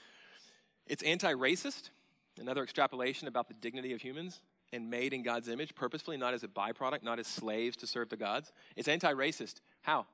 it's 0.87 1.03
anti 1.03 1.33
racist, 1.33 1.91
another 2.41 2.63
extrapolation 2.63 3.29
about 3.29 3.49
the 3.49 3.55
dignity 3.55 3.93
of 3.93 4.01
humans 4.01 4.41
and 4.73 4.91
made 4.91 5.13
in 5.13 5.23
God's 5.23 5.49
image, 5.49 5.75
purposefully, 5.75 6.17
not 6.17 6.35
as 6.35 6.43
a 6.43 6.49
byproduct, 6.49 7.03
not 7.03 7.19
as 7.19 7.27
slaves 7.27 7.77
to 7.79 7.87
serve 7.87 8.11
the 8.11 8.17
gods. 8.17 8.53
It's 8.77 8.89
anti 8.89 9.13
racist. 9.13 9.57
How? 9.83 10.07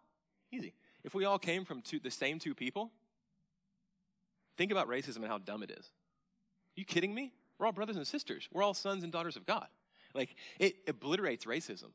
Easy. 0.53 0.75
If 1.03 1.15
we 1.15 1.25
all 1.25 1.39
came 1.39 1.65
from 1.65 1.83
two, 1.83 1.99
the 1.99 2.11
same 2.11 2.39
two 2.39 2.55
people, 2.55 2.91
think 4.57 4.71
about 4.71 4.89
racism 4.89 5.17
and 5.17 5.27
how 5.27 5.39
dumb 5.39 5.63
it 5.63 5.71
is. 5.71 5.87
Are 5.87 6.81
you 6.81 6.85
kidding 6.85 7.15
me? 7.15 7.33
We're 7.59 7.67
all 7.67 7.73
brothers 7.73 7.97
and 7.97 8.07
sisters. 8.07 8.49
We're 8.53 8.63
all 8.63 8.75
sons 8.75 9.03
and 9.05 9.13
daughters 9.13 9.37
of 9.37 9.47
God. 9.47 9.67
Like, 10.15 10.35
it 10.59 10.77
obliterates 10.89 11.45
racism. 11.45 11.91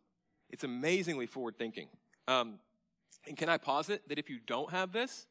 It's 0.49 0.63
amazingly 0.63 1.25
forward 1.25 1.57
thinking. 1.57 1.87
Um, 2.27 2.59
and 3.27 3.37
can 3.37 3.49
I 3.49 3.57
posit 3.57 4.07
that 4.09 4.19
if 4.19 4.29
you 4.29 4.39
don't 4.45 4.71
have 4.71 4.91
this, 4.91 5.27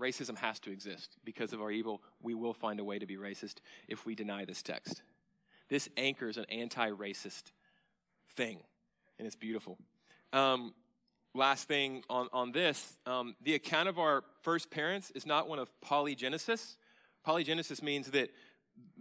racism 0.00 0.36
has 0.38 0.58
to 0.60 0.70
exist 0.70 1.16
because 1.24 1.52
of 1.52 1.60
our 1.60 1.70
evil. 1.70 2.02
We 2.22 2.34
will 2.34 2.54
find 2.54 2.80
a 2.80 2.84
way 2.84 2.98
to 2.98 3.06
be 3.06 3.16
racist 3.16 3.56
if 3.88 4.06
we 4.06 4.14
deny 4.14 4.44
this 4.44 4.62
text. 4.62 5.02
This 5.68 5.88
anchors 5.96 6.36
an 6.36 6.46
anti 6.50 6.90
racist 6.90 7.44
thing, 8.30 8.58
and 9.18 9.26
it's 9.26 9.36
beautiful. 9.36 9.78
Um, 10.32 10.74
last 11.34 11.68
thing 11.68 12.02
on, 12.08 12.28
on 12.32 12.52
this 12.52 12.98
um, 13.06 13.34
the 13.42 13.54
account 13.54 13.88
of 13.88 13.98
our 13.98 14.24
first 14.42 14.70
parents 14.70 15.10
is 15.12 15.26
not 15.26 15.48
one 15.48 15.58
of 15.58 15.70
polygenesis. 15.84 16.76
Polygenesis 17.26 17.82
means 17.82 18.10
that 18.10 18.30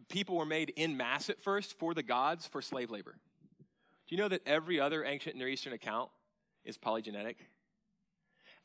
people 0.10 0.36
were 0.38 0.46
made 0.46 0.72
in 0.76 0.96
mass 0.96 1.30
at 1.30 1.42
first 1.42 1.78
for 1.78 1.94
the 1.94 2.04
gods 2.04 2.48
for 2.48 2.62
slave 2.62 2.92
labor. 2.92 3.16
Do 4.08 4.16
you 4.16 4.22
know 4.22 4.30
that 4.30 4.42
every 4.46 4.80
other 4.80 5.04
ancient 5.04 5.36
Near 5.36 5.48
Eastern 5.48 5.74
account 5.74 6.10
is 6.64 6.78
polygenetic? 6.78 7.36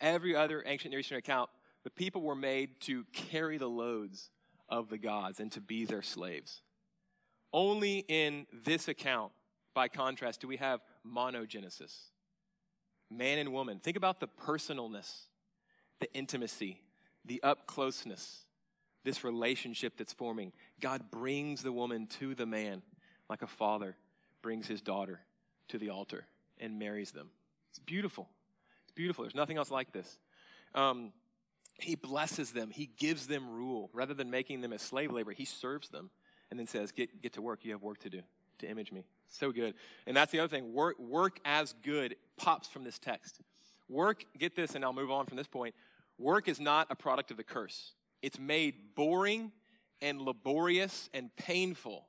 Every 0.01 0.37
other 0.37 0.63
ancient 0.67 0.93
Near 0.93 1.01
Eastern 1.01 1.19
account, 1.19 1.51
the 1.89 1.95
people 1.95 2.21
were 2.21 2.35
made 2.35 2.79
to 2.83 3.03
carry 3.15 3.57
the 3.57 3.67
loads 3.67 4.29
of 4.69 4.91
the 4.91 4.99
gods 4.99 5.41
and 5.41 5.51
to 5.53 5.59
be 5.59 5.87
their 5.87 6.03
slaves. 6.03 6.61
Only 7.51 8.05
in 8.09 8.45
this 8.53 8.89
account, 8.89 9.33
by 9.73 9.89
contrast, 9.89 10.43
do 10.43 10.49
we 10.49 10.59
have 10.59 10.81
monogenesis. 11.11 11.97
Man 13.11 13.39
and 13.39 13.55
woman. 13.55 13.79
Think 13.79 13.97
about 13.97 14.21
the 14.21 14.29
personalness, 14.29 15.29
the 15.99 16.13
intimacy, 16.13 16.83
the 17.25 17.43
up 17.43 17.67
closeness 17.67 18.45
this 19.03 19.25
relationship 19.25 19.97
that's 19.97 20.13
forming. 20.13 20.53
God 20.81 21.11
brings 21.11 21.63
the 21.63 21.73
woman 21.73 22.07
to 22.19 22.35
the 22.35 22.45
man 22.45 22.83
like 23.31 23.41
a 23.41 23.47
father 23.47 23.97
brings 24.43 24.67
his 24.67 24.83
daughter 24.83 25.21
to 25.69 25.79
the 25.79 25.89
altar 25.89 26.27
and 26.61 26.79
marries 26.79 27.13
them. 27.13 27.31
It's 27.71 27.79
beautiful. 27.79 28.29
It's 28.83 28.93
beautiful. 28.93 29.25
There's 29.25 29.35
nothing 29.35 29.57
else 29.57 29.71
like 29.71 29.91
this. 29.93 30.19
Um, 30.75 31.13
he 31.79 31.95
blesses 31.95 32.53
them. 32.53 32.71
He 32.71 32.91
gives 32.99 33.27
them 33.27 33.51
rule. 33.51 33.91
Rather 33.93 34.15
than 34.15 34.31
making 34.31 34.61
them 34.61 34.73
a 34.73 34.79
slave 34.79 35.13
labor, 35.13 35.33
he 35.33 35.45
serves 35.45 35.89
them 35.89 36.11
and 36.51 36.59
then 36.59 36.67
says, 36.67 36.93
get, 36.93 37.23
get 37.23 37.35
to 37.35 37.43
work. 37.43 37.65
You 37.65 37.73
have 37.73 37.83
work 37.83 37.99
to 38.01 38.11
do 38.11 38.23
to 38.59 38.69
image 38.69 38.93
me. 38.93 39.05
So 39.29 39.53
good. 39.53 39.75
And 40.07 40.17
that's 40.17 40.33
the 40.33 40.41
other 40.41 40.49
thing. 40.49 40.73
Work, 40.73 40.99
work 40.99 41.39
as 41.45 41.75
good 41.85 42.17
pops 42.37 42.69
from 42.69 42.85
this 42.85 42.99
text. 42.99 43.41
Work, 43.89 44.25
get 44.39 44.57
this, 44.57 44.75
and 44.75 44.85
I'll 44.85 44.93
move 44.93 45.11
on 45.11 45.27
from 45.27 45.37
this 45.37 45.47
point. 45.47 45.75
Work 46.19 46.49
is 46.49 46.61
not 46.61 46.89
a 46.91 46.97
product 46.97 47.31
of 47.31 47.37
the 47.37 47.45
curse. 47.45 47.93
It's 48.23 48.39
made 48.39 48.95
boring 48.97 49.53
and 50.03 50.21
laborious 50.21 51.09
and 51.15 51.35
painful 51.37 52.07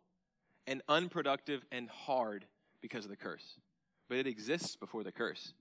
and 0.65 0.81
unproductive 0.89 1.63
and 1.71 1.89
hard 1.89 2.45
because 2.81 3.05
of 3.05 3.11
the 3.11 3.17
curse. 3.17 3.59
But 4.07 4.17
it 4.17 4.27
exists 4.27 4.75
before 4.75 5.03
the 5.03 5.11
curse. 5.11 5.53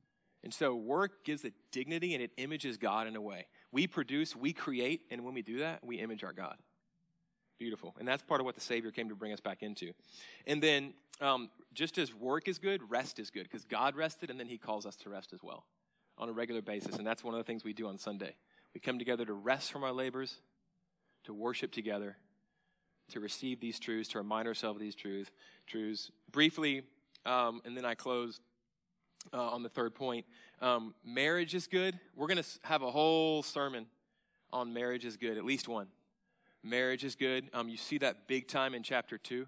And 0.42 0.54
so 0.54 0.74
work 0.74 1.24
gives 1.24 1.44
it 1.44 1.52
dignity 1.72 2.14
and 2.14 2.22
it 2.22 2.30
images 2.36 2.76
God 2.76 3.06
in 3.06 3.16
a 3.16 3.20
way. 3.20 3.46
We 3.72 3.86
produce, 3.86 4.34
we 4.34 4.52
create, 4.52 5.02
and 5.10 5.24
when 5.24 5.34
we 5.34 5.42
do 5.42 5.58
that, 5.58 5.84
we 5.84 5.96
image 5.96 6.24
our 6.24 6.32
God. 6.32 6.56
Beautiful. 7.58 7.94
And 7.98 8.06
that's 8.06 8.22
part 8.22 8.40
of 8.40 8.44
what 8.44 8.54
the 8.54 8.60
Savior 8.60 8.90
came 8.90 9.08
to 9.08 9.14
bring 9.14 9.32
us 9.32 9.40
back 9.40 9.62
into. 9.62 9.92
And 10.46 10.62
then, 10.62 10.94
um, 11.20 11.50
just 11.74 11.98
as 11.98 12.14
work 12.14 12.48
is 12.48 12.58
good, 12.58 12.88
rest 12.88 13.18
is 13.18 13.30
good 13.30 13.42
because 13.42 13.64
God 13.64 13.96
rested 13.96 14.30
and 14.30 14.38
then 14.38 14.46
He 14.46 14.58
calls 14.58 14.86
us 14.86 14.96
to 14.96 15.10
rest 15.10 15.32
as 15.32 15.42
well 15.42 15.64
on 16.16 16.28
a 16.28 16.32
regular 16.32 16.62
basis. 16.62 16.96
And 16.96 17.06
that's 17.06 17.24
one 17.24 17.34
of 17.34 17.38
the 17.38 17.44
things 17.44 17.64
we 17.64 17.72
do 17.72 17.88
on 17.88 17.98
Sunday. 17.98 18.34
We 18.74 18.80
come 18.80 18.98
together 18.98 19.24
to 19.24 19.32
rest 19.32 19.72
from 19.72 19.82
our 19.82 19.92
labors, 19.92 20.36
to 21.24 21.34
worship 21.34 21.72
together, 21.72 22.16
to 23.10 23.20
receive 23.20 23.60
these 23.60 23.78
truths, 23.78 24.10
to 24.10 24.18
remind 24.18 24.46
ourselves 24.46 24.76
of 24.76 24.80
these 24.80 24.94
truths. 24.94 25.30
Truths 25.66 26.10
briefly, 26.30 26.82
um, 27.26 27.60
and 27.64 27.76
then 27.76 27.84
I 27.84 27.94
close 27.94 28.40
uh, 29.32 29.50
on 29.50 29.62
the 29.62 29.68
third 29.68 29.94
point. 29.94 30.24
Um, 30.60 30.94
marriage 31.04 31.54
is 31.54 31.66
good. 31.66 31.98
We're 32.16 32.26
going 32.26 32.42
to 32.42 32.48
have 32.62 32.82
a 32.82 32.90
whole 32.90 33.42
sermon 33.42 33.86
on 34.52 34.72
marriage 34.72 35.04
is 35.04 35.16
good, 35.16 35.36
at 35.36 35.44
least 35.44 35.68
one. 35.68 35.88
Marriage 36.62 37.04
is 37.04 37.14
good. 37.14 37.48
Um, 37.52 37.68
you 37.68 37.76
see 37.76 37.98
that 37.98 38.26
big 38.26 38.48
time 38.48 38.74
in 38.74 38.82
chapter 38.82 39.18
two, 39.18 39.46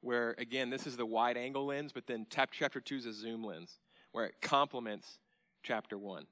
where 0.00 0.34
again, 0.38 0.70
this 0.70 0.86
is 0.86 0.96
the 0.96 1.06
wide 1.06 1.36
angle 1.36 1.66
lens, 1.66 1.92
but 1.92 2.06
then 2.06 2.26
chapter 2.30 2.80
two 2.80 2.96
is 2.96 3.06
a 3.06 3.12
zoom 3.12 3.44
lens, 3.44 3.78
where 4.12 4.24
it 4.24 4.34
complements 4.40 5.18
chapter 5.62 5.98
one. 5.98 6.26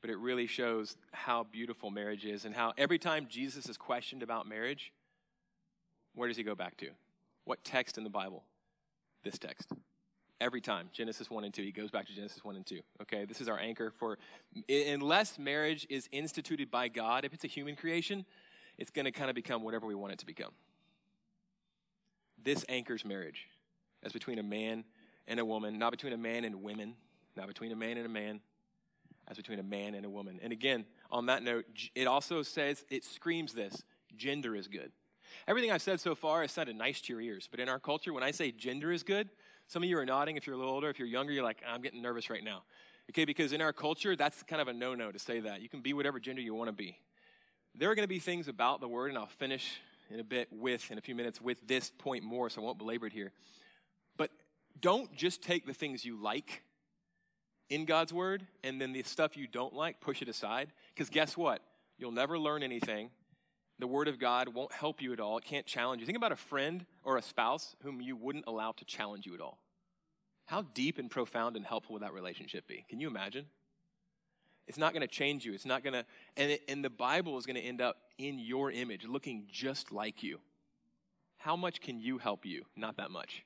But 0.00 0.10
it 0.10 0.18
really 0.18 0.46
shows 0.46 0.96
how 1.12 1.44
beautiful 1.44 1.90
marriage 1.90 2.26
is 2.26 2.44
and 2.44 2.54
how 2.54 2.74
every 2.76 2.98
time 2.98 3.26
Jesus 3.28 3.68
is 3.68 3.78
questioned 3.78 4.22
about 4.22 4.46
marriage, 4.46 4.92
where 6.14 6.28
does 6.28 6.36
he 6.36 6.42
go 6.42 6.54
back 6.54 6.76
to? 6.78 6.90
What 7.44 7.64
text 7.64 7.96
in 7.98 8.04
the 8.04 8.10
Bible? 8.10 8.44
This 9.24 9.38
text. 9.38 9.72
Every 10.44 10.60
time, 10.60 10.90
Genesis 10.92 11.30
1 11.30 11.44
and 11.44 11.54
2, 11.54 11.62
he 11.62 11.72
goes 11.72 11.90
back 11.90 12.06
to 12.06 12.14
Genesis 12.14 12.44
1 12.44 12.54
and 12.54 12.66
2. 12.66 12.78
Okay, 13.00 13.24
this 13.24 13.40
is 13.40 13.48
our 13.48 13.58
anchor 13.58 13.90
for, 13.90 14.18
unless 14.68 15.38
marriage 15.38 15.86
is 15.88 16.06
instituted 16.12 16.70
by 16.70 16.88
God, 16.88 17.24
if 17.24 17.32
it's 17.32 17.44
a 17.44 17.48
human 17.48 17.76
creation, 17.76 18.26
it's 18.76 18.90
going 18.90 19.06
to 19.06 19.10
kind 19.10 19.30
of 19.30 19.34
become 19.34 19.62
whatever 19.62 19.86
we 19.86 19.94
want 19.94 20.12
it 20.12 20.18
to 20.18 20.26
become. 20.26 20.50
This 22.42 22.62
anchors 22.68 23.06
marriage 23.06 23.46
as 24.02 24.12
between 24.12 24.38
a 24.38 24.42
man 24.42 24.84
and 25.26 25.40
a 25.40 25.46
woman, 25.46 25.78
not 25.78 25.92
between 25.92 26.12
a 26.12 26.18
man 26.18 26.44
and 26.44 26.62
women, 26.62 26.94
not 27.38 27.46
between 27.46 27.72
a 27.72 27.76
man 27.76 27.96
and 27.96 28.04
a 28.04 28.10
man, 28.10 28.40
as 29.26 29.38
between 29.38 29.60
a 29.60 29.62
man 29.62 29.94
and 29.94 30.04
a 30.04 30.10
woman. 30.10 30.40
And 30.42 30.52
again, 30.52 30.84
on 31.10 31.24
that 31.26 31.42
note, 31.42 31.64
it 31.94 32.06
also 32.06 32.42
says, 32.42 32.84
it 32.90 33.02
screams 33.02 33.54
this 33.54 33.82
gender 34.14 34.54
is 34.54 34.68
good. 34.68 34.92
Everything 35.48 35.70
I've 35.70 35.80
said 35.80 36.00
so 36.00 36.14
far 36.14 36.42
has 36.42 36.52
sounded 36.52 36.76
nice 36.76 37.00
to 37.00 37.14
your 37.14 37.22
ears, 37.22 37.48
but 37.50 37.60
in 37.60 37.70
our 37.70 37.78
culture, 37.78 38.12
when 38.12 38.22
I 38.22 38.30
say 38.30 38.52
gender 38.52 38.92
is 38.92 39.02
good, 39.02 39.30
some 39.68 39.82
of 39.82 39.88
you 39.88 39.98
are 39.98 40.06
nodding. 40.06 40.36
If 40.36 40.46
you're 40.46 40.56
a 40.56 40.58
little 40.58 40.72
older, 40.72 40.90
if 40.90 40.98
you're 40.98 41.08
younger, 41.08 41.32
you're 41.32 41.44
like, 41.44 41.62
I'm 41.66 41.82
getting 41.82 42.02
nervous 42.02 42.30
right 42.30 42.44
now. 42.44 42.62
Okay, 43.10 43.24
because 43.24 43.52
in 43.52 43.60
our 43.60 43.72
culture, 43.72 44.16
that's 44.16 44.42
kind 44.44 44.62
of 44.62 44.68
a 44.68 44.72
no 44.72 44.94
no 44.94 45.12
to 45.12 45.18
say 45.18 45.40
that. 45.40 45.60
You 45.60 45.68
can 45.68 45.80
be 45.80 45.92
whatever 45.92 46.18
gender 46.18 46.40
you 46.40 46.54
want 46.54 46.68
to 46.68 46.72
be. 46.72 46.98
There 47.74 47.90
are 47.90 47.94
going 47.94 48.04
to 48.04 48.08
be 48.08 48.18
things 48.18 48.48
about 48.48 48.80
the 48.80 48.88
word, 48.88 49.08
and 49.10 49.18
I'll 49.18 49.26
finish 49.26 49.80
in 50.10 50.20
a 50.20 50.24
bit 50.24 50.48
with, 50.52 50.90
in 50.90 50.98
a 50.98 51.00
few 51.00 51.14
minutes, 51.14 51.40
with 51.40 51.66
this 51.66 51.90
point 51.90 52.24
more, 52.24 52.48
so 52.48 52.60
I 52.60 52.64
won't 52.64 52.78
belabor 52.78 53.06
it 53.06 53.12
here. 53.12 53.32
But 54.16 54.30
don't 54.80 55.12
just 55.14 55.42
take 55.42 55.66
the 55.66 55.74
things 55.74 56.04
you 56.04 56.16
like 56.20 56.62
in 57.70 57.84
God's 57.84 58.12
word 58.12 58.46
and 58.62 58.80
then 58.80 58.92
the 58.92 59.02
stuff 59.02 59.36
you 59.36 59.46
don't 59.46 59.74
like, 59.74 60.00
push 60.00 60.22
it 60.22 60.28
aside. 60.28 60.72
Because 60.94 61.10
guess 61.10 61.36
what? 61.36 61.62
You'll 61.98 62.12
never 62.12 62.38
learn 62.38 62.62
anything. 62.62 63.10
The 63.78 63.86
word 63.86 64.08
of 64.08 64.18
God 64.18 64.48
won't 64.48 64.72
help 64.72 65.02
you 65.02 65.12
at 65.12 65.20
all. 65.20 65.38
It 65.38 65.44
can't 65.44 65.66
challenge 65.66 66.00
you. 66.00 66.06
Think 66.06 66.18
about 66.18 66.32
a 66.32 66.36
friend 66.36 66.86
or 67.02 67.16
a 67.16 67.22
spouse 67.22 67.74
whom 67.82 68.00
you 68.00 68.16
wouldn't 68.16 68.44
allow 68.46 68.72
to 68.72 68.84
challenge 68.84 69.26
you 69.26 69.34
at 69.34 69.40
all. 69.40 69.58
How 70.46 70.62
deep 70.62 70.98
and 70.98 71.10
profound 71.10 71.56
and 71.56 71.66
helpful 71.66 71.94
would 71.94 72.02
that 72.02 72.12
relationship 72.12 72.68
be? 72.68 72.84
Can 72.88 73.00
you 73.00 73.08
imagine? 73.08 73.46
It's 74.66 74.78
not 74.78 74.92
going 74.92 75.02
to 75.02 75.08
change 75.08 75.44
you. 75.44 75.52
It's 75.54 75.66
not 75.66 75.82
going 75.82 75.94
to, 75.94 76.04
and, 76.36 76.58
and 76.68 76.84
the 76.84 76.90
Bible 76.90 77.36
is 77.36 77.46
going 77.46 77.56
to 77.56 77.62
end 77.62 77.80
up 77.80 77.96
in 78.18 78.38
your 78.38 78.70
image, 78.70 79.04
looking 79.04 79.46
just 79.50 79.92
like 79.92 80.22
you. 80.22 80.40
How 81.36 81.56
much 81.56 81.80
can 81.80 81.98
you 81.98 82.18
help 82.18 82.46
you? 82.46 82.64
Not 82.76 82.96
that 82.96 83.10
much. 83.10 83.44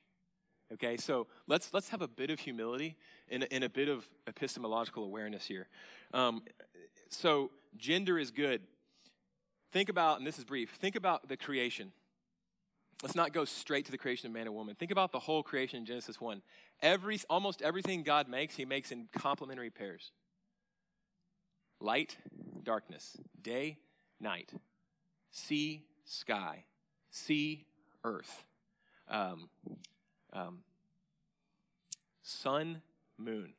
Okay, 0.71 0.97
so 0.97 1.25
let's 1.47 1.73
let's 1.73 1.89
have 1.89 2.03
a 2.03 2.07
bit 2.07 2.29
of 2.29 2.39
humility 2.39 2.95
and, 3.27 3.47
and 3.51 3.63
a 3.63 3.69
bit 3.69 3.89
of 3.89 4.07
epistemological 4.27 5.03
awareness 5.03 5.45
here. 5.45 5.67
Um, 6.13 6.43
so 7.09 7.49
gender 7.75 8.19
is 8.19 8.29
good. 8.29 8.61
Think 9.71 9.89
about, 9.89 10.17
and 10.17 10.25
this 10.25 10.39
is 10.39 10.45
brief. 10.45 10.71
Think 10.71 10.95
about 10.95 11.27
the 11.27 11.37
creation. 11.37 11.91
Let's 13.03 13.15
not 13.15 13.33
go 13.33 13.45
straight 13.45 13.85
to 13.85 13.91
the 13.91 13.97
creation 13.97 14.27
of 14.27 14.33
man 14.33 14.47
and 14.47 14.55
woman. 14.55 14.75
Think 14.75 14.91
about 14.91 15.11
the 15.11 15.19
whole 15.19 15.43
creation 15.43 15.79
in 15.79 15.85
Genesis 15.85 16.19
one. 16.19 16.41
Every 16.81 17.19
almost 17.29 17.61
everything 17.61 18.03
God 18.03 18.27
makes, 18.27 18.55
He 18.55 18.65
makes 18.65 18.91
in 18.91 19.07
complementary 19.13 19.69
pairs 19.69 20.11
light, 21.79 22.17
darkness, 22.63 23.15
day, 23.41 23.77
night, 24.19 24.51
sea, 25.31 25.85
sky, 26.03 26.65
sea, 27.09 27.65
earth, 28.03 28.45
um, 29.07 29.49
um, 30.33 30.59
sun, 32.21 32.81
moon. 33.17 33.53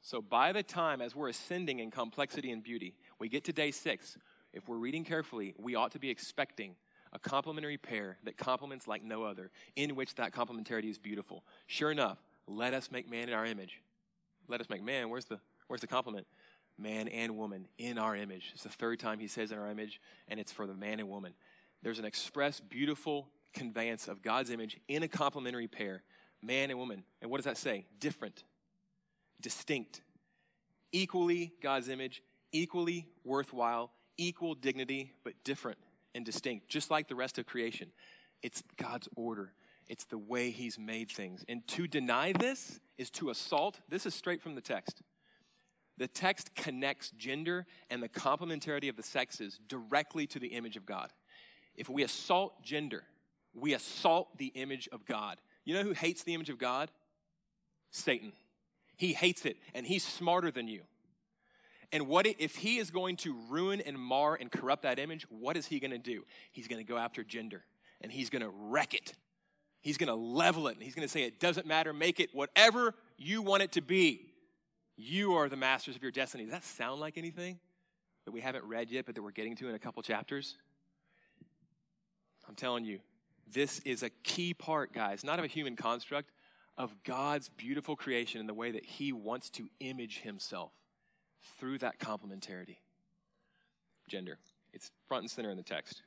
So 0.00 0.20
by 0.20 0.52
the 0.52 0.62
time, 0.62 1.00
as 1.00 1.14
we're 1.14 1.28
ascending 1.28 1.80
in 1.80 1.90
complexity 1.90 2.50
and 2.50 2.62
beauty, 2.62 2.94
we 3.18 3.28
get 3.28 3.44
to 3.44 3.52
day 3.52 3.70
six, 3.70 4.18
if 4.54 4.68
we're 4.68 4.78
reading 4.78 5.04
carefully, 5.04 5.54
we 5.58 5.74
ought 5.74 5.90
to 5.92 5.98
be 5.98 6.08
expecting 6.08 6.76
a 7.12 7.18
complementary 7.18 7.76
pair 7.76 8.16
that 8.24 8.36
complements 8.36 8.88
like 8.88 9.02
no 9.02 9.24
other, 9.24 9.50
in 9.76 9.94
which 9.96 10.14
that 10.14 10.32
complementarity 10.32 10.88
is 10.88 10.98
beautiful. 10.98 11.44
Sure 11.66 11.90
enough, 11.90 12.18
let 12.46 12.72
us 12.72 12.90
make 12.90 13.10
man 13.10 13.28
in 13.28 13.34
our 13.34 13.44
image. 13.44 13.80
Let 14.48 14.60
us 14.60 14.68
make 14.70 14.82
man. 14.82 15.10
Where's 15.10 15.24
the 15.24 15.38
where's 15.66 15.80
the 15.80 15.86
complement? 15.86 16.26
Man 16.76 17.08
and 17.08 17.36
woman 17.36 17.68
in 17.78 17.98
our 17.98 18.16
image. 18.16 18.50
It's 18.54 18.64
the 18.64 18.68
third 18.68 18.98
time 18.98 19.18
he 19.18 19.28
says 19.28 19.52
in 19.52 19.58
our 19.58 19.70
image, 19.70 20.00
and 20.28 20.40
it's 20.40 20.52
for 20.52 20.66
the 20.66 20.74
man 20.74 20.98
and 20.98 21.08
woman. 21.08 21.34
There's 21.82 21.98
an 21.98 22.04
express, 22.04 22.60
beautiful 22.60 23.28
conveyance 23.52 24.08
of 24.08 24.22
God's 24.22 24.50
image 24.50 24.78
in 24.88 25.02
a 25.02 25.08
complementary 25.08 25.68
pair, 25.68 26.02
man 26.42 26.70
and 26.70 26.78
woman. 26.78 27.04
And 27.22 27.30
what 27.30 27.38
does 27.38 27.44
that 27.44 27.56
say? 27.56 27.86
Different, 28.00 28.42
distinct, 29.40 30.00
equally 30.90 31.52
God's 31.62 31.88
image, 31.88 32.22
equally 32.50 33.06
worthwhile, 33.24 33.92
equal 34.16 34.54
dignity, 34.54 35.12
but 35.24 35.34
different 35.44 35.78
and 36.14 36.24
distinct, 36.24 36.68
just 36.68 36.90
like 36.90 37.08
the 37.08 37.14
rest 37.14 37.38
of 37.38 37.46
creation. 37.46 37.90
It's 38.42 38.62
God's 38.76 39.08
order. 39.16 39.52
It's 39.88 40.04
the 40.04 40.18
way 40.18 40.50
He's 40.50 40.78
made 40.78 41.10
things. 41.10 41.44
And 41.48 41.66
to 41.68 41.86
deny 41.86 42.32
this 42.32 42.80
is 42.98 43.10
to 43.12 43.30
assault. 43.30 43.80
This 43.88 44.06
is 44.06 44.14
straight 44.14 44.42
from 44.42 44.54
the 44.54 44.60
text. 44.60 45.02
The 45.96 46.08
text 46.08 46.54
connects 46.54 47.10
gender 47.10 47.66
and 47.90 48.02
the 48.02 48.08
complementarity 48.08 48.88
of 48.88 48.96
the 48.96 49.02
sexes 49.02 49.60
directly 49.68 50.26
to 50.28 50.38
the 50.38 50.48
image 50.48 50.76
of 50.76 50.86
God. 50.86 51.10
If 51.76 51.88
we 51.88 52.02
assault 52.02 52.62
gender, 52.62 53.04
we 53.54 53.74
assault 53.74 54.38
the 54.38 54.48
image 54.48 54.88
of 54.90 55.04
God. 55.04 55.38
You 55.64 55.74
know 55.74 55.82
who 55.82 55.92
hates 55.92 56.24
the 56.24 56.34
image 56.34 56.50
of 56.50 56.58
God? 56.58 56.90
Satan. 57.90 58.32
He 58.96 59.12
hates 59.12 59.44
it, 59.44 59.56
and 59.72 59.86
he's 59.86 60.04
smarter 60.04 60.50
than 60.50 60.68
you. 60.68 60.82
And 61.92 62.06
what 62.06 62.26
if 62.26 62.56
he 62.56 62.78
is 62.78 62.90
going 62.90 63.16
to 63.18 63.34
ruin 63.48 63.80
and 63.80 63.98
mar 63.98 64.36
and 64.40 64.50
corrupt 64.50 64.82
that 64.82 64.98
image? 64.98 65.26
What 65.30 65.56
is 65.56 65.66
he 65.66 65.80
going 65.80 65.90
to 65.90 65.98
do? 65.98 66.24
He's 66.52 66.68
going 66.68 66.84
to 66.84 66.90
go 66.90 66.96
after 66.96 67.22
gender 67.22 67.64
and 68.00 68.10
he's 68.12 68.30
going 68.30 68.42
to 68.42 68.50
wreck 68.50 68.94
it. 68.94 69.12
He's 69.80 69.98
going 69.98 70.08
to 70.08 70.14
level 70.14 70.68
it 70.68 70.74
and 70.74 70.82
he's 70.82 70.94
going 70.94 71.06
to 71.06 71.12
say, 71.12 71.24
It 71.24 71.40
doesn't 71.40 71.66
matter, 71.66 71.92
make 71.92 72.20
it 72.20 72.30
whatever 72.32 72.94
you 73.16 73.42
want 73.42 73.62
it 73.62 73.72
to 73.72 73.80
be. 73.80 74.32
You 74.96 75.34
are 75.34 75.48
the 75.48 75.56
masters 75.56 75.96
of 75.96 76.02
your 76.02 76.12
destiny. 76.12 76.44
Does 76.44 76.52
that 76.52 76.64
sound 76.64 77.00
like 77.00 77.18
anything 77.18 77.58
that 78.24 78.32
we 78.32 78.40
haven't 78.40 78.64
read 78.64 78.90
yet, 78.90 79.06
but 79.06 79.14
that 79.16 79.22
we're 79.22 79.32
getting 79.32 79.56
to 79.56 79.68
in 79.68 79.74
a 79.74 79.78
couple 79.78 80.02
chapters? 80.02 80.56
I'm 82.48 82.54
telling 82.54 82.84
you, 82.84 83.00
this 83.52 83.80
is 83.80 84.02
a 84.02 84.10
key 84.22 84.54
part, 84.54 84.92
guys, 84.92 85.24
not 85.24 85.38
of 85.38 85.44
a 85.44 85.48
human 85.48 85.76
construct, 85.76 86.30
of 86.78 86.94
God's 87.04 87.48
beautiful 87.48 87.96
creation 87.96 88.40
in 88.40 88.46
the 88.46 88.54
way 88.54 88.70
that 88.70 88.84
He 88.84 89.12
wants 89.12 89.50
to 89.50 89.68
image 89.80 90.20
Himself 90.20 90.72
through 91.58 91.78
that 91.78 91.98
complementarity. 91.98 92.76
Gender. 94.08 94.38
It's 94.72 94.90
front 95.08 95.22
and 95.22 95.30
center 95.30 95.50
in 95.50 95.56
the 95.56 95.62
text. 95.62 96.02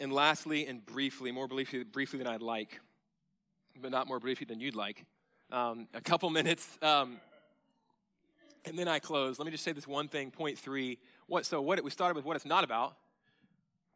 And 0.00 0.12
lastly, 0.12 0.66
and 0.66 0.84
briefly, 0.84 1.30
more 1.30 1.46
briefly, 1.46 1.84
briefly 1.84 2.18
than 2.18 2.26
I'd 2.26 2.42
like, 2.42 2.80
but 3.80 3.90
not 3.90 4.08
more 4.08 4.18
briefly 4.18 4.46
than 4.48 4.60
you'd 4.60 4.74
like, 4.74 5.04
um, 5.52 5.88
a 5.94 6.00
couple 6.00 6.30
minutes, 6.30 6.78
um, 6.82 7.18
and 8.64 8.78
then 8.78 8.88
I 8.88 8.98
close. 8.98 9.38
Let 9.38 9.44
me 9.44 9.52
just 9.52 9.62
say 9.62 9.72
this 9.72 9.86
one 9.86 10.08
thing. 10.08 10.30
Point 10.30 10.58
three. 10.58 10.98
What? 11.26 11.44
So 11.44 11.60
what? 11.60 11.82
We 11.84 11.90
started 11.90 12.16
with 12.16 12.24
what 12.24 12.34
it's 12.34 12.46
not 12.46 12.64
about. 12.64 12.96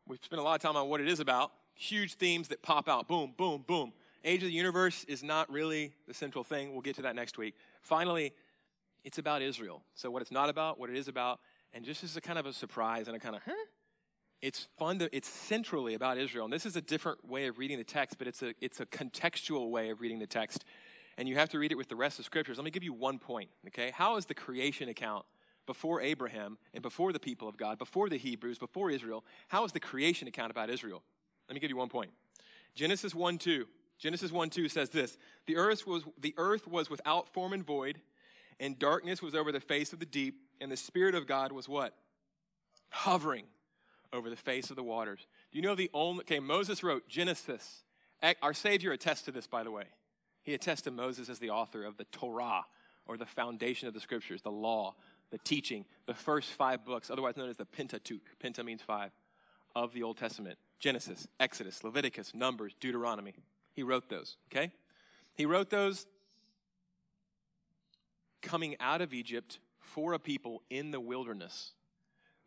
We've 0.06 0.18
spent 0.22 0.40
a 0.40 0.42
lot 0.42 0.54
of 0.56 0.62
time 0.62 0.76
on 0.76 0.88
what 0.88 1.00
it 1.00 1.08
is 1.08 1.20
about. 1.20 1.52
Huge 1.74 2.14
themes 2.14 2.48
that 2.48 2.62
pop 2.62 2.88
out. 2.88 3.08
Boom, 3.08 3.34
boom, 3.36 3.64
boom. 3.66 3.92
Age 4.24 4.42
of 4.42 4.48
the 4.48 4.54
universe 4.54 5.04
is 5.04 5.22
not 5.22 5.50
really 5.50 5.92
the 6.06 6.14
central 6.14 6.44
thing. 6.44 6.72
We'll 6.72 6.82
get 6.82 6.96
to 6.96 7.02
that 7.02 7.14
next 7.14 7.38
week. 7.38 7.54
Finally, 7.80 8.32
it's 9.05 9.18
about 9.18 9.42
Israel. 9.42 9.82
So 9.94 10.11
what 10.11 10.22
it's 10.22 10.30
not 10.30 10.49
about, 10.49 10.78
what 10.78 10.90
it 10.90 10.96
is 10.96 11.09
about, 11.09 11.40
and 11.72 11.84
just 11.84 12.03
as 12.05 12.16
a 12.16 12.20
kind 12.20 12.38
of 12.38 12.46
a 12.46 12.53
surprise 12.53 13.09
and 13.09 13.16
a 13.16 13.20
kind 13.20 13.36
of, 13.36 13.42
huh? 13.44 13.53
It's 14.40 14.68
fun 14.78 15.01
to, 15.01 15.14
it's 15.14 15.28
centrally 15.28 15.94
about 15.94 16.16
Israel. 16.16 16.44
And 16.44 16.53
this 16.53 16.64
is 16.64 16.76
a 16.76 16.80
different 16.80 17.28
way 17.28 17.46
of 17.46 17.59
reading 17.59 17.78
the 17.78 17.84
text, 17.84 18.18
but 18.18 18.28
it's 18.28 18.42
a, 18.42 18.55
it's 18.61 18.78
a 18.78 18.86
contextual 18.86 19.70
way 19.70 19.90
of 19.90 20.01
reading 20.01 20.20
the 20.20 20.26
text. 20.26 20.64
And 21.16 21.28
you 21.28 21.34
have 21.34 21.49
to 21.51 21.59
read 21.59 21.72
it 21.72 21.74
with 21.74 21.88
the 21.88 21.96
rest 21.96 22.20
of 22.20 22.24
scriptures. 22.24 22.57
Let 22.57 22.64
me 22.64 22.70
give 22.70 22.84
you 22.84 22.92
one 22.92 23.18
point, 23.18 23.51
okay? 23.66 23.90
How 23.90 24.16
is 24.16 24.26
the 24.26 24.34
creation 24.34 24.88
account 24.88 25.26
before 25.66 26.01
Abraham 26.01 26.57
and 26.72 26.82
before 26.82 27.12
the 27.12 27.18
people 27.18 27.49
of 27.49 27.57
God, 27.57 27.78
before 27.78 28.09
the 28.09 28.16
Hebrews, 28.16 28.59
before 28.59 28.92
Israel? 28.92 29.24
How 29.49 29.64
is 29.64 29.72
the 29.72 29.80
creation 29.80 30.28
account 30.28 30.53
about 30.53 30.70
Israel? 30.70 31.03
Let 31.49 31.55
me 31.55 31.61
give 31.61 31.70
you 31.70 31.76
one 31.76 31.88
point. 31.88 32.12
Genesis 32.76 33.14
1 33.14 33.38
2. 33.38 33.66
Genesis 33.99 34.30
1 34.30 34.51
2 34.51 34.68
says 34.68 34.90
this 34.90 35.18
the 35.46 35.57
earth, 35.57 35.86
was, 35.86 36.05
the 36.20 36.34
earth 36.36 36.68
was 36.68 36.88
without 36.88 37.28
form 37.28 37.53
and 37.53 37.66
void, 37.66 38.01
and 38.61 38.78
darkness 38.78 39.22
was 39.22 39.34
over 39.34 39.52
the 39.52 39.61
face 39.61 39.92
of 39.92 39.98
the 39.98 40.06
deep, 40.06 40.40
and 40.61 40.70
the 40.70 40.76
Spirit 40.76 41.14
of 41.14 41.26
God 41.26 41.52
was 41.52 41.68
what? 41.68 41.94
Hovering 42.90 43.44
over 44.12 44.30
the 44.30 44.36
face 44.36 44.70
of 44.70 44.76
the 44.76 44.82
waters. 44.82 45.26
Do 45.52 45.59
you 45.59 45.62
know 45.62 45.74
the 45.74 45.90
only, 45.92 46.20
okay, 46.20 46.40
Moses 46.40 46.82
wrote 46.82 47.09
Genesis. 47.09 47.84
Our 48.42 48.54
Savior 48.54 48.92
attests 48.92 49.22
to 49.22 49.32
this, 49.32 49.46
by 49.46 49.62
the 49.62 49.70
way. 49.70 49.84
He 50.42 50.54
attests 50.54 50.82
to 50.82 50.90
Moses 50.90 51.28
as 51.28 51.38
the 51.38 51.50
author 51.50 51.84
of 51.84 51.96
the 51.96 52.04
Torah, 52.04 52.64
or 53.06 53.16
the 53.16 53.26
foundation 53.26 53.86
of 53.88 53.94
the 53.94 54.00
scriptures, 54.00 54.42
the 54.42 54.50
law, 54.50 54.94
the 55.30 55.38
teaching, 55.38 55.84
the 56.06 56.14
first 56.14 56.50
five 56.50 56.84
books, 56.84 57.11
otherwise 57.11 57.36
known 57.36 57.50
as 57.50 57.56
the 57.56 57.66
Pentateuch. 57.66 58.22
Penta 58.42 58.64
means 58.64 58.82
five, 58.82 59.11
of 59.76 59.92
the 59.92 60.02
Old 60.02 60.16
Testament 60.16 60.59
Genesis, 60.78 61.28
Exodus, 61.38 61.84
Leviticus, 61.84 62.34
Numbers, 62.34 62.74
Deuteronomy. 62.80 63.34
He 63.74 63.82
wrote 63.82 64.09
those, 64.09 64.36
okay? 64.50 64.70
He 65.34 65.44
wrote 65.46 65.70
those 65.70 66.06
coming 68.43 68.76
out 68.80 69.01
of 69.01 69.12
Egypt 69.12 69.59
for 69.80 70.12
a 70.12 70.18
people 70.18 70.62
in 70.70 70.91
the 70.91 71.01
wilderness 71.01 71.72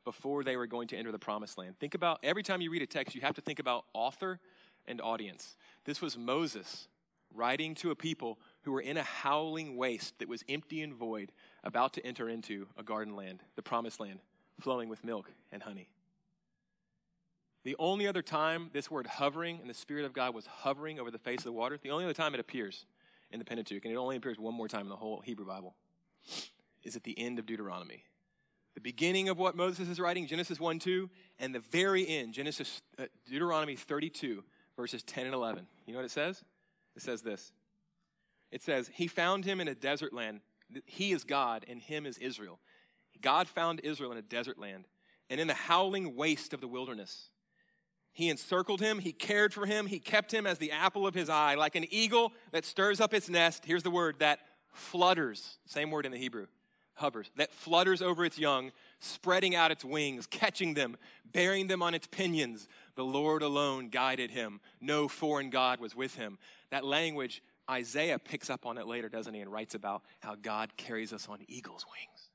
before 0.04 0.44
they 0.44 0.58
were 0.58 0.68
going 0.68 0.88
to 0.90 0.98
enter 0.98 1.12
the 1.12 1.20
promised 1.20 1.58
land. 1.58 1.78
Think 1.80 1.96
about 1.96 2.20
every 2.24 2.44
time 2.44 2.62
you 2.62 2.72
read 2.72 2.82
a 2.82 2.88
text, 2.88 3.16
you 3.16 3.22
have 3.22 3.36
to 3.36 3.42
think 3.42 3.60
about 3.60 3.86
author 3.94 4.40
and 4.88 5.00
audience. 5.00 5.56
This 5.86 6.02
was 6.02 6.18
Moses 6.18 6.88
writing 7.34 7.76
to 7.76 7.92
a 7.92 7.96
people 7.96 8.40
who 8.64 8.72
were 8.72 8.82
in 8.82 8.98
a 8.98 9.04
howling 9.04 9.78
waste 9.78 10.20
that 10.20 10.28
was 10.28 10.44
empty 10.50 10.82
and 10.82 10.94
void, 10.94 11.32
about 11.64 11.94
to 11.94 12.06
enter 12.06 12.28
into 12.28 12.68
a 12.78 12.84
garden 12.84 13.16
land, 13.16 13.42
the 13.56 13.62
promised 13.62 14.00
land, 14.00 14.20
flowing 14.60 14.90
with 14.90 15.04
milk 15.04 15.32
and 15.52 15.64
honey. 15.64 15.90
The 17.64 17.76
only 17.78 18.08
other 18.08 18.24
time 18.24 18.70
this 18.74 18.90
word 18.90 19.06
hovering 19.06 19.60
and 19.62 19.70
the 19.70 19.76
Spirit 19.76 20.06
of 20.06 20.14
God 20.14 20.34
was 20.34 20.46
hovering 20.48 21.00
over 21.00 21.12
the 21.12 21.20
face 21.20 21.40
of 21.40 21.46
the 21.46 21.52
water, 21.52 21.78
the 21.82 21.92
only 21.92 22.06
other 22.06 22.14
time 22.14 22.34
it 22.34 22.40
appears 22.40 22.86
in 23.30 23.40
the 23.40 23.46
Pentateuch, 23.46 23.86
and 23.86 23.94
it 23.94 23.98
only 23.98 24.18
appears 24.18 24.40
one 24.40 24.54
more 24.54 24.68
time 24.68 24.82
in 24.82 24.90
the 24.90 24.96
whole 24.96 25.22
Hebrew 25.22 25.46
Bible, 25.46 25.76
is 26.84 26.96
at 26.96 27.04
the 27.04 27.18
end 27.18 27.40
of 27.40 27.46
Deuteronomy. 27.46 28.04
The 28.76 28.82
beginning 28.82 29.30
of 29.30 29.38
what 29.38 29.56
Moses 29.56 29.90
is 29.90 30.00
writing, 30.00 30.28
Genesis 30.28 30.60
1 30.60 30.80
2, 30.80 31.10
and 31.40 31.54
the 31.54 31.60
very 31.60 32.08
end, 32.08 32.34
Genesis, 32.34 32.82
uh, 32.98 33.06
Deuteronomy 33.30 33.76
32, 33.76 34.44
verses 34.78 35.04
10 35.04 35.26
and 35.26 35.34
11. 35.34 35.68
You 35.86 35.94
know 35.94 36.00
what 36.00 36.06
it 36.06 36.12
says? 36.12 36.44
It 36.96 37.02
says 37.02 37.22
this. 37.22 37.52
It 38.52 38.64
says, 38.64 38.90
He 38.94 39.08
found 39.08 39.46
him 39.46 39.60
in 39.60 39.68
a 39.68 39.76
desert 39.76 40.14
land. 40.14 40.42
He 40.86 41.12
is 41.12 41.26
God, 41.26 41.66
and 41.68 41.82
him 41.82 42.06
is 42.06 42.18
Israel. 42.18 42.60
God 43.22 43.48
found 43.48 43.82
Israel 43.82 44.12
in 44.12 44.18
a 44.18 44.22
desert 44.22 44.58
land, 44.58 44.86
and 45.30 45.40
in 45.40 45.48
the 45.48 45.54
howling 45.54 46.16
waste 46.16 46.54
of 46.54 46.62
the 46.62 46.68
wilderness. 46.68 47.30
He 48.14 48.30
encircled 48.30 48.82
him, 48.82 49.00
he 49.00 49.14
cared 49.14 49.54
for 49.54 49.66
him, 49.66 49.86
he 49.86 50.00
kept 50.00 50.34
him 50.34 50.46
as 50.46 50.58
the 50.58 50.72
apple 50.72 51.08
of 51.08 51.14
his 51.14 51.30
eye, 51.30 51.56
like 51.56 51.76
an 51.76 51.86
eagle 51.90 52.34
that 52.52 52.66
stirs 52.66 53.00
up 53.00 53.14
its 53.14 53.30
nest. 53.30 53.64
Here's 53.66 53.84
the 53.84 53.92
word 53.92 54.20
that 54.20 54.40
flutters, 54.72 55.58
same 55.66 55.92
word 55.92 56.06
in 56.06 56.12
the 56.12 56.18
Hebrew, 56.18 56.48
hovers, 56.96 57.32
that 57.36 57.54
flutters 57.54 58.02
over 58.02 58.26
its 58.26 58.38
young, 58.38 58.72
spreading 59.00 59.56
out 59.56 59.72
its 59.72 59.84
wings, 59.84 60.28
catching 60.28 60.74
them, 60.74 60.98
bearing 61.32 61.68
them 61.68 61.82
on 61.82 61.94
its 61.94 62.08
pinions. 62.08 62.68
The 62.96 63.04
Lord 63.04 63.42
alone 63.42 63.90
guided 63.90 64.32
him. 64.32 64.60
No 64.80 65.08
foreign 65.08 65.50
God 65.50 65.80
was 65.80 65.96
with 65.96 66.16
him. 66.16 66.38
That 66.70 66.86
language, 66.86 67.42
Isaiah 67.70 68.20
picks 68.20 68.50
up 68.50 68.66
on 68.66 68.78
it 68.78 68.88
later, 68.88 69.10
doesn't 69.10 69.34
he, 69.34 69.42
and 69.42 69.52
writes 69.52 69.76
about 69.76 70.04
how 70.20 70.36
God 70.36 70.76
carries 70.78 71.14
us 71.14 71.28
on 71.30 71.40
eagle's 71.48 71.86
wings. 71.86 72.30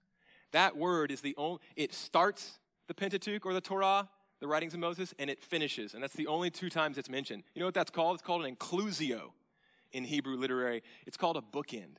That 0.52 0.76
word 0.76 1.10
is 1.10 1.20
the 1.20 1.34
only, 1.36 1.60
it 1.76 1.92
starts 1.92 2.58
the 2.88 2.94
Pentateuch 2.94 3.44
or 3.44 3.52
the 3.52 3.60
Torah, 3.60 4.08
the 4.40 4.46
writings 4.46 4.74
of 4.74 4.80
Moses, 4.80 5.14
and 5.18 5.30
it 5.30 5.42
finishes. 5.42 5.94
And 5.94 6.02
that's 6.02 6.14
the 6.14 6.26
only 6.26 6.50
two 6.50 6.70
times 6.70 6.98
it's 6.98 7.10
mentioned. 7.10 7.42
You 7.54 7.60
know 7.60 7.66
what 7.66 7.74
that's 7.74 7.90
called? 7.90 8.14
It's 8.14 8.22
called 8.22 8.44
an 8.44 8.54
inclusio 8.54 9.32
in 9.92 10.04
Hebrew 10.04 10.36
literary. 10.36 10.82
It's 11.06 11.16
called 11.16 11.36
a 11.36 11.40
bookend. 11.40 11.96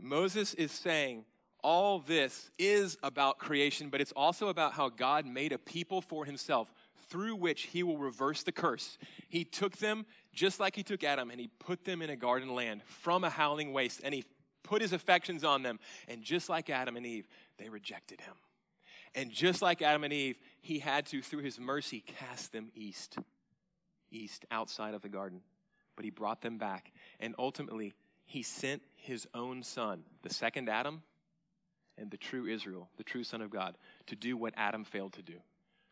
Moses 0.00 0.54
is 0.54 0.72
saying 0.72 1.24
all 1.62 2.00
this 2.00 2.50
is 2.58 2.98
about 3.02 3.38
creation, 3.38 3.88
but 3.88 4.00
it's 4.00 4.12
also 4.12 4.48
about 4.48 4.72
how 4.72 4.88
God 4.88 5.26
made 5.26 5.52
a 5.52 5.58
people 5.58 6.00
for 6.00 6.24
himself 6.24 6.72
through 7.08 7.36
which 7.36 7.62
he 7.62 7.82
will 7.82 7.98
reverse 7.98 8.42
the 8.42 8.52
curse. 8.52 8.98
He 9.28 9.44
took 9.44 9.76
them 9.76 10.06
just 10.32 10.58
like 10.58 10.74
he 10.74 10.82
took 10.82 11.04
Adam 11.04 11.30
and 11.30 11.38
he 11.38 11.48
put 11.58 11.84
them 11.84 12.02
in 12.02 12.10
a 12.10 12.16
garden 12.16 12.54
land 12.54 12.82
from 12.84 13.22
a 13.22 13.30
howling 13.30 13.72
waste 13.72 14.00
and 14.02 14.14
he 14.14 14.24
put 14.62 14.82
his 14.82 14.92
affections 14.92 15.44
on 15.44 15.62
them. 15.62 15.78
And 16.08 16.22
just 16.22 16.48
like 16.48 16.70
Adam 16.70 16.96
and 16.96 17.06
Eve, 17.06 17.28
they 17.58 17.68
rejected 17.68 18.20
him. 18.20 18.34
And 19.14 19.30
just 19.30 19.60
like 19.60 19.82
Adam 19.82 20.04
and 20.04 20.12
Eve, 20.12 20.38
he 20.62 20.78
had 20.78 21.06
to, 21.06 21.20
through 21.20 21.42
his 21.42 21.60
mercy, 21.60 22.00
cast 22.00 22.52
them 22.52 22.70
east, 22.74 23.18
east, 24.10 24.46
outside 24.50 24.94
of 24.94 25.02
the 25.02 25.08
garden. 25.08 25.42
But 25.96 26.06
he 26.06 26.10
brought 26.10 26.40
them 26.40 26.56
back. 26.56 26.92
And 27.20 27.34
ultimately, 27.38 27.92
he 28.32 28.42
sent 28.42 28.80
his 28.96 29.28
own 29.34 29.62
son, 29.62 30.04
the 30.22 30.32
second 30.32 30.70
Adam, 30.70 31.02
and 31.98 32.10
the 32.10 32.16
true 32.16 32.46
Israel, 32.46 32.88
the 32.96 33.04
true 33.04 33.24
Son 33.24 33.42
of 33.42 33.50
God, 33.50 33.76
to 34.06 34.16
do 34.16 34.38
what 34.38 34.54
Adam 34.56 34.84
failed 34.84 35.12
to 35.12 35.22
do, 35.22 35.34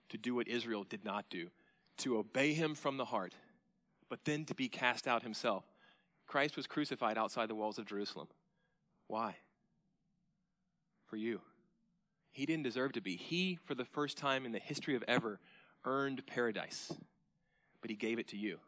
to 0.09 0.17
do 0.17 0.35
what 0.35 0.49
Israel 0.49 0.83
did 0.83 1.05
not 1.05 1.27
do, 1.29 1.51
to 1.99 2.17
obey 2.17 2.55
him 2.55 2.75
from 2.75 2.97
the 2.97 3.05
heart, 3.05 3.35
but 4.09 4.25
then 4.25 4.47
to 4.47 4.55
be 4.55 4.71
cast 4.71 5.07
out 5.07 5.23
himself. 5.23 5.65
Christ 6.27 6.57
was 6.57 6.67
crucified 6.67 7.19
outside 7.19 7.51
the 7.51 7.55
walls 7.55 7.79
of 7.79 7.85
Jerusalem. 7.85 8.29
Why? 9.07 9.37
For 11.05 11.17
you. 11.17 11.43
He 12.33 12.47
didn't 12.47 12.65
deserve 12.65 12.93
to 12.93 13.03
be. 13.03 13.17
He, 13.17 13.59
for 13.65 13.75
the 13.75 13.85
first 13.85 14.17
time 14.17 14.47
in 14.47 14.53
the 14.53 14.59
history 14.59 14.97
of 14.97 15.05
ever, 15.07 15.41
earned 15.85 16.27
paradise, 16.27 16.91
but 17.83 17.91
he 17.91 17.97
gave 17.97 18.19
it 18.19 18.29
to 18.29 18.39
you. 18.39 18.61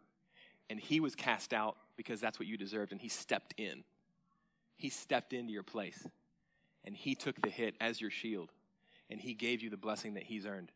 And 0.69 0.79
he 0.79 1.01
was 1.01 1.15
cast 1.15 1.55
out 1.55 1.79
because 1.97 2.21
that's 2.21 2.39
what 2.39 2.49
you 2.49 2.57
deserved, 2.57 2.93
and 2.93 3.01
he 3.01 3.09
stepped 3.09 3.55
in. 3.57 3.85
He 4.77 4.89
stepped 4.89 5.33
into 5.33 5.53
your 5.53 5.63
place, 5.63 6.07
and 6.85 6.97
he 6.97 7.15
took 7.15 7.41
the 7.41 7.51
hit 7.51 7.75
as 7.81 8.01
your 8.01 8.11
shield, 8.11 8.51
and 9.11 9.21
he 9.21 9.35
gave 9.35 9.63
you 9.63 9.71
the 9.71 9.77
blessing 9.77 10.15
that 10.15 10.25
he's 10.25 10.47
earned. 10.47 10.73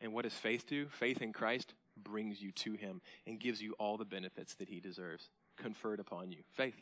And 0.00 0.12
what 0.12 0.24
does 0.24 0.34
faith 0.34 0.66
do? 0.66 0.86
Faith 0.88 1.22
in 1.22 1.32
Christ 1.32 1.74
brings 1.96 2.42
you 2.42 2.52
to 2.52 2.74
him 2.74 3.00
and 3.26 3.40
gives 3.40 3.62
you 3.62 3.74
all 3.78 3.96
the 3.96 4.04
benefits 4.04 4.54
that 4.56 4.68
he 4.68 4.80
deserves, 4.80 5.30
conferred 5.56 6.00
upon 6.00 6.30
you. 6.30 6.38
Faith 6.52 6.74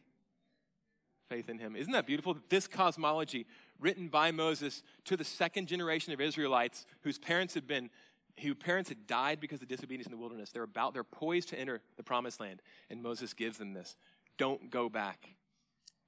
faith 1.28 1.48
in 1.48 1.58
him. 1.58 1.74
Isn't 1.74 1.92
that 1.92 2.06
beautiful? 2.06 2.36
This 2.48 2.66
cosmology, 2.66 3.46
written 3.80 4.08
by 4.08 4.30
Moses 4.30 4.82
to 5.06 5.16
the 5.16 5.24
second 5.24 5.68
generation 5.68 6.12
of 6.12 6.20
Israelites 6.20 6.86
whose 7.00 7.18
parents 7.18 7.54
had 7.54 7.66
been 7.66 7.90
whose 8.36 8.54
parents 8.54 8.88
had 8.88 9.06
died 9.06 9.40
because 9.40 9.62
of 9.62 9.68
disobedience 9.68 10.06
in 10.06 10.12
the 10.12 10.18
wilderness. 10.18 10.50
They're 10.50 10.62
about, 10.62 10.94
they're 10.94 11.04
poised 11.04 11.50
to 11.50 11.58
enter 11.58 11.80
the 11.96 12.02
promised 12.02 12.40
land. 12.40 12.62
And 12.90 13.02
Moses 13.02 13.32
gives 13.32 13.58
them 13.58 13.72
this. 13.72 13.96
Don't 14.38 14.70
go 14.70 14.88
back. 14.88 15.28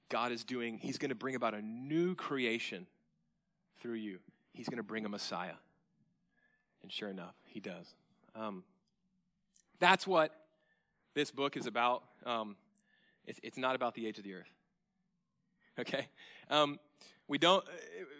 God 0.09 0.31
is 0.31 0.43
doing, 0.43 0.77
he's 0.77 0.97
going 0.97 1.09
to 1.09 1.15
bring 1.15 1.35
about 1.35 1.53
a 1.53 1.61
new 1.61 2.15
creation 2.15 2.87
through 3.81 3.95
you. 3.95 4.19
He's 4.53 4.67
going 4.67 4.77
to 4.77 4.83
bring 4.83 5.05
a 5.05 5.09
Messiah. 5.09 5.55
And 6.81 6.91
sure 6.91 7.09
enough, 7.09 7.35
he 7.45 7.59
does. 7.59 7.93
Um, 8.35 8.63
that's 9.79 10.07
what 10.07 10.31
this 11.13 11.31
book 11.31 11.57
is 11.57 11.65
about. 11.65 12.03
Um, 12.25 12.55
it's, 13.25 13.39
it's 13.43 13.57
not 13.57 13.75
about 13.75 13.95
the 13.95 14.07
age 14.07 14.17
of 14.17 14.23
the 14.23 14.33
earth. 14.33 14.51
okay? 15.79 16.07
Um, 16.49 16.79
we 17.27 17.37
don't, 17.37 17.63
uh, 17.65 17.71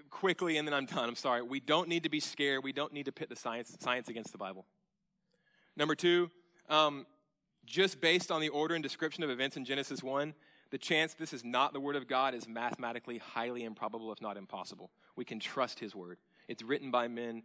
quickly, 0.09 0.57
and 0.57 0.67
then 0.67 0.73
I'm 0.73 0.85
done, 0.85 1.07
I'm 1.07 1.15
sorry. 1.15 1.41
We 1.41 1.59
don't 1.59 1.87
need 1.87 2.03
to 2.03 2.09
be 2.09 2.19
scared. 2.19 2.63
We 2.63 2.73
don't 2.73 2.93
need 2.93 3.05
to 3.05 3.11
pit 3.11 3.29
the 3.29 3.35
science, 3.35 3.75
science 3.79 4.09
against 4.09 4.31
the 4.31 4.37
Bible. 4.37 4.65
Number 5.75 5.95
two, 5.95 6.31
um, 6.69 7.05
just 7.65 8.01
based 8.01 8.31
on 8.31 8.41
the 8.41 8.49
order 8.49 8.73
and 8.73 8.83
description 8.83 9.23
of 9.23 9.29
events 9.29 9.57
in 9.57 9.65
Genesis 9.65 10.01
1, 10.01 10.33
the 10.71 10.77
chance 10.77 11.13
this 11.13 11.33
is 11.33 11.43
not 11.43 11.73
the 11.73 11.79
Word 11.79 11.95
of 11.95 12.07
God 12.07 12.33
is 12.33 12.47
mathematically 12.47 13.19
highly 13.19 13.63
improbable, 13.63 14.11
if 14.11 14.21
not 14.21 14.37
impossible. 14.37 14.91
We 15.15 15.23
can 15.23 15.39
trust 15.39 15.79
His 15.79 15.95
Word. 15.95 16.17
It's 16.47 16.63
written 16.63 16.91
by 16.91 17.07
men, 17.07 17.43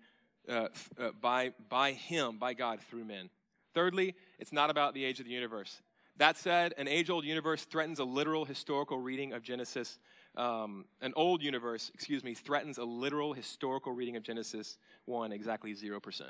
uh, 0.49 0.69
uh, 0.99 1.11
by, 1.21 1.53
by 1.69 1.93
Him, 1.93 2.39
by 2.39 2.55
God, 2.55 2.81
through 2.81 3.05
men. 3.05 3.31
Thirdly, 3.75 4.15
it's 4.39 4.53
not 4.53 4.71
about 4.71 4.95
the 4.95 5.05
age 5.05 5.21
of 5.21 5.27
the 5.27 5.33
universe. 5.33 5.83
That 6.17 6.37
said, 6.37 6.75
an 6.77 6.89
age 6.89 7.11
old 7.11 7.25
universe 7.25 7.65
threatens 7.65 7.99
a 7.99 8.05
literal 8.05 8.45
historical 8.45 8.99
reading 8.99 9.33
of 9.33 9.43
Genesis. 9.43 9.99
Um, 10.37 10.87
an 11.03 11.13
old 11.15 11.43
universe, 11.43 11.91
excuse 11.95 12.25
me, 12.25 12.35
threatens 12.35 12.79
a 12.79 12.85
literal 12.85 13.35
historical 13.35 13.93
reading 13.93 14.17
of 14.17 14.23
Genesis 14.23 14.79
1 15.05 15.31
exactly 15.33 15.75
0%. 15.75 16.23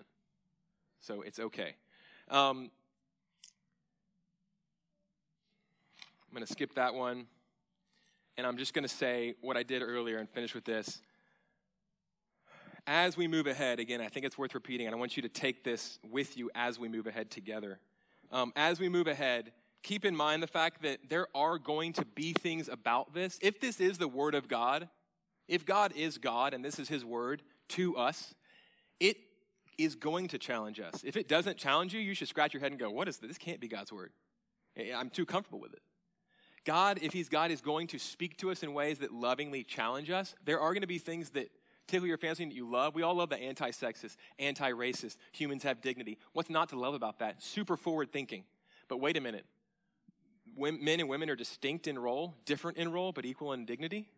So 1.01 1.23
it's 1.23 1.39
okay. 1.39 1.75
Um, 2.29 2.71
I'm 6.29 6.37
going 6.37 6.47
to 6.47 6.53
skip 6.53 6.75
that 6.75 6.95
one. 6.95 7.27
And 8.39 8.47
I'm 8.47 8.57
just 8.57 8.73
going 8.73 8.85
to 8.85 8.89
say 8.89 9.35
what 9.43 9.57
I 9.57 9.63
did 9.63 9.83
earlier 9.83 10.19
and 10.19 10.29
finish 10.29 10.55
with 10.55 10.65
this. 10.65 11.01
As 12.87 13.17
we 13.17 13.29
move 13.29 13.47
ahead, 13.47 13.79
again, 13.79 14.01
I 14.01 14.09
think 14.09 14.27
it's 14.27 14.39
worth 14.39 14.55
repeating, 14.55 14.87
and 14.87 14.97
I 14.97 14.99
want 14.99 15.17
you 15.17 15.23
to 15.23 15.29
take 15.29 15.63
this 15.63 15.99
with 16.11 16.37
you 16.37 16.51
as 16.55 16.79
we 16.79 16.89
move 16.89 17.07
ahead 17.07 17.31
together. 17.31 17.79
Um, 18.33 18.53
as 18.57 18.81
we 18.81 18.89
move 18.89 19.07
ahead, 19.07 19.53
keep 19.83 20.05
in 20.05 20.17
mind 20.17 20.43
the 20.43 20.49
fact 20.49 20.83
that 20.83 20.99
there 21.09 21.27
are 21.35 21.59
going 21.59 21.93
to 21.95 22.05
be 22.05 22.33
things 22.33 22.69
about 22.69 23.15
this. 23.15 23.39
If 23.43 23.61
this 23.61 23.81
is 23.81 23.99
the 23.99 24.09
Word 24.09 24.35
of 24.35 24.49
God, 24.49 24.89
if 25.49 25.67
God 25.67 25.93
is 25.97 26.19
God 26.19 26.55
and 26.55 26.65
this 26.65 26.79
is 26.79 26.89
His 26.89 27.05
Word 27.05 27.43
to 27.71 27.97
us, 27.97 28.35
it 29.01 29.17
is 29.79 29.95
going 29.95 30.29
to 30.29 30.39
challenge 30.39 30.81
us. 30.81 31.03
If 31.05 31.17
it 31.17 31.29
doesn't 31.29 31.59
challenge 31.59 31.95
you, 31.95 32.01
you 32.01 32.15
should 32.15 32.29
scratch 32.29 32.55
your 32.55 32.61
head 32.61 32.73
and 32.73 32.81
go, 32.81 32.91
What 32.91 33.09
is 33.09 33.19
this? 33.19 33.29
This 33.29 33.39
can't 33.39 33.61
be 33.61 33.69
God's 33.69 33.93
Word. 33.93 34.13
I'm 34.95 35.11
too 35.11 35.27
comfortable 35.27 35.61
with 35.61 35.73
it. 35.73 35.83
God, 36.65 36.99
if 37.03 37.13
He's 37.13 37.29
God, 37.29 37.51
is 37.51 37.61
going 37.61 37.89
to 37.89 37.99
speak 37.99 38.37
to 38.39 38.51
us 38.51 38.63
in 38.63 38.73
ways 38.73 38.99
that 38.99 39.13
lovingly 39.13 39.65
challenge 39.65 40.11
us. 40.11 40.35
There 40.45 40.61
are 40.61 40.73
going 40.73 40.83
to 40.83 40.87
be 40.87 40.99
things 40.99 41.31
that 41.31 41.51
particularly 41.87 42.09
your 42.09 42.19
family 42.19 42.45
that 42.47 42.55
you 42.55 42.71
love. 42.71 42.95
We 42.95 43.03
all 43.03 43.15
love 43.15 43.29
the 43.29 43.39
anti 43.39 43.71
sexist, 43.71 44.17
anti 44.39 44.71
racist, 44.71 45.17
humans 45.33 45.65
have 45.65 45.83
dignity. 45.83 46.19
What's 46.33 46.49
not 46.49 46.69
to 46.71 46.79
love 46.79 46.95
about 46.95 47.19
that? 47.19 47.43
Super 47.43 47.77
forward 47.77 48.13
thinking. 48.13 48.45
But 48.89 48.99
wait 48.99 49.17
a 49.17 49.21
minute. 49.21 49.45
Men 50.57 51.01
and 51.01 51.09
women 51.09 51.31
are 51.31 51.37
distinct 51.37 51.87
in 51.87 51.99
role, 51.99 52.35
different 52.45 52.79
in 52.79 52.93
role, 52.93 53.13
but 53.13 53.25
equal 53.25 53.53
in 53.53 53.65
dignity. 53.65 54.09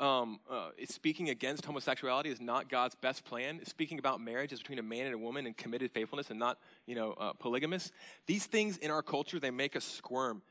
Um, 0.00 0.40
uh, 0.50 0.70
speaking 0.88 1.30
against 1.30 1.64
homosexuality 1.64 2.28
is 2.28 2.40
not 2.40 2.68
God's 2.68 2.96
best 2.96 3.24
plan. 3.24 3.64
Speaking 3.64 4.00
about 4.00 4.20
marriage 4.20 4.52
is 4.52 4.58
between 4.58 4.80
a 4.80 4.82
man 4.82 5.06
and 5.06 5.14
a 5.14 5.18
woman 5.18 5.46
and 5.46 5.56
committed 5.56 5.92
faithfulness 5.92 6.30
and 6.30 6.38
not, 6.38 6.58
you 6.86 6.96
know, 6.96 7.12
uh, 7.12 7.32
polygamous. 7.34 7.92
These 8.26 8.46
things 8.46 8.76
in 8.78 8.90
our 8.90 9.02
culture, 9.02 9.38
they 9.38 9.52
make 9.52 9.76
us 9.76 9.84
squirm. 9.84 10.42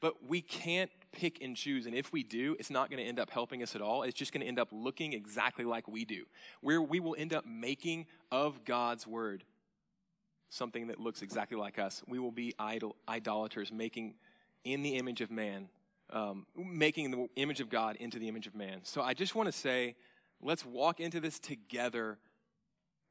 But 0.00 0.26
we 0.26 0.40
can't 0.40 0.90
pick 1.12 1.40
and 1.40 1.56
choose. 1.56 1.86
And 1.86 1.94
if 1.94 2.12
we 2.12 2.24
do, 2.24 2.56
it's 2.58 2.70
not 2.70 2.90
going 2.90 3.00
to 3.00 3.08
end 3.08 3.20
up 3.20 3.30
helping 3.30 3.62
us 3.62 3.76
at 3.76 3.82
all. 3.82 4.02
It's 4.02 4.18
just 4.18 4.32
going 4.32 4.40
to 4.40 4.48
end 4.48 4.58
up 4.58 4.68
looking 4.72 5.12
exactly 5.12 5.64
like 5.64 5.86
we 5.86 6.04
do, 6.04 6.24
where 6.60 6.82
we 6.82 6.98
will 6.98 7.14
end 7.16 7.32
up 7.32 7.46
making 7.46 8.06
of 8.32 8.64
God's 8.64 9.06
word 9.06 9.44
something 10.48 10.88
that 10.88 11.00
looks 11.00 11.22
exactly 11.22 11.56
like 11.56 11.78
us. 11.78 12.02
We 12.06 12.18
will 12.18 12.32
be 12.32 12.52
idol, 12.58 12.96
idolaters, 13.08 13.72
making 13.72 14.14
in 14.64 14.82
the 14.82 14.96
image 14.96 15.20
of 15.20 15.30
man, 15.30 15.68
um, 16.10 16.46
making 16.56 17.10
the 17.10 17.28
image 17.36 17.60
of 17.60 17.68
God 17.68 17.96
into 17.96 18.18
the 18.18 18.28
image 18.28 18.46
of 18.46 18.54
man. 18.54 18.80
So 18.84 19.02
I 19.02 19.14
just 19.14 19.34
want 19.34 19.46
to 19.46 19.52
say, 19.52 19.96
let's 20.40 20.64
walk 20.64 21.00
into 21.00 21.20
this 21.20 21.38
together, 21.38 22.18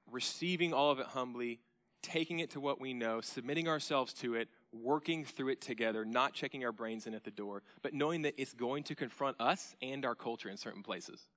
receiving 0.10 0.74
all 0.74 0.92
of 0.92 1.00
it 1.00 1.08
humbly, 1.08 1.60
taking 2.02 2.40
it 2.40 2.52
to 2.52 2.60
what 2.60 2.82
we 2.82 2.94
know, 2.94 3.22
submitting 3.22 3.68
ourselves 3.68 4.14
to 4.14 4.36
it, 4.36 4.50
working 4.74 5.26
through 5.26 5.50
it 5.50 5.62
together, 5.62 6.06
not 6.06 6.34
checking 6.34 6.64
our 6.66 6.72
brains 6.72 7.06
in 7.08 7.14
at 7.14 7.24
the 7.24 7.32
door, 7.32 7.62
but 7.82 7.94
knowing 7.94 8.24
that 8.24 8.34
it's 8.38 8.54
going 8.54 8.84
to 8.84 8.96
confront 8.96 9.40
us 9.40 9.76
and 9.82 10.06
our 10.06 10.16
culture 10.16 10.50
in 10.50 10.58
certain 10.58 10.84
places. 10.84 11.28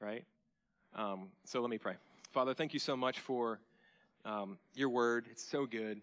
Right? 0.00 0.24
Um, 0.94 1.28
so 1.44 1.60
let 1.60 1.70
me 1.70 1.78
pray. 1.78 1.94
Father, 2.32 2.54
thank 2.54 2.74
you 2.74 2.80
so 2.80 2.96
much 2.96 3.20
for 3.20 3.60
um, 4.24 4.58
your 4.74 4.88
word. 4.88 5.26
It's 5.30 5.44
so 5.44 5.66
good. 5.66 6.00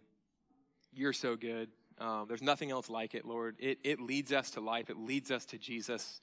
You're 0.93 1.13
so 1.13 1.35
good. 1.35 1.69
Um, 1.99 2.25
there's 2.27 2.41
nothing 2.41 2.71
else 2.71 2.89
like 2.89 3.15
it, 3.15 3.25
Lord. 3.25 3.55
It, 3.59 3.79
it 3.83 3.99
leads 3.99 4.33
us 4.33 4.51
to 4.51 4.61
life, 4.61 4.89
it 4.89 4.97
leads 4.97 5.31
us 5.31 5.45
to 5.47 5.57
Jesus. 5.57 6.21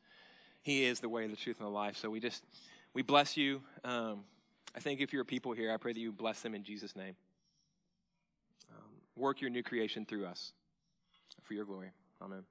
He 0.63 0.85
is 0.85 1.01
the 1.01 1.09
way, 1.09 1.27
the 1.27 1.35
truth, 1.35 1.59
and 1.59 1.67
the 1.67 1.73
life. 1.73 1.97
So 1.97 2.09
we 2.09 2.21
just, 2.21 2.45
we 2.95 3.03
bless 3.03 3.37
you. 3.37 3.63
Um, 3.83 4.21
I 4.77 4.81
thank 4.81 5.01
you 5.01 5.09
for 5.09 5.17
your 5.17 5.25
people 5.25 5.53
here. 5.53 5.73
I 5.73 5.77
pray 5.77 5.93
that 5.93 5.99
you 5.99 6.13
bless 6.13 6.41
them 6.41 6.55
in 6.55 6.63
Jesus' 6.63 6.95
name 6.95 7.17
work 9.17 9.41
your 9.41 9.51
new 9.51 9.63
creation 9.63 10.05
through 10.05 10.27
us 10.27 10.53
for 11.43 11.55
your 11.55 11.65
glory. 11.65 11.91
Amen. 12.21 12.45